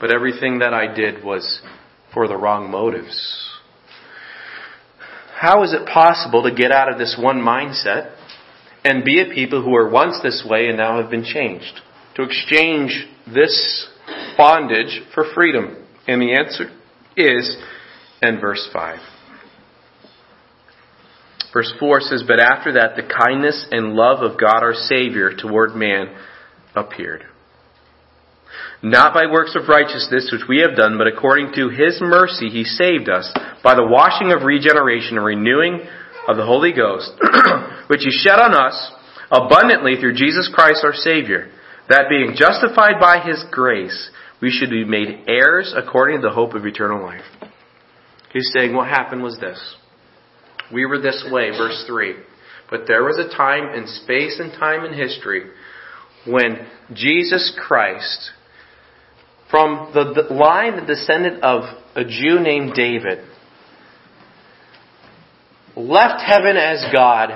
But 0.00 0.10
everything 0.10 0.60
that 0.60 0.72
I 0.72 0.92
did 0.92 1.22
was 1.22 1.60
for 2.14 2.26
the 2.26 2.36
wrong 2.36 2.70
motives. 2.70 3.60
how 5.38 5.62
is 5.62 5.72
it 5.72 5.86
possible 5.86 6.42
to 6.42 6.54
get 6.54 6.72
out 6.72 6.90
of 6.90 6.98
this 6.98 7.16
one 7.20 7.38
mindset 7.38 8.14
and 8.84 9.04
be 9.04 9.20
a 9.20 9.34
people 9.34 9.62
who 9.62 9.70
were 9.70 9.88
once 9.88 10.18
this 10.22 10.44
way 10.48 10.68
and 10.68 10.78
now 10.78 11.00
have 11.00 11.10
been 11.10 11.24
changed? 11.24 11.80
To 12.20 12.26
exchange 12.26 13.06
this 13.32 13.88
bondage 14.36 15.00
for 15.14 15.24
freedom? 15.34 15.86
And 16.06 16.20
the 16.20 16.34
answer 16.34 16.64
is 17.16 17.56
in 18.20 18.38
verse 18.38 18.68
5. 18.70 18.98
Verse 21.54 21.72
4 21.80 22.00
says, 22.02 22.24
But 22.26 22.38
after 22.38 22.74
that, 22.74 22.96
the 22.96 23.08
kindness 23.08 23.66
and 23.70 23.94
love 23.94 24.22
of 24.22 24.38
God 24.38 24.62
our 24.62 24.74
Savior 24.74 25.30
toward 25.34 25.74
man 25.74 26.14
appeared. 26.76 27.24
Not 28.82 29.14
by 29.14 29.24
works 29.24 29.56
of 29.56 29.68
righteousness 29.68 30.30
which 30.30 30.46
we 30.46 30.60
have 30.60 30.76
done, 30.76 30.98
but 30.98 31.06
according 31.06 31.54
to 31.54 31.70
His 31.70 32.02
mercy 32.02 32.50
He 32.50 32.64
saved 32.64 33.08
us 33.08 33.32
by 33.64 33.74
the 33.74 33.86
washing 33.86 34.30
of 34.30 34.42
regeneration 34.42 35.16
and 35.16 35.24
renewing 35.24 35.80
of 36.28 36.36
the 36.36 36.44
Holy 36.44 36.72
Ghost, 36.72 37.12
which 37.86 38.02
He 38.04 38.10
shed 38.10 38.38
on 38.38 38.52
us 38.52 38.92
abundantly 39.32 39.96
through 39.96 40.16
Jesus 40.16 40.50
Christ 40.52 40.84
our 40.84 40.92
Savior, 40.92 41.50
that 41.90 42.08
being 42.08 42.34
justified 42.34 42.98
by 42.98 43.20
His 43.20 43.44
grace, 43.50 44.10
we 44.40 44.50
should 44.50 44.70
be 44.70 44.84
made 44.84 45.24
heirs 45.28 45.74
according 45.76 46.22
to 46.22 46.28
the 46.28 46.34
hope 46.34 46.54
of 46.54 46.64
eternal 46.64 47.02
life. 47.02 47.24
He's 48.32 48.50
saying 48.54 48.74
what 48.74 48.88
happened 48.88 49.22
was 49.22 49.38
this. 49.38 49.76
We 50.72 50.86
were 50.86 51.00
this 51.00 51.26
way, 51.30 51.50
verse 51.50 51.84
3. 51.86 52.14
But 52.70 52.82
there 52.86 53.02
was 53.02 53.18
a 53.18 53.36
time 53.36 53.74
in 53.74 53.88
space 53.88 54.38
and 54.38 54.52
time 54.52 54.84
in 54.84 54.96
history 54.96 55.50
when 56.26 56.66
Jesus 56.92 57.52
Christ, 57.58 58.30
from 59.50 59.90
the, 59.92 60.22
the 60.28 60.34
line, 60.34 60.76
the 60.76 60.86
descendant 60.86 61.42
of 61.42 61.64
a 61.96 62.04
Jew 62.04 62.38
named 62.40 62.74
David, 62.74 63.26
left 65.76 66.22
heaven 66.24 66.56
as 66.56 66.84
God, 66.92 67.30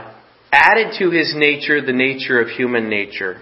added 0.52 0.94
to 1.00 1.10
his 1.10 1.34
nature 1.36 1.84
the 1.84 1.92
nature 1.92 2.40
of 2.40 2.48
human 2.48 2.88
nature. 2.88 3.40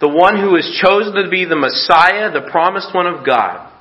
The 0.00 0.08
one 0.08 0.38
who 0.40 0.50
was 0.52 0.78
chosen 0.80 1.14
to 1.24 1.28
be 1.28 1.44
the 1.44 1.56
Messiah, 1.56 2.30
the 2.30 2.48
promised 2.50 2.94
one 2.94 3.06
of 3.06 3.26
God, 3.26 3.72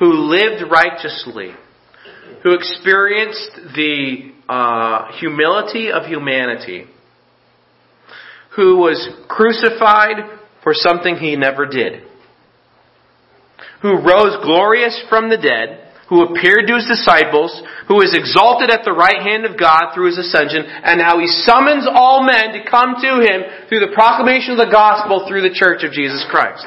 who 0.00 0.12
lived 0.12 0.64
righteously, 0.70 1.52
who 2.42 2.54
experienced 2.54 3.74
the 3.76 4.32
uh, 4.48 5.12
humility 5.18 5.90
of 5.92 6.06
humanity, 6.06 6.86
who 8.56 8.78
was 8.78 9.08
crucified 9.28 10.40
for 10.62 10.74
something 10.74 11.16
he 11.16 11.36
never 11.36 11.66
did, 11.66 12.02
who 13.82 13.92
rose 14.00 14.36
glorious 14.42 15.00
from 15.08 15.30
the 15.30 15.36
dead, 15.36 15.85
who 16.08 16.22
appeared 16.22 16.66
to 16.70 16.78
his 16.78 16.86
disciples, 16.86 17.50
who 17.88 18.00
is 18.00 18.14
exalted 18.14 18.70
at 18.70 18.84
the 18.84 18.94
right 18.94 19.22
hand 19.22 19.44
of 19.44 19.58
God 19.58 19.90
through 19.94 20.06
his 20.14 20.18
ascension, 20.18 20.62
and 20.62 21.02
how 21.02 21.18
he 21.18 21.26
summons 21.26 21.86
all 21.90 22.22
men 22.22 22.54
to 22.54 22.62
come 22.70 22.94
to 23.02 23.12
him 23.18 23.66
through 23.68 23.82
the 23.82 23.94
proclamation 23.94 24.54
of 24.54 24.62
the 24.62 24.70
gospel 24.70 25.26
through 25.26 25.42
the 25.42 25.54
church 25.54 25.82
of 25.82 25.90
Jesus 25.90 26.24
Christ. 26.30 26.66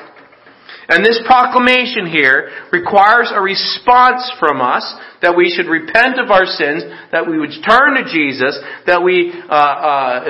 And 0.89 1.05
this 1.05 1.21
proclamation 1.23 2.09
here 2.09 2.49
requires 2.71 3.29
a 3.31 3.39
response 3.39 4.25
from 4.39 4.59
us 4.59 4.81
that 5.21 5.37
we 5.37 5.53
should 5.53 5.69
repent 5.69 6.17
of 6.17 6.31
our 6.31 6.49
sins, 6.49 6.81
that 7.11 7.29
we 7.29 7.37
would 7.37 7.53
turn 7.61 7.93
to 7.93 8.09
Jesus, 8.09 8.57
that 8.89 9.03
we 9.03 9.29
uh, 9.29 9.53
uh, 9.53 10.23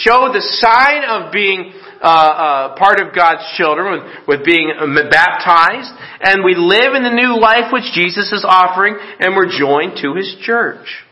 show 0.00 0.32
the 0.32 0.40
sign 0.40 1.04
of 1.04 1.30
being 1.30 1.76
uh, 2.00 2.08
uh, 2.08 2.76
part 2.78 3.00
of 3.04 3.14
God's 3.14 3.44
children 3.60 4.00
with, 4.00 4.40
with 4.40 4.46
being 4.46 4.72
baptized, 5.10 5.92
and 6.24 6.40
we 6.42 6.54
live 6.56 6.96
in 6.96 7.04
the 7.04 7.12
new 7.12 7.36
life 7.36 7.68
which 7.68 7.92
Jesus 7.92 8.32
is 8.32 8.46
offering, 8.48 8.96
and 9.20 9.36
we're 9.36 9.52
joined 9.52 10.00
to 10.00 10.14
His 10.14 10.36
church. 10.40 11.04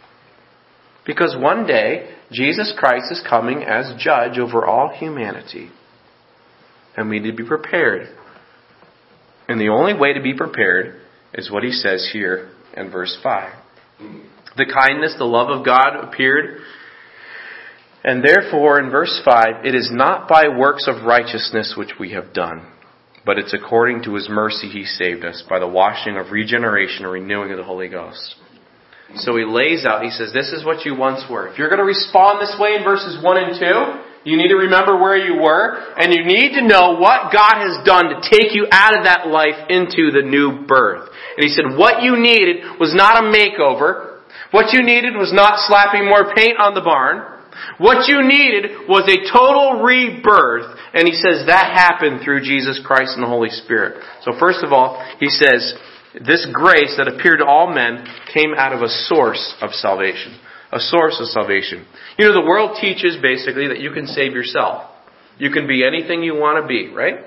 Because 1.05 1.37
one 1.39 1.67
day, 1.67 2.17
Jesus 2.33 2.73
Christ 2.79 3.13
is 3.13 3.23
coming 3.29 3.63
as 3.63 3.93
judge 3.99 4.39
over 4.39 4.65
all 4.65 4.89
humanity. 4.97 5.71
And 6.97 7.11
we 7.11 7.21
need 7.21 7.33
to 7.33 7.37
be 7.37 7.47
prepared. 7.47 8.09
And 9.49 9.61
the 9.61 9.69
only 9.69 9.95
way 9.95 10.13
to 10.13 10.21
be 10.21 10.35
prepared 10.35 11.01
is 11.35 11.51
what 11.51 11.63
he 11.63 11.73
says 11.73 12.09
here 12.13 12.51
in 12.77 12.91
verse 12.91 13.17
5. 13.23 13.53
The 14.57 14.67
kindness, 14.73 15.15
the 15.19 15.25
love 15.25 15.49
of 15.51 15.65
God 15.65 15.97
appeared 16.03 16.61
and 18.07 18.23
therefore, 18.23 18.79
in 18.79 18.89
verse 18.89 19.21
5, 19.25 19.67
it 19.67 19.75
is 19.75 19.91
not 19.93 20.29
by 20.29 20.47
works 20.57 20.87
of 20.87 21.05
righteousness 21.05 21.75
which 21.77 21.99
we 21.99 22.13
have 22.13 22.33
done, 22.33 22.65
but 23.27 23.37
it's 23.37 23.53
according 23.53 24.05
to 24.05 24.15
his 24.15 24.29
mercy 24.31 24.69
he 24.69 24.85
saved 24.85 25.25
us 25.25 25.43
by 25.51 25.59
the 25.59 25.67
washing 25.67 26.17
of 26.17 26.31
regeneration 26.31 27.03
and 27.03 27.13
renewing 27.13 27.51
of 27.51 27.57
the 27.57 27.65
Holy 27.65 27.89
Ghost. 27.89 28.37
So 29.17 29.37
he 29.37 29.45
lays 29.45 29.85
out, 29.85 30.05
he 30.05 30.11
says, 30.11 30.33
this 30.33 30.53
is 30.53 30.65
what 30.65 30.85
you 30.85 30.95
once 30.95 31.25
were. 31.29 31.49
If 31.49 31.59
you're 31.59 31.69
going 31.69 31.81
to 31.81 31.85
respond 31.85 32.41
this 32.41 32.57
way 32.61 32.77
in 32.77 32.85
verses 32.85 33.19
1 33.21 33.37
and 33.37 33.59
2, 33.59 34.06
you 34.27 34.37
need 34.37 34.51
to 34.51 34.59
remember 34.59 34.99
where 34.99 35.15
you 35.15 35.41
were, 35.41 35.79
and 35.95 36.13
you 36.13 36.27
need 36.27 36.59
to 36.59 36.67
know 36.67 36.99
what 36.99 37.31
God 37.31 37.63
has 37.63 37.87
done 37.87 38.11
to 38.11 38.19
take 38.27 38.51
you 38.59 38.67
out 38.75 38.99
of 38.99 39.07
that 39.07 39.31
life 39.31 39.71
into 39.71 40.11
the 40.11 40.27
new 40.27 40.67
birth. 40.67 41.09
And 41.39 41.47
he 41.47 41.55
said, 41.55 41.79
what 41.79 42.03
you 42.03 42.19
needed 42.19 42.81
was 42.83 42.91
not 42.91 43.23
a 43.23 43.31
makeover. 43.31 44.19
What 44.51 44.75
you 44.75 44.83
needed 44.83 45.15
was 45.15 45.31
not 45.33 45.63
slapping 45.71 46.11
more 46.11 46.35
paint 46.35 46.59
on 46.59 46.75
the 46.75 46.83
barn. 46.83 47.39
What 47.79 48.09
you 48.11 48.27
needed 48.27 48.91
was 48.91 49.07
a 49.07 49.31
total 49.31 49.81
rebirth, 49.87 50.75
and 50.93 51.07
he 51.07 51.15
says 51.15 51.47
that 51.47 51.71
happened 51.71 52.21
through 52.25 52.43
Jesus 52.43 52.83
Christ 52.85 53.15
and 53.15 53.23
the 53.23 53.31
Holy 53.31 53.51
Spirit. 53.51 54.03
So 54.27 54.33
first 54.39 54.67
of 54.67 54.73
all, 54.73 54.99
he 55.21 55.31
says, 55.31 55.73
this 56.19 56.47
grace 56.53 56.99
that 56.99 57.07
appeared 57.09 57.39
to 57.39 57.47
all 57.47 57.73
men 57.73 58.05
came 58.35 58.59
out 58.59 58.73
of 58.73 58.83
a 58.83 58.89
source 59.07 59.55
of 59.63 59.71
salvation. 59.71 60.35
A 60.77 60.81
source 60.93 61.17
of 61.21 61.29
salvation. 61.29 61.87
You 62.19 62.29
know, 62.29 62.35
the 62.35 62.45
world 62.45 62.77
teaches 62.79 63.17
basically 63.23 63.69
that 63.69 63.81
you 63.81 63.93
can 63.93 64.07
save 64.07 64.33
yourself. 64.33 64.93
You 65.39 65.51
can 65.51 65.67
be 65.67 65.87
anything 65.87 66.23
you 66.23 66.35
want 66.35 66.63
to 66.63 66.69
be, 66.69 66.93
right? 66.93 67.25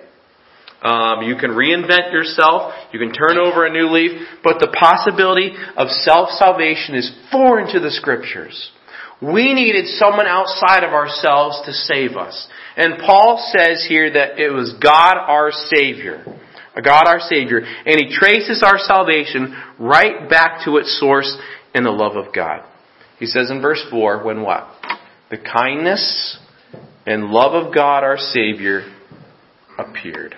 Um, 0.86 1.24
you 1.24 1.36
can 1.36 1.52
reinvent 1.52 2.14
yourself. 2.14 2.74
You 2.94 3.00
can 3.00 3.12
turn 3.12 3.40
over 3.42 3.66
a 3.66 3.74
new 3.74 3.90
leaf. 3.90 4.22
But 4.44 4.60
the 4.60 4.70
possibility 4.80 5.52
of 5.76 5.90
self-salvation 5.90 6.94
is 6.94 7.12
foreign 7.32 7.74
to 7.74 7.80
the 7.80 7.90
scriptures. 7.90 8.72
We 9.20 9.54
needed 9.54 9.88
someone 9.98 10.28
outside 10.28 10.84
of 10.84 10.94
ourselves 10.94 11.60
to 11.66 11.74
save 11.74 12.12
us. 12.12 12.48
And 12.78 13.02
Paul 13.06 13.44
says 13.58 13.86
here 13.90 14.14
that 14.14 14.40
it 14.40 14.52
was 14.52 14.78
God 14.82 15.18
our 15.18 15.52
Savior. 15.52 16.24
God 16.76 17.08
our 17.08 17.20
Savior. 17.20 17.60
And 17.60 18.00
he 18.00 18.16
traces 18.16 18.64
our 18.64 18.78
salvation 18.78 19.58
right 19.80 20.30
back 20.30 20.64
to 20.66 20.78
its 20.78 21.00
source 21.00 21.36
in 21.74 21.84
the 21.84 21.92
love 21.92 22.16
of 22.16 22.34
God. 22.34 22.64
He 23.20 23.26
says 23.26 23.52
in 23.52 23.62
verse 23.62 23.84
4, 23.92 24.24
when 24.24 24.42
what? 24.42 24.68
The 25.30 25.38
kindness 25.38 26.38
and 27.06 27.26
love 27.26 27.54
of 27.54 27.74
God 27.74 28.04
our 28.04 28.18
Savior 28.18 28.92
appeared. 29.78 30.36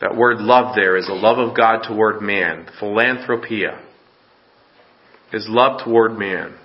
That 0.00 0.16
word 0.16 0.38
love 0.38 0.74
there 0.74 0.96
is 0.96 1.08
a 1.08 1.14
love 1.14 1.38
of 1.38 1.56
God 1.56 1.86
toward 1.86 2.20
man, 2.20 2.66
philanthropia. 2.80 3.82
His 5.32 5.46
love 5.48 5.82
toward 5.84 6.18
man. 6.18 6.56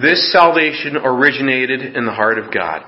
This 0.00 0.32
salvation 0.32 0.96
originated 0.96 1.96
in 1.96 2.06
the 2.06 2.12
heart 2.12 2.38
of 2.38 2.52
God. 2.52 2.82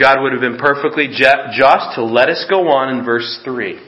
God 0.00 0.22
would 0.22 0.32
have 0.32 0.40
been 0.40 0.58
perfectly 0.58 1.08
just 1.08 1.94
to 1.94 2.04
let 2.04 2.28
us 2.28 2.44
go 2.48 2.68
on 2.68 2.98
in 2.98 3.04
verse 3.04 3.40
3. 3.44 3.78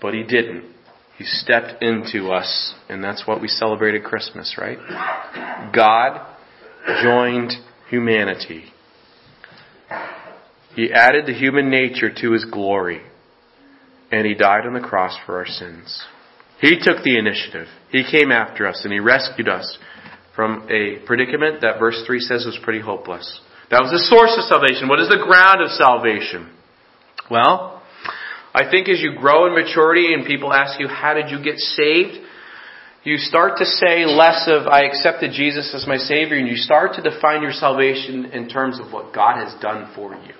But 0.00 0.14
He 0.14 0.22
didn't. 0.22 0.73
He 1.16 1.24
stepped 1.24 1.82
into 1.82 2.32
us, 2.32 2.74
and 2.88 3.02
that's 3.02 3.26
what 3.26 3.40
we 3.40 3.48
celebrated 3.48 4.02
Christmas, 4.02 4.56
right? 4.58 4.78
God 5.72 6.26
joined 7.02 7.52
humanity. 7.88 8.64
He 10.74 10.92
added 10.92 11.26
the 11.26 11.34
human 11.34 11.70
nature 11.70 12.10
to 12.12 12.32
His 12.32 12.44
glory, 12.44 13.00
and 14.10 14.26
He 14.26 14.34
died 14.34 14.66
on 14.66 14.74
the 14.74 14.80
cross 14.80 15.16
for 15.24 15.38
our 15.38 15.46
sins. 15.46 16.04
He 16.60 16.78
took 16.80 17.04
the 17.04 17.16
initiative. 17.16 17.68
He 17.90 18.04
came 18.10 18.32
after 18.32 18.66
us, 18.66 18.80
and 18.82 18.92
He 18.92 18.98
rescued 18.98 19.48
us 19.48 19.78
from 20.34 20.66
a 20.68 20.98
predicament 21.06 21.60
that 21.60 21.78
verse 21.78 22.02
3 22.06 22.18
says 22.18 22.44
was 22.44 22.58
pretty 22.64 22.80
hopeless. 22.80 23.40
That 23.70 23.80
was 23.82 23.92
the 23.92 23.98
source 23.98 24.34
of 24.36 24.44
salvation. 24.44 24.88
What 24.88 25.00
is 25.00 25.08
the 25.08 25.24
ground 25.24 25.62
of 25.62 25.70
salvation? 25.70 26.50
Well, 27.30 27.73
I 28.54 28.70
think 28.70 28.88
as 28.88 29.00
you 29.00 29.16
grow 29.18 29.46
in 29.46 29.54
maturity 29.54 30.14
and 30.14 30.24
people 30.24 30.52
ask 30.52 30.78
you, 30.78 30.86
how 30.86 31.14
did 31.14 31.28
you 31.30 31.42
get 31.42 31.58
saved? 31.58 32.24
You 33.02 33.18
start 33.18 33.58
to 33.58 33.66
say 33.66 34.06
less 34.06 34.48
of, 34.48 34.66
I 34.66 34.84
accepted 34.84 35.32
Jesus 35.32 35.74
as 35.74 35.86
my 35.86 35.96
Savior, 35.96 36.38
and 36.38 36.48
you 36.48 36.56
start 36.56 36.94
to 36.94 37.02
define 37.02 37.42
your 37.42 37.52
salvation 37.52 38.26
in 38.26 38.48
terms 38.48 38.80
of 38.80 38.92
what 38.92 39.12
God 39.12 39.44
has 39.44 39.60
done 39.60 39.92
for 39.94 40.14
you. 40.14 40.34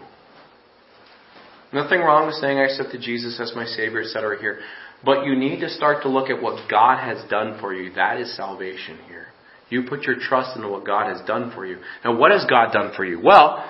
Nothing 1.74 2.00
wrong 2.00 2.27
with 2.27 2.37
saying 2.37 2.57
I 2.57 2.64
accepted 2.64 3.00
Jesus 3.00 3.40
as 3.40 3.53
my 3.57 3.66
Savior, 3.66 4.00
etc. 4.00 4.40
here. 4.40 4.61
But 5.05 5.27
you 5.27 5.37
need 5.37 5.61
to 5.61 5.68
start 5.68 6.05
to 6.05 6.09
look 6.09 6.31
at 6.31 6.40
what 6.40 6.70
God 6.70 6.98
has 7.05 7.29
done 7.29 7.59
for 7.61 7.74
you. 7.74 7.92
That 7.94 8.18
is 8.20 8.35
salvation 8.37 8.98
here. 9.09 9.27
You 9.68 9.83
put 9.88 10.03
your 10.03 10.16
trust 10.20 10.57
into 10.57 10.68
what 10.68 10.87
God 10.87 11.12
has 11.12 11.27
done 11.27 11.53
for 11.53 11.66
you. 11.66 11.79
Now, 12.05 12.16
what 12.16 12.31
has 12.31 12.46
God 12.48 12.72
done 12.72 12.92
for 12.96 13.05
you? 13.05 13.20
Well, 13.20 13.68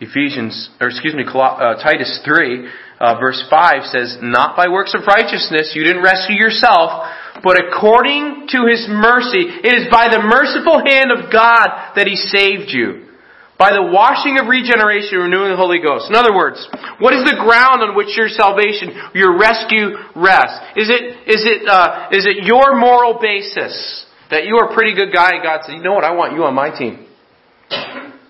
Ephesians, 0.00 0.70
or 0.80 0.88
excuse 0.88 1.14
me, 1.14 1.24
uh, 1.26 1.82
Titus 1.82 2.20
3, 2.24 2.68
uh, 3.00 3.18
verse 3.18 3.42
5 3.48 3.88
says, 3.88 4.18
Not 4.20 4.56
by 4.56 4.68
works 4.68 4.92
of 4.94 5.08
righteousness, 5.08 5.72
you 5.74 5.82
didn't 5.82 6.04
rescue 6.04 6.36
yourself, 6.36 7.08
but 7.42 7.56
according 7.56 8.46
to 8.52 8.68
His 8.68 8.84
mercy, 8.92 9.48
it 9.64 9.72
is 9.72 9.88
by 9.90 10.12
the 10.12 10.20
merciful 10.20 10.84
hand 10.84 11.08
of 11.08 11.32
God 11.32 11.96
that 11.96 12.06
He 12.06 12.14
saved 12.14 12.68
you. 12.68 13.08
By 13.56 13.72
the 13.72 13.88
washing 13.92 14.40
of 14.40 14.48
regeneration, 14.48 15.20
renewing 15.20 15.52
the 15.52 15.56
Holy 15.56 15.80
Ghost. 15.80 16.08
In 16.08 16.16
other 16.16 16.32
words, 16.32 16.60
what 16.96 17.12
is 17.12 17.24
the 17.24 17.36
ground 17.40 17.84
on 17.84 17.96
which 17.96 18.16
your 18.16 18.28
salvation, 18.28 18.92
your 19.12 19.36
rescue 19.36 19.96
rests? 20.16 20.60
Is 20.76 20.88
it, 20.88 21.28
is 21.28 21.44
it, 21.44 21.68
uh, 21.68 22.08
is 22.12 22.24
it 22.24 22.44
your 22.44 22.76
moral 22.76 23.20
basis? 23.20 24.06
That 24.30 24.44
you 24.44 24.56
are 24.56 24.70
a 24.70 24.74
pretty 24.74 24.94
good 24.94 25.12
guy 25.12 25.32
and 25.34 25.42
God 25.42 25.60
said, 25.64 25.74
you 25.74 25.82
know 25.82 25.92
what, 25.92 26.04
I 26.04 26.12
want 26.12 26.32
you 26.34 26.44
on 26.44 26.54
my 26.54 26.70
team. 26.70 27.06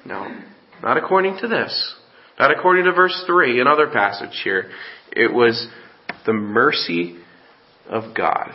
No. 0.04 0.26
Not 0.82 0.96
according 0.96 1.38
to 1.38 1.46
this. 1.46 1.94
Not 2.40 2.50
according 2.50 2.86
to 2.86 2.92
verse 2.92 3.22
3, 3.26 3.60
another 3.60 3.86
passage 3.86 4.40
here. 4.42 4.70
It 5.12 5.30
was 5.30 5.68
the 6.24 6.32
mercy 6.32 7.18
of 7.86 8.14
God. 8.16 8.52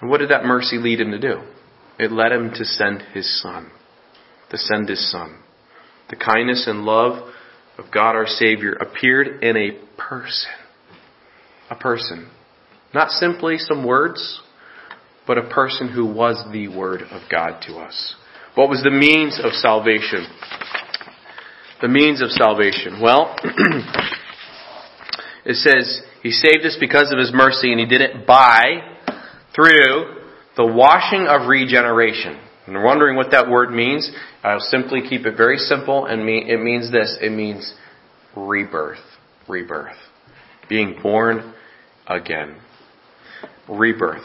And 0.00 0.10
what 0.10 0.18
did 0.18 0.30
that 0.30 0.44
mercy 0.44 0.76
lead 0.76 1.00
him 1.00 1.12
to 1.12 1.20
do? 1.20 1.40
It 2.00 2.10
led 2.10 2.32
him 2.32 2.50
to 2.56 2.64
send 2.64 3.02
his 3.14 3.40
son. 3.40 3.70
To 4.50 4.58
send 4.58 4.88
his 4.88 5.08
son. 5.12 5.38
The 6.10 6.16
kindness 6.16 6.64
and 6.66 6.84
love 6.84 7.32
of 7.78 7.92
God 7.92 8.16
our 8.16 8.26
Savior 8.26 8.72
appeared 8.72 9.44
in 9.44 9.56
a 9.56 9.78
person. 9.96 10.50
A 11.70 11.76
person. 11.76 12.28
Not 12.92 13.10
simply 13.10 13.58
some 13.58 13.86
words, 13.86 14.40
but 15.28 15.38
a 15.38 15.48
person 15.48 15.90
who 15.90 16.12
was 16.12 16.44
the 16.52 16.66
Word 16.66 17.02
of 17.02 17.22
God 17.30 17.60
to 17.68 17.74
us. 17.74 18.16
What 18.56 18.68
was 18.68 18.82
the 18.82 18.90
means 18.90 19.40
of 19.40 19.52
salvation? 19.52 20.26
The 21.80 21.88
means 21.88 22.22
of 22.22 22.30
salvation. 22.30 23.00
Well, 23.02 23.36
it 25.44 25.56
says, 25.56 26.02
He 26.22 26.30
saved 26.30 26.64
us 26.64 26.76
because 26.78 27.10
of 27.12 27.18
His 27.18 27.32
mercy, 27.34 27.72
and 27.72 27.80
He 27.80 27.86
did 27.86 28.00
it 28.00 28.26
by, 28.26 28.96
through, 29.54 30.22
the 30.56 30.66
washing 30.66 31.26
of 31.28 31.48
regeneration. 31.48 32.38
And 32.66 32.74
you're 32.74 32.84
wondering 32.84 33.16
what 33.16 33.32
that 33.32 33.50
word 33.50 33.70
means? 33.70 34.10
I'll 34.42 34.60
simply 34.60 35.02
keep 35.08 35.26
it 35.26 35.36
very 35.36 35.58
simple, 35.58 36.06
and 36.06 36.24
mean, 36.24 36.48
it 36.48 36.60
means 36.60 36.90
this. 36.90 37.18
It 37.20 37.30
means 37.30 37.74
rebirth. 38.36 38.98
Rebirth. 39.48 39.96
Being 40.68 40.98
born 41.02 41.54
again. 42.06 42.56
Rebirth. 43.68 44.22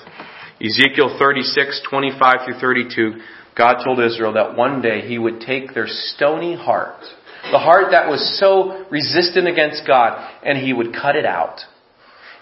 Ezekiel 0.61 1.17
36, 1.17 1.81
25 1.89 2.35
through 2.45 2.59
32 2.59 3.13
God 3.59 3.83
told 3.83 3.99
Israel 3.99 4.33
that 4.33 4.55
one 4.55 4.81
day 4.81 5.01
He 5.01 5.17
would 5.17 5.41
take 5.41 5.73
their 5.73 5.87
stony 5.87 6.55
heart, 6.55 7.03
the 7.51 7.59
heart 7.59 7.91
that 7.91 8.09
was 8.09 8.39
so 8.39 8.85
resistant 8.89 9.47
against 9.47 9.83
God, 9.87 10.19
and 10.43 10.57
He 10.57 10.73
would 10.73 10.93
cut 10.93 11.15
it 11.15 11.25
out. 11.25 11.59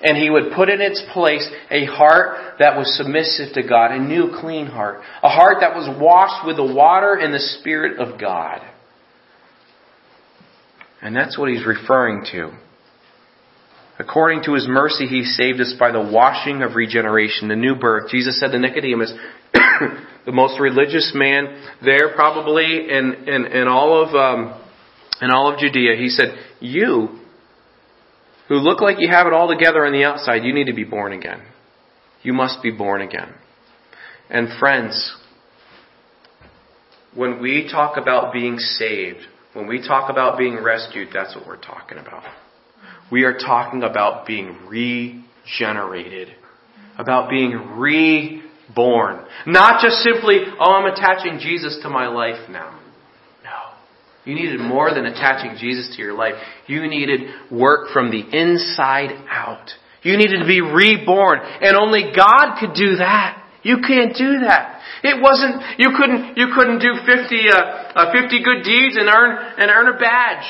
And 0.01 0.17
He 0.17 0.29
would 0.29 0.53
put 0.55 0.69
in 0.69 0.81
its 0.81 1.01
place 1.13 1.47
a 1.71 1.85
heart 1.85 2.59
that 2.59 2.77
was 2.77 2.95
submissive 2.97 3.53
to 3.53 3.67
God, 3.67 3.91
a 3.91 3.99
new 3.99 4.31
clean 4.39 4.67
heart, 4.67 5.01
a 5.23 5.29
heart 5.29 5.57
that 5.61 5.75
was 5.75 5.87
washed 5.99 6.45
with 6.45 6.57
the 6.57 6.73
water 6.73 7.15
and 7.15 7.33
the 7.33 7.39
Spirit 7.39 7.99
of 7.99 8.19
God. 8.19 8.61
And 11.01 11.15
that's 11.15 11.37
what 11.37 11.49
He's 11.49 11.65
referring 11.65 12.25
to. 12.31 12.51
According 13.99 14.43
to 14.43 14.53
his 14.53 14.67
mercy, 14.67 15.07
he 15.07 15.23
saved 15.23 15.59
us 15.59 15.73
by 15.79 15.91
the 15.91 16.01
washing 16.01 16.61
of 16.61 16.75
regeneration, 16.75 17.47
the 17.47 17.55
new 17.55 17.75
birth. 17.75 18.11
Jesus 18.11 18.39
said 18.39 18.51
to 18.51 18.59
Nicodemus, 18.59 19.11
the 20.25 20.31
most 20.31 20.59
religious 20.59 21.13
man 21.15 21.63
there, 21.83 22.13
probably 22.13 22.89
in, 22.91 23.25
in, 23.27 23.45
in 23.45 23.67
all 23.67 24.03
of 24.03 24.13
um, 24.13 24.63
in 25.21 25.31
all 25.31 25.51
of 25.51 25.59
Judea, 25.59 25.95
he 25.95 26.09
said, 26.09 26.37
"You, 26.59 27.19
who 28.47 28.55
look 28.55 28.81
like 28.81 28.99
you 28.99 29.09
have 29.09 29.27
it 29.27 29.33
all 29.33 29.47
together 29.47 29.85
on 29.85 29.93
the 29.93 30.03
outside, 30.03 30.43
you 30.43 30.53
need 30.53 30.67
to 30.67 30.73
be 30.73 30.83
born 30.83 31.13
again. 31.13 31.41
You 32.23 32.33
must 32.33 32.61
be 32.61 32.71
born 32.71 33.01
again." 33.01 33.33
And 34.29 34.49
friends, 34.59 35.15
when 37.13 37.41
we 37.41 37.69
talk 37.69 37.97
about 37.97 38.33
being 38.33 38.59
saved, 38.59 39.25
when 39.53 39.67
we 39.67 39.81
talk 39.85 40.09
about 40.09 40.37
being 40.37 40.61
rescued, 40.61 41.09
that's 41.11 41.35
what 41.35 41.47
we're 41.47 41.57
talking 41.57 41.97
about. 41.97 42.23
We 43.09 43.23
are 43.23 43.37
talking 43.37 43.83
about 43.83 44.27
being 44.27 44.67
regenerated, 44.67 46.35
about 46.97 47.29
being 47.29 47.77
reborn. 47.77 49.25
Not 49.45 49.81
just 49.81 50.03
simply, 50.03 50.45
oh, 50.59 50.73
I'm 50.73 50.91
attaching 50.91 51.39
Jesus 51.39 51.79
to 51.83 51.89
my 51.89 52.07
life 52.07 52.49
now. 52.49 52.77
You 54.27 54.35
needed 54.35 54.59
more 54.59 54.93
than 54.93 55.05
attaching 55.05 55.55
Jesus 55.55 55.95
to 55.95 56.03
your 56.03 56.11
life. 56.11 56.35
You 56.67 56.83
needed 56.85 57.31
work 57.49 57.95
from 57.95 58.11
the 58.11 58.19
inside 58.19 59.15
out. 59.31 59.71
You 60.03 60.17
needed 60.17 60.43
to 60.43 60.45
be 60.45 60.59
reborn. 60.59 61.39
And 61.39 61.77
only 61.77 62.11
God 62.11 62.59
could 62.59 62.75
do 62.75 62.99
that. 62.99 63.39
You 63.63 63.79
can't 63.79 64.11
do 64.11 64.43
that. 64.43 64.83
It 65.01 65.23
wasn't, 65.23 65.63
you 65.79 65.95
couldn't, 65.95 66.35
you 66.35 66.51
couldn't 66.51 66.83
do 66.83 66.99
50, 67.07 67.07
uh, 67.07 67.55
uh, 67.95 68.11
50 68.11 68.43
good 68.43 68.67
deeds 68.67 68.99
and 68.99 69.07
earn, 69.07 69.31
and 69.63 69.71
earn 69.71 69.95
a 69.95 69.97
badge 69.97 70.43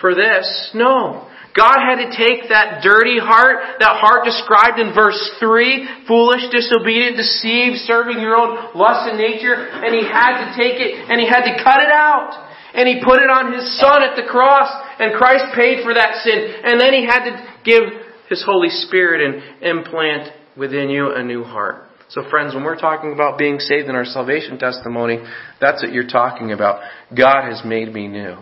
for 0.00 0.14
this. 0.14 0.72
No. 0.72 1.28
God 1.52 1.76
had 1.84 2.00
to 2.00 2.08
take 2.08 2.48
that 2.48 2.80
dirty 2.80 3.20
heart, 3.20 3.84
that 3.84 4.00
heart 4.00 4.24
described 4.24 4.80
in 4.80 4.96
verse 4.96 5.20
3, 5.38 6.08
foolish, 6.08 6.48
disobedient, 6.48 7.20
deceived, 7.20 7.84
serving 7.84 8.16
your 8.16 8.34
own 8.34 8.72
lust 8.72 9.12
and 9.12 9.20
nature, 9.20 9.54
and 9.54 9.92
He 9.92 10.08
had 10.08 10.40
to 10.40 10.56
take 10.56 10.80
it 10.80 11.04
and 11.04 11.20
He 11.20 11.28
had 11.28 11.44
to 11.44 11.52
cut 11.60 11.84
it 11.84 11.92
out. 11.92 12.53
And 12.74 12.88
He 12.88 13.02
put 13.04 13.22
it 13.22 13.30
on 13.30 13.54
His 13.54 13.64
Son 13.78 14.02
at 14.02 14.16
the 14.16 14.26
cross, 14.28 14.68
and 14.98 15.14
Christ 15.14 15.54
paid 15.54 15.82
for 15.82 15.94
that 15.94 16.22
sin. 16.22 16.54
And 16.64 16.80
then 16.80 16.92
He 16.92 17.06
had 17.06 17.24
to 17.24 17.32
give 17.64 17.82
His 18.28 18.44
Holy 18.44 18.68
Spirit 18.68 19.22
and 19.22 19.62
implant 19.62 20.32
within 20.56 20.90
you 20.90 21.12
a 21.14 21.22
new 21.22 21.44
heart. 21.44 21.88
So 22.10 22.22
friends, 22.30 22.54
when 22.54 22.64
we're 22.64 22.78
talking 22.78 23.12
about 23.12 23.38
being 23.38 23.58
saved 23.58 23.88
in 23.88 23.96
our 23.96 24.04
salvation 24.04 24.58
testimony, 24.58 25.18
that's 25.60 25.82
what 25.82 25.92
you're 25.92 26.06
talking 26.06 26.52
about. 26.52 26.82
God 27.16 27.48
has 27.48 27.62
made 27.64 27.92
me 27.92 28.06
new. 28.06 28.36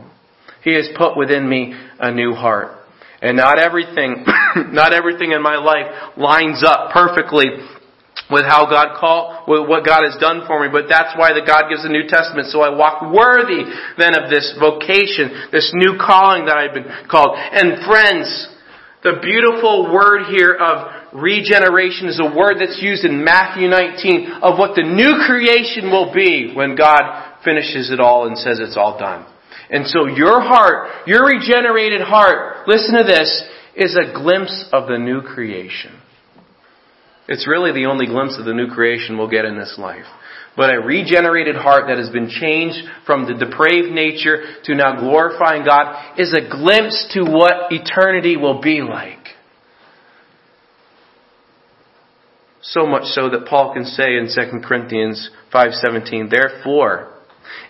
He 0.63 0.75
has 0.75 0.89
put 0.97 1.17
within 1.17 1.49
me 1.49 1.75
a 1.99 2.13
new 2.13 2.33
heart. 2.33 2.79
And 3.23 3.37
not 3.37 3.59
everything, 3.59 4.27
not 4.73 4.93
everything 4.93 5.33
in 5.33 5.43
my 5.43 5.57
life 5.57 6.17
lines 6.17 6.63
up 6.67 6.91
perfectly 6.93 7.47
with 8.33 8.49
how 8.49 8.65
God 8.67 8.99
call, 8.99 9.45
with 9.47 9.69
what 9.69 9.85
God 9.85 10.09
has 10.09 10.17
done 10.19 10.49
for 10.49 10.59
me. 10.65 10.73
But 10.73 10.89
that's 10.89 11.13
why 11.15 11.37
the 11.37 11.45
God 11.45 11.69
gives 11.69 11.85
the 11.85 11.93
New 11.93 12.09
Testament. 12.09 12.49
So 12.49 12.65
I 12.65 12.73
walk 12.73 13.05
worthy 13.13 13.69
then 14.01 14.17
of 14.17 14.33
this 14.33 14.57
vocation, 14.59 15.53
this 15.53 15.71
new 15.77 16.01
calling 16.01 16.49
that 16.49 16.57
I've 16.57 16.75
been 16.75 16.89
called. 17.07 17.37
And 17.37 17.85
friends, 17.85 18.27
the 19.05 19.21
beautiful 19.21 19.93
word 19.93 20.33
here 20.33 20.55
of 20.55 21.13
regeneration 21.13 22.09
is 22.09 22.21
a 22.23 22.35
word 22.35 22.57
that's 22.59 22.81
used 22.81 23.05
in 23.05 23.23
Matthew 23.23 23.69
19 23.69 24.43
of 24.43 24.59
what 24.59 24.75
the 24.75 24.83
new 24.83 25.21
creation 25.27 25.91
will 25.91 26.15
be 26.15 26.55
when 26.55 26.75
God 26.75 27.43
finishes 27.45 27.91
it 27.91 28.01
all 28.01 28.27
and 28.27 28.39
says 28.39 28.59
it's 28.61 28.77
all 28.77 28.99
done. 28.99 29.27
And 29.71 29.87
so 29.87 30.07
your 30.07 30.41
heart, 30.41 31.07
your 31.07 31.27
regenerated 31.27 32.03
heart, 32.03 32.69
listen 32.69 32.95
to 32.95 33.05
this, 33.05 33.29
is 33.75 33.97
a 33.97 34.13
glimpse 34.13 34.69
of 34.73 34.87
the 34.87 34.99
new 34.99 35.23
creation. 35.23 36.02
It's 37.33 37.49
really 37.49 37.73
the 37.73 37.87
only 37.87 38.05
glimpse 38.05 38.37
of 38.39 38.45
the 38.45 38.53
new 38.53 38.69
creation 38.69 39.17
we'll 39.17 39.31
get 39.31 39.47
in 39.47 39.59
this 39.59 39.77
life. 39.79 40.05
But 40.55 40.69
a 40.69 40.81
regenerated 40.81 41.57
heart 41.57 41.85
that 41.89 41.97
has 41.97 42.11
been 42.11 42.29
changed 42.29 42.77
from 43.07 43.25
the 43.25 43.33
depraved 43.33 43.91
nature 43.91 44.61
to 44.65 44.75
now 44.75 45.01
glorifying 45.01 45.65
God 45.65 46.19
is 46.19 46.35
a 46.35 46.47
glimpse 46.47 47.09
to 47.15 47.23
what 47.25 47.73
eternity 47.73 48.37
will 48.37 48.61
be 48.61 48.83
like. 48.83 49.29
So 52.61 52.85
much 52.85 53.05
so 53.05 53.31
that 53.31 53.47
Paul 53.47 53.73
can 53.73 53.87
say 53.87 54.19
in 54.19 54.29
2 54.29 54.63
Corinthians 54.63 55.31
5:17, 55.51 56.29
"Therefore, 56.29 57.09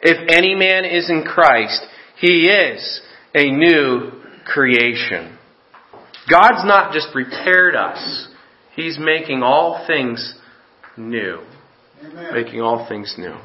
if 0.02 0.18
any 0.28 0.56
man 0.56 0.84
is 0.84 1.08
in 1.08 1.22
Christ, 1.22 1.86
he 2.16 2.48
is 2.48 3.00
a 3.32 3.48
new 3.48 4.10
creation. 4.44 5.38
God's 6.28 6.64
not 6.64 6.92
just 6.92 7.12
prepared 7.12 7.76
us, 7.76 8.28
He's 8.74 8.98
making 8.98 9.42
all 9.42 9.84
things 9.86 10.34
new. 10.96 11.40
Amen. 12.02 12.34
Making 12.34 12.60
all 12.60 12.86
things 12.88 13.14
new. 13.18 13.36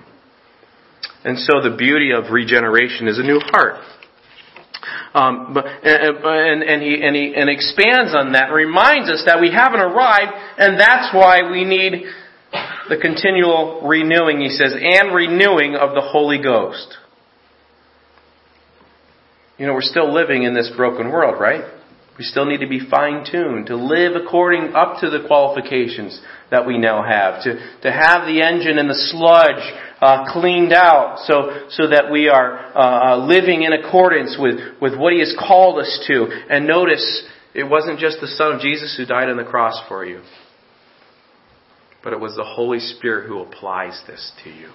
And 1.24 1.38
so 1.38 1.62
the 1.62 1.76
beauty 1.78 2.12
of 2.12 2.32
regeneration 2.32 3.08
is 3.08 3.20
a 3.20 3.24
new 3.24 3.40
heart. 3.52 3.84
Um, 5.14 5.54
but, 5.54 5.66
and, 5.66 6.64
and, 6.64 6.82
he, 6.82 7.02
and, 7.04 7.16
he, 7.16 7.34
and 7.36 7.50
expands 7.50 8.16
on 8.16 8.34
that, 8.34 8.52
reminds 8.52 9.10
us 9.10 9.24
that 9.26 9.42
we 9.42 9.52
haven't 9.52 9.80
arrived, 9.80 10.32
and 10.58 10.80
that's 10.80 11.14
why 11.14 11.50
we 11.50 11.66
need 11.66 12.04
the 12.90 12.98
continual 12.98 13.88
renewing, 13.88 14.40
he 14.40 14.50
says, 14.50 14.74
and 14.74 15.14
renewing 15.14 15.76
of 15.76 15.94
the 15.96 16.02
Holy 16.02 16.42
Ghost. 16.42 16.98
You 19.58 19.66
know, 19.66 19.74
we're 19.74 19.82
still 19.82 20.14
living 20.14 20.44
in 20.44 20.54
this 20.54 20.72
broken 20.76 21.10
world, 21.12 21.42
right? 21.42 21.64
We 22.18 22.24
still 22.24 22.46
need 22.46 22.62
to 22.62 22.68
be 22.68 22.80
fine 22.90 23.24
tuned 23.30 23.68
to 23.68 23.76
live 23.76 24.14
according 24.16 24.74
up 24.74 25.02
to 25.02 25.10
the 25.10 25.28
qualifications 25.28 26.20
that 26.50 26.66
we 26.66 26.78
now 26.80 27.04
have, 27.04 27.44
to, 27.44 27.54
to 27.82 27.92
have 27.92 28.26
the 28.26 28.42
engine 28.42 28.80
and 28.80 28.90
the 28.90 28.96
sludge 28.96 29.62
uh, 30.02 30.32
cleaned 30.34 30.74
out 30.74 31.20
so, 31.26 31.68
so 31.70 31.90
that 31.90 32.12
we 32.12 32.28
are 32.28 32.76
uh, 32.76 33.14
uh, 33.14 33.18
living 33.28 33.64
in 33.64 33.74
accordance 33.74 34.36
with, 34.40 34.56
with 34.82 34.98
what 34.98 35.14
He 35.14 35.20
has 35.20 35.36
called 35.38 35.80
us 35.80 36.06
to. 36.08 36.28
And 36.50 36.66
notice, 36.66 37.24
it 37.54 37.66
wasn't 37.66 38.00
just 38.00 38.20
the 38.20 38.28
Son 38.28 38.54
of 38.54 38.62
Jesus 38.62 38.96
who 38.98 39.06
died 39.06 39.30
on 39.30 39.38
the 39.38 39.44
cross 39.44 39.80
for 39.88 40.04
you, 40.04 40.22
but 42.04 42.14
it 42.14 42.20
was 42.20 42.36
the 42.36 42.44
Holy 42.44 42.80
Spirit 42.80 43.28
who 43.28 43.42
applies 43.42 44.02
this 44.08 44.32
to 44.44 44.50
you. 44.50 44.70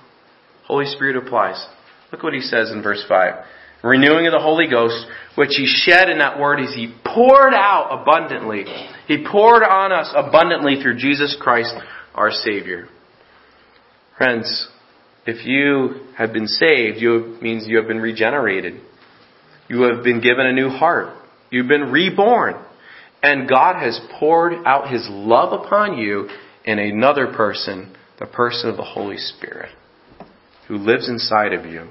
Holy 0.66 0.86
Spirit 0.86 1.16
applies. 1.16 1.64
Look 2.12 2.22
what 2.22 2.34
He 2.34 2.40
says 2.40 2.70
in 2.70 2.82
verse 2.82 3.04
5 3.08 3.44
renewing 3.82 4.26
of 4.26 4.32
the 4.32 4.40
Holy 4.40 4.68
Ghost, 4.68 5.06
which 5.34 5.50
He 5.50 5.66
shed 5.66 6.08
in 6.08 6.18
that 6.18 6.38
word 6.38 6.60
is 6.60 6.74
He 6.74 6.94
poured 7.04 7.54
out 7.54 8.00
abundantly. 8.00 8.64
He 9.06 9.24
poured 9.30 9.62
on 9.62 9.92
us 9.92 10.12
abundantly 10.14 10.80
through 10.82 10.98
Jesus 10.98 11.36
Christ, 11.40 11.74
our 12.14 12.30
Savior. 12.30 12.88
Friends, 14.16 14.68
if 15.26 15.46
you 15.46 16.06
have 16.16 16.32
been 16.32 16.46
saved, 16.46 16.98
you 16.98 17.38
means 17.40 17.66
you 17.66 17.78
have 17.78 17.88
been 17.88 18.00
regenerated. 18.00 18.80
You 19.68 19.82
have 19.82 20.04
been 20.04 20.20
given 20.20 20.46
a 20.46 20.52
new 20.52 20.68
heart. 20.68 21.16
You've 21.50 21.68
been 21.68 21.92
reborn. 21.92 22.54
And 23.22 23.48
God 23.48 23.80
has 23.80 24.00
poured 24.18 24.54
out 24.66 24.90
His 24.90 25.06
love 25.08 25.52
upon 25.52 25.96
you 25.96 26.28
in 26.64 26.78
another 26.78 27.28
person, 27.28 27.94
the 28.18 28.26
person 28.26 28.68
of 28.68 28.76
the 28.76 28.82
Holy 28.82 29.16
Spirit, 29.16 29.70
who 30.68 30.76
lives 30.76 31.08
inside 31.08 31.52
of 31.52 31.66
you. 31.66 31.88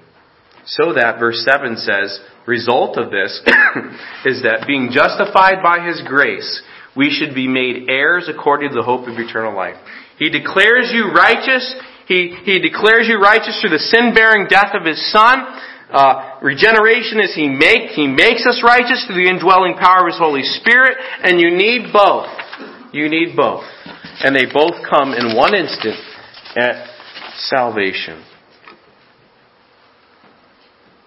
So 0.79 0.93
that, 0.93 1.19
verse 1.19 1.43
7 1.43 1.75
says, 1.75 2.19
result 2.47 2.97
of 2.97 3.11
this 3.11 3.43
is 4.25 4.43
that 4.43 4.63
being 4.65 4.89
justified 4.91 5.59
by 5.61 5.85
His 5.85 6.01
grace, 6.07 6.63
we 6.95 7.11
should 7.11 7.35
be 7.35 7.47
made 7.47 7.89
heirs 7.89 8.31
according 8.31 8.69
to 8.69 8.75
the 8.75 8.83
hope 8.83 9.07
of 9.07 9.19
eternal 9.19 9.55
life. 9.55 9.75
He 10.17 10.29
declares 10.29 10.91
you 10.93 11.11
righteous. 11.11 11.75
He, 12.07 12.35
he 12.43 12.59
declares 12.59 13.07
you 13.07 13.19
righteous 13.19 13.59
through 13.59 13.75
the 13.75 13.83
sin-bearing 13.83 14.47
death 14.47 14.71
of 14.71 14.87
His 14.87 14.99
Son. 15.11 15.43
Uh, 15.91 16.39
regeneration 16.41 17.19
is 17.19 17.35
He 17.35 17.49
make, 17.49 17.91
He 17.91 18.07
makes 18.07 18.47
us 18.47 18.63
righteous 18.63 19.03
through 19.05 19.19
the 19.19 19.27
indwelling 19.27 19.75
power 19.75 20.07
of 20.07 20.07
His 20.07 20.19
Holy 20.19 20.43
Spirit, 20.43 20.95
and 21.23 21.39
you 21.39 21.51
need 21.51 21.91
both. 21.91 22.31
You 22.93 23.09
need 23.09 23.35
both. 23.35 23.67
And 24.23 24.35
they 24.35 24.47
both 24.47 24.79
come 24.87 25.11
in 25.11 25.35
one 25.35 25.53
instant 25.53 25.99
at 26.55 26.87
salvation. 27.51 28.23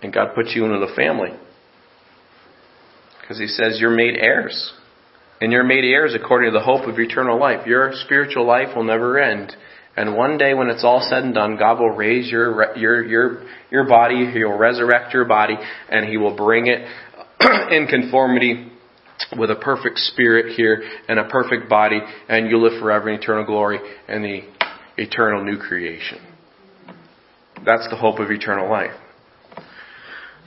And 0.04 0.12
God 0.12 0.34
puts 0.34 0.54
you 0.54 0.66
into 0.66 0.86
the 0.86 0.94
family. 0.94 1.30
Because 3.20 3.38
He 3.38 3.46
says 3.46 3.78
you're 3.80 3.88
made 3.88 4.16
heirs. 4.18 4.74
And 5.40 5.50
you're 5.50 5.64
made 5.64 5.82
heirs 5.82 6.14
according 6.14 6.52
to 6.52 6.58
the 6.58 6.64
hope 6.64 6.86
of 6.86 6.98
eternal 6.98 7.40
life. 7.40 7.66
Your 7.66 7.90
spiritual 8.04 8.46
life 8.46 8.76
will 8.76 8.84
never 8.84 9.18
end. 9.18 9.56
And 9.96 10.14
one 10.14 10.36
day 10.36 10.52
when 10.52 10.68
it's 10.68 10.84
all 10.84 11.00
said 11.08 11.24
and 11.24 11.32
done, 11.32 11.56
God 11.56 11.80
will 11.80 11.96
raise 11.96 12.30
your, 12.30 12.76
your, 12.76 13.02
your, 13.06 13.48
your 13.70 13.88
body, 13.88 14.30
He 14.30 14.44
will 14.44 14.58
resurrect 14.58 15.14
your 15.14 15.24
body, 15.24 15.54
and 15.88 16.06
He 16.06 16.18
will 16.18 16.36
bring 16.36 16.66
it 16.66 16.86
in 17.72 17.86
conformity 17.86 18.70
with 19.38 19.50
a 19.50 19.56
perfect 19.56 19.96
spirit 19.96 20.54
here 20.54 20.82
and 21.08 21.18
a 21.18 21.28
perfect 21.28 21.70
body, 21.70 22.00
and 22.28 22.50
you'll 22.50 22.68
live 22.68 22.78
forever 22.78 23.08
in 23.08 23.18
eternal 23.18 23.46
glory 23.46 23.78
and 24.06 24.22
the 24.22 24.40
eternal 24.98 25.42
new 25.42 25.56
creation. 25.56 26.18
That's 27.64 27.88
the 27.88 27.96
hope 27.96 28.18
of 28.18 28.30
eternal 28.30 28.68
life. 28.68 28.92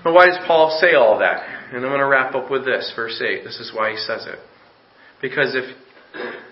But 0.08 0.14
why 0.14 0.28
does 0.28 0.39
Paul 0.47 0.80
say 0.80 0.93
all 0.93 1.20
that? 1.20 1.45
And 1.74 1.84
I'm 1.84 1.91
going 1.91 1.99
to 1.99 2.05
wrap 2.05 2.34
up 2.34 2.49
with 2.49 2.64
this, 2.64 2.93
verse 2.95 3.22
8. 3.22 3.43
This 3.43 3.60
is 3.60 3.74
why 3.76 3.91
he 3.91 3.97
says 3.97 4.26
it. 4.26 4.39
Because 5.22 5.53
if 5.53 5.76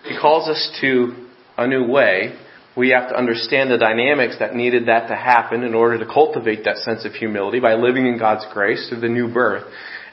he 0.04 0.18
calls 0.20 0.50
us 0.50 0.78
to 0.82 1.30
a 1.58 1.66
new 1.66 1.88
way, 1.88 2.38
we 2.76 2.90
have 2.90 3.08
to 3.08 3.16
understand 3.16 3.72
the 3.72 3.78
dynamics 3.78 4.36
that 4.40 4.56
needed 4.56 4.90
that 4.90 5.08
to 5.08 5.16
happen 5.16 5.64
in 5.64 5.74
order 5.74 5.98
to 5.98 6.06
cultivate 6.06 6.66
that 6.66 6.80
sense 6.80 7.06
of 7.06 7.14
humility 7.14 7.62
by 7.62 7.76
living 7.76 8.06
in 8.06 8.20
God's 8.20 8.46
grace 8.52 8.90
through 8.90 9.00
the 9.00 9.08
new 9.08 9.34
birth. 9.34 9.64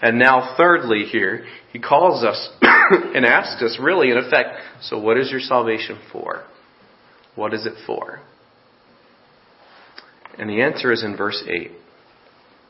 And 0.00 0.20
now, 0.20 0.54
thirdly, 0.56 1.06
here, 1.10 1.44
he 1.72 1.80
calls 1.80 2.22
us 2.22 2.48
and 2.62 3.26
asks 3.26 3.60
us, 3.60 3.76
really, 3.82 4.12
in 4.12 4.18
effect, 4.18 4.50
so 4.82 5.00
what 5.00 5.18
is 5.18 5.32
your 5.32 5.40
salvation 5.40 5.98
for? 6.12 6.44
What 7.34 7.54
is 7.54 7.66
it 7.66 7.74
for? 7.88 8.20
And 10.38 10.48
the 10.48 10.62
answer 10.62 10.92
is 10.92 11.02
in 11.02 11.16
verse 11.16 11.42
8. 11.44 11.72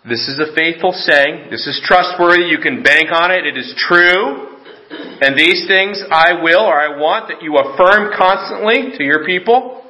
This 0.09 0.27
is 0.27 0.41
a 0.41 0.53
faithful 0.57 0.91
saying. 0.91 1.47
This 1.51 1.65
is 1.69 1.81
trustworthy. 1.85 2.51
You 2.51 2.59
can 2.59 2.83
bank 2.83 3.13
on 3.13 3.31
it. 3.31 3.47
It 3.47 3.57
is 3.57 3.73
true. 3.79 4.59
And 5.23 5.39
these 5.39 5.65
things 5.69 6.03
I 6.11 6.43
will 6.43 6.67
or 6.67 6.75
I 6.75 6.99
want 6.99 7.29
that 7.29 7.41
you 7.41 7.55
affirm 7.57 8.11
constantly 8.19 8.99
to 8.99 9.05
your 9.05 9.25
people. 9.25 9.87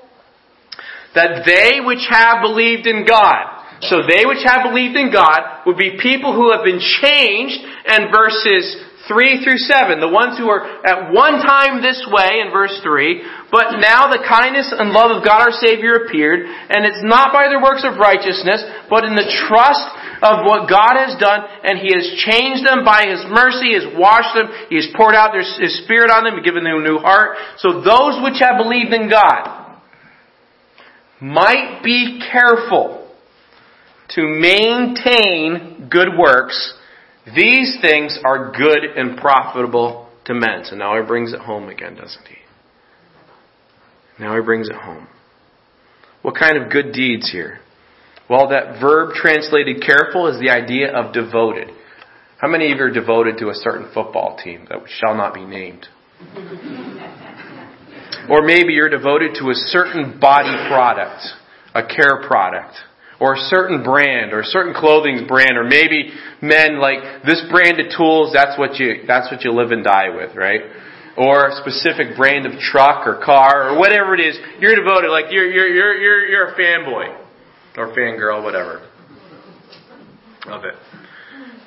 That 1.14 1.48
they 1.48 1.80
which 1.80 2.04
have 2.10 2.42
believed 2.42 2.86
in 2.86 3.06
God. 3.08 3.64
So 3.88 4.04
they 4.04 4.28
which 4.28 4.44
have 4.44 4.68
believed 4.68 4.96
in 4.96 5.10
God 5.10 5.64
would 5.64 5.78
be 5.78 5.96
people 5.96 6.36
who 6.36 6.52
have 6.52 6.62
been 6.62 6.78
changed 6.78 7.64
and 7.88 8.12
verses 8.12 8.84
3 9.08 9.42
through 9.42 9.58
7. 9.58 9.98
The 9.98 10.12
ones 10.12 10.38
who 10.38 10.46
are 10.46 10.62
at 10.86 11.10
one 11.10 11.42
time 11.42 11.82
this 11.82 11.98
way 12.06 12.38
in 12.44 12.52
verse 12.52 12.78
3, 12.84 13.50
but 13.50 13.80
now 13.82 14.06
the 14.12 14.22
kindness 14.22 14.70
and 14.70 14.94
love 14.94 15.10
of 15.10 15.24
God 15.26 15.42
our 15.42 15.56
Savior 15.58 16.06
appeared, 16.06 16.46
and 16.46 16.86
it's 16.86 17.02
not 17.02 17.32
by 17.32 17.48
their 17.48 17.62
works 17.62 17.82
of 17.82 17.98
righteousness, 17.98 18.62
but 18.86 19.02
in 19.02 19.18
the 19.18 19.26
trust 19.48 19.82
of 20.22 20.46
what 20.46 20.70
God 20.70 20.94
has 20.94 21.18
done, 21.18 21.42
and 21.64 21.78
He 21.78 21.90
has 21.92 22.06
changed 22.22 22.64
them 22.64 22.84
by 22.84 23.04
His 23.10 23.26
mercy, 23.28 23.74
He 23.74 23.74
has 23.74 23.90
washed 23.98 24.34
them, 24.34 24.46
He 24.70 24.76
has 24.76 24.86
poured 24.94 25.14
out 25.14 25.34
His 25.34 25.82
Spirit 25.84 26.10
on 26.10 26.24
them, 26.24 26.42
given 26.42 26.64
them 26.64 26.78
a 26.78 26.84
new 26.86 26.98
heart. 26.98 27.36
So 27.58 27.82
those 27.82 28.22
which 28.22 28.38
have 28.40 28.62
believed 28.62 28.94
in 28.94 29.10
God 29.10 29.80
might 31.20 31.82
be 31.84 32.20
careful 32.30 33.08
to 34.10 34.22
maintain 34.22 35.88
good 35.90 36.08
works. 36.18 36.74
These 37.34 37.78
things 37.80 38.18
are 38.24 38.52
good 38.52 38.84
and 38.96 39.16
profitable 39.16 40.08
to 40.24 40.34
men. 40.34 40.64
So 40.64 40.76
now 40.76 41.00
he 41.00 41.06
brings 41.06 41.32
it 41.32 41.40
home 41.40 41.68
again, 41.68 41.94
doesn't 41.94 42.26
he? 42.26 42.36
Now 44.18 44.36
he 44.36 44.42
brings 44.42 44.68
it 44.68 44.76
home. 44.76 45.08
What 46.22 46.34
kind 46.36 46.56
of 46.62 46.70
good 46.70 46.92
deeds 46.92 47.30
here? 47.30 47.60
Well, 48.30 48.48
that 48.48 48.80
verb 48.80 49.14
translated 49.14 49.82
careful 49.82 50.28
is 50.28 50.40
the 50.40 50.50
idea 50.50 50.92
of 50.92 51.12
devoted. 51.12 51.68
How 52.38 52.48
many 52.48 52.72
of 52.72 52.78
you 52.78 52.84
are 52.84 52.90
devoted 52.90 53.38
to 53.38 53.50
a 53.50 53.54
certain 53.54 53.90
football 53.94 54.38
team 54.42 54.66
that 54.68 54.78
shall 54.98 55.14
not 55.14 55.34
be 55.34 55.44
named? 55.44 55.86
or 58.28 58.42
maybe 58.42 58.72
you're 58.72 58.88
devoted 58.88 59.34
to 59.38 59.50
a 59.50 59.54
certain 59.54 60.18
body 60.20 60.54
product, 60.68 61.22
a 61.74 61.82
care 61.86 62.22
product, 62.26 62.74
or 63.20 63.34
a 63.34 63.38
certain 63.46 63.82
brand, 63.82 64.32
or 64.32 64.40
a 64.40 64.44
certain 64.44 64.74
clothing 64.74 65.26
brand, 65.26 65.56
or 65.56 65.64
maybe 65.64 66.10
men 66.40 66.80
like 66.80 67.22
this 67.24 67.42
brand 67.50 67.78
of 67.78 67.86
tools, 67.96 68.32
that's 68.32 68.58
what 68.58 68.76
you, 68.76 69.02
that's 69.06 69.30
what 69.30 69.42
you 69.42 69.52
live 69.52 69.70
and 69.70 69.84
die 69.84 70.10
with, 70.10 70.34
right? 70.34 70.62
Or 71.16 71.48
a 71.48 71.56
specific 71.62 72.16
brand 72.16 72.46
of 72.46 72.58
truck 72.58 73.06
or 73.06 73.22
car 73.24 73.70
or 73.70 73.78
whatever 73.78 74.14
it 74.14 74.20
is, 74.20 74.38
you're 74.58 74.74
devoted, 74.74 75.10
like 75.10 75.26
you're, 75.30 75.50
you're, 75.50 75.68
you're, 75.68 75.94
you're, 75.94 76.26
you're 76.26 76.48
a 76.48 76.58
fanboy 76.58 77.21
or 77.76 77.94
fangirl, 77.94 78.42
whatever, 78.42 78.88
of 80.46 80.64
it. 80.64 80.74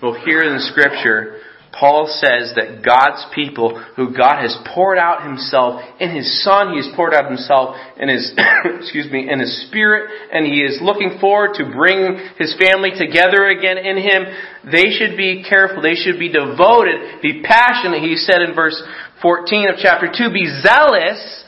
Well, 0.01 0.13
here 0.25 0.41
in 0.41 0.59
Scripture, 0.59 1.39
Paul 1.77 2.07
says 2.07 2.53
that 2.55 2.83
God's 2.85 3.25
people, 3.33 3.75
who 3.95 4.15
God 4.15 4.41
has 4.41 4.55
poured 4.73 4.97
out 4.97 5.23
Himself 5.23 5.81
in 5.99 6.15
His 6.15 6.43
Son, 6.43 6.71
He 6.71 6.77
has 6.77 6.89
poured 6.95 7.13
out 7.13 7.27
Himself 7.27 7.75
in 7.97 8.07
His, 8.07 8.31
excuse 8.79 9.11
me, 9.11 9.29
in 9.29 9.39
His 9.39 9.67
Spirit, 9.67 10.09
and 10.31 10.45
He 10.45 10.61
is 10.61 10.79
looking 10.81 11.17
forward 11.19 11.55
to 11.55 11.65
bring 11.65 12.19
His 12.37 12.55
family 12.59 12.91
together 12.95 13.47
again 13.47 13.77
in 13.77 13.97
Him. 13.97 14.23
They 14.71 14.95
should 14.95 15.17
be 15.17 15.43
careful. 15.47 15.81
They 15.81 15.95
should 15.95 16.19
be 16.19 16.31
devoted, 16.31 17.21
be 17.21 17.41
passionate. 17.43 18.01
He 18.03 18.15
said 18.15 18.41
in 18.41 18.55
verse 18.55 18.81
14 19.21 19.69
of 19.69 19.75
chapter 19.81 20.07
2, 20.07 20.31
be 20.31 20.47
zealous 20.63 21.43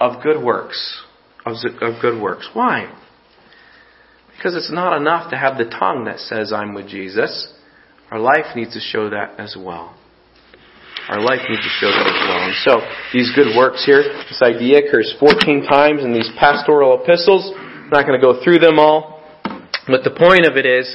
of 0.00 0.22
good 0.22 0.42
works. 0.42 1.02
Of 1.46 2.02
good 2.02 2.20
works. 2.20 2.48
Why? 2.52 2.92
Because 4.38 4.54
it's 4.54 4.70
not 4.70 4.96
enough 4.96 5.30
to 5.30 5.36
have 5.36 5.58
the 5.58 5.66
tongue 5.66 6.04
that 6.06 6.20
says, 6.20 6.52
I'm 6.54 6.72
with 6.72 6.86
Jesus. 6.86 7.52
Our 8.12 8.20
life 8.20 8.54
needs 8.54 8.72
to 8.74 8.80
show 8.80 9.10
that 9.10 9.34
as 9.34 9.58
well. 9.58 9.98
Our 11.10 11.18
life 11.20 11.42
needs 11.50 11.62
to 11.66 11.72
show 11.82 11.90
that 11.90 12.06
as 12.06 12.20
well. 12.22 12.40
And 12.46 12.54
so, 12.62 12.72
these 13.12 13.34
good 13.34 13.56
works 13.58 13.82
here, 13.84 14.06
this 14.30 14.38
idea 14.40 14.86
occurs 14.86 15.10
14 15.18 15.66
times 15.66 16.04
in 16.04 16.14
these 16.14 16.30
pastoral 16.38 17.02
epistles. 17.02 17.50
I'm 17.50 17.90
not 17.90 18.06
going 18.06 18.14
to 18.14 18.22
go 18.22 18.38
through 18.44 18.60
them 18.60 18.78
all. 18.78 19.18
But 19.88 20.04
the 20.04 20.14
point 20.14 20.46
of 20.46 20.54
it 20.54 20.66
is 20.66 20.94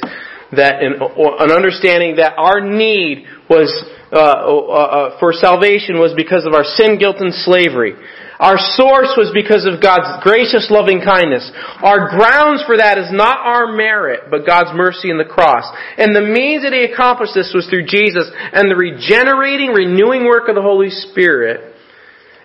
that 0.56 0.80
in, 0.80 1.02
an 1.04 1.52
understanding 1.52 2.16
that 2.24 2.38
our 2.38 2.62
need 2.62 3.26
was 3.50 3.68
uh, 4.14 4.16
uh, 4.16 4.54
uh, 4.56 5.20
for 5.20 5.34
salvation 5.34 6.00
was 6.00 6.14
because 6.16 6.46
of 6.46 6.54
our 6.54 6.64
sin, 6.64 6.98
guilt, 6.98 7.18
and 7.20 7.34
slavery. 7.34 7.94
Our 8.40 8.58
source 8.58 9.14
was 9.18 9.32
because 9.34 9.66
of 9.66 9.82
God's 9.82 10.24
gracious 10.24 10.68
loving 10.70 11.02
kindness. 11.02 11.50
Our 11.82 12.10
grounds 12.10 12.64
for 12.66 12.78
that 12.78 12.98
is 12.98 13.12
not 13.12 13.40
our 13.46 13.72
merit, 13.74 14.32
but 14.32 14.46
God's 14.46 14.72
mercy 14.74 15.10
in 15.10 15.18
the 15.18 15.30
cross. 15.30 15.66
And 15.98 16.16
the 16.16 16.26
means 16.26 16.64
that 16.64 16.74
He 16.74 16.84
accomplished 16.84 17.34
this 17.36 17.54
was 17.54 17.68
through 17.70 17.86
Jesus 17.86 18.30
and 18.34 18.70
the 18.70 18.76
regenerating, 18.76 19.70
renewing 19.70 20.26
work 20.26 20.50
of 20.50 20.56
the 20.56 20.66
Holy 20.66 20.90
Spirit. 20.90 21.76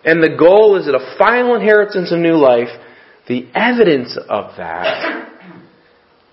And 0.05 0.23
the 0.23 0.37
goal 0.37 0.77
is 0.77 0.87
that 0.87 0.95
a 0.95 1.17
final 1.17 1.55
inheritance 1.55 2.13
of 2.13 2.19
new 2.19 2.37
life 2.37 2.69
The 3.29 3.47
evidence 3.55 4.19
of 4.29 4.57
that 4.57 5.29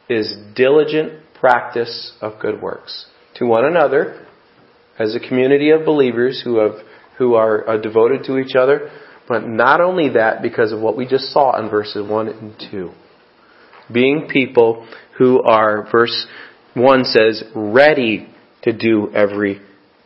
is 0.10 0.34
diligent 0.56 1.14
practice 1.40 2.14
of 2.22 2.40
good 2.40 2.62
works 2.62 3.06
to 3.36 3.46
one 3.46 3.66
another 3.66 4.26
as 4.98 5.14
a 5.14 5.20
community 5.20 5.72
of 5.72 5.84
believers 5.86 6.42
who 6.44 6.60
have 6.60 6.76
who 7.18 7.36
are, 7.36 7.68
are 7.68 7.80
devoted 7.80 8.24
to 8.26 8.38
each 8.38 8.56
other, 8.56 8.92
but 9.28 9.48
not 9.48 9.82
only 9.82 10.10
that 10.10 10.42
because 10.42 10.72
of 10.72 10.80
what 10.80 10.98
we 10.98 11.08
just 11.08 11.32
saw 11.32 11.60
in 11.60 11.70
verses 11.70 12.08
1 12.08 12.28
and 12.28 12.54
2. 12.72 12.92
Being 13.92 14.28
people 14.32 14.88
who 15.18 15.42
are 15.42 15.88
verse 15.92 16.28
1 16.74 17.06
says 17.06 17.44
ready 17.56 18.28
to 18.64 18.74
do 18.74 19.12
every 19.14 19.62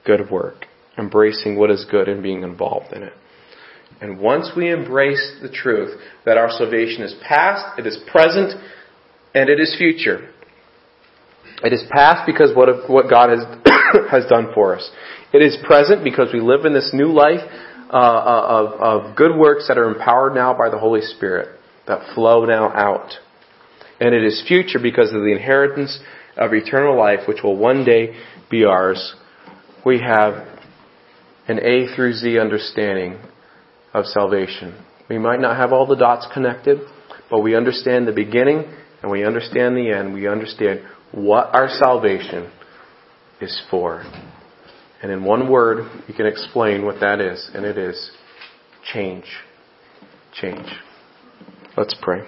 good 0.06 0.30
work, 0.30 0.66
embracing 0.98 1.58
what 1.58 1.72
is 1.72 1.86
good 1.90 2.08
and 2.08 2.22
being 2.22 2.44
involved 2.44 2.94
in 2.94 3.04
it. 3.04 3.14
And 4.02 4.20
once 4.20 4.52
we 4.56 4.72
embrace 4.72 5.38
the 5.42 5.50
truth 5.50 6.00
that 6.26 6.38
our 6.38 6.50
salvation 6.50 7.04
is 7.04 7.16
past, 7.28 7.78
it 7.78 7.86
is 7.86 7.98
present, 8.10 8.54
and 9.34 9.50
it 9.50 9.60
is 9.60 9.76
future. 9.78 10.30
It 11.64 11.74
is 11.74 11.84
past 11.92 12.26
because 12.26 12.56
what, 12.56 12.90
what 12.90 13.10
God 13.10 13.30
has, 13.30 13.44
has 14.12 14.26
done 14.30 14.52
for 14.54 14.78
us. 14.78 14.90
It 15.34 15.42
is 15.42 15.58
present 15.66 16.04
because 16.04 16.30
we 16.34 16.40
live 16.40 16.66
in 16.66 16.74
this 16.74 16.92
new 16.94 17.12
life 17.12 17.42
uh, 17.92 17.94
of, 17.94 19.08
of 19.10 19.16
good 19.16 19.36
works 19.36 19.68
that 19.68 19.78
are 19.78 19.90
empowered 19.90 20.36
now 20.36 20.58
by 20.58 20.70
the 20.70 20.78
Holy 20.78 21.02
Spirit, 21.02 21.60
that 21.88 22.14
flow 22.14 22.46
now 22.46 22.70
out. 22.70 23.14
And 24.00 24.14
it 24.14 24.24
is 24.24 24.44
future 24.48 24.80
because 24.82 25.08
of 25.14 25.22
the 25.22 25.32
inheritance 25.32 26.00
of 26.38 26.54
eternal 26.54 26.98
life, 26.98 27.22
which 27.28 27.44
will 27.44 27.58
one 27.58 27.84
day 27.84 28.16
be 28.50 28.64
ours. 28.64 29.16
We 29.86 30.00
have 30.00 30.48
an 31.48 31.60
A 31.60 31.94
through 31.96 32.14
Z 32.14 32.38
understanding 32.40 33.20
of 33.94 34.06
salvation. 34.06 34.78
We 35.10 35.18
might 35.18 35.40
not 35.40 35.58
have 35.58 35.74
all 35.74 35.88
the 35.88 35.96
dots 35.96 36.28
connected, 36.34 36.80
but 37.30 37.40
we 37.40 37.56
understand 37.56 38.08
the 38.08 38.14
beginning 38.14 38.66
and 39.02 39.12
we 39.12 39.26
understand 39.26 39.76
the 39.76 39.92
end. 39.92 40.14
We 40.14 40.28
understand 40.28 40.82
what 41.12 41.56
our 41.56 41.70
salvation 41.70 42.52
is 43.42 43.60
for. 43.72 44.04
And 45.02 45.12
in 45.12 45.24
one 45.24 45.50
word, 45.50 45.90
you 46.08 46.14
can 46.14 46.26
explain 46.26 46.86
what 46.86 47.00
that 47.00 47.22
is, 47.22 47.50
and 47.54 47.66
it 47.66 47.78
is 47.78 48.12
change. 48.94 49.26
Change. 50.34 50.68
Let's 51.78 51.96
pray. 52.02 52.22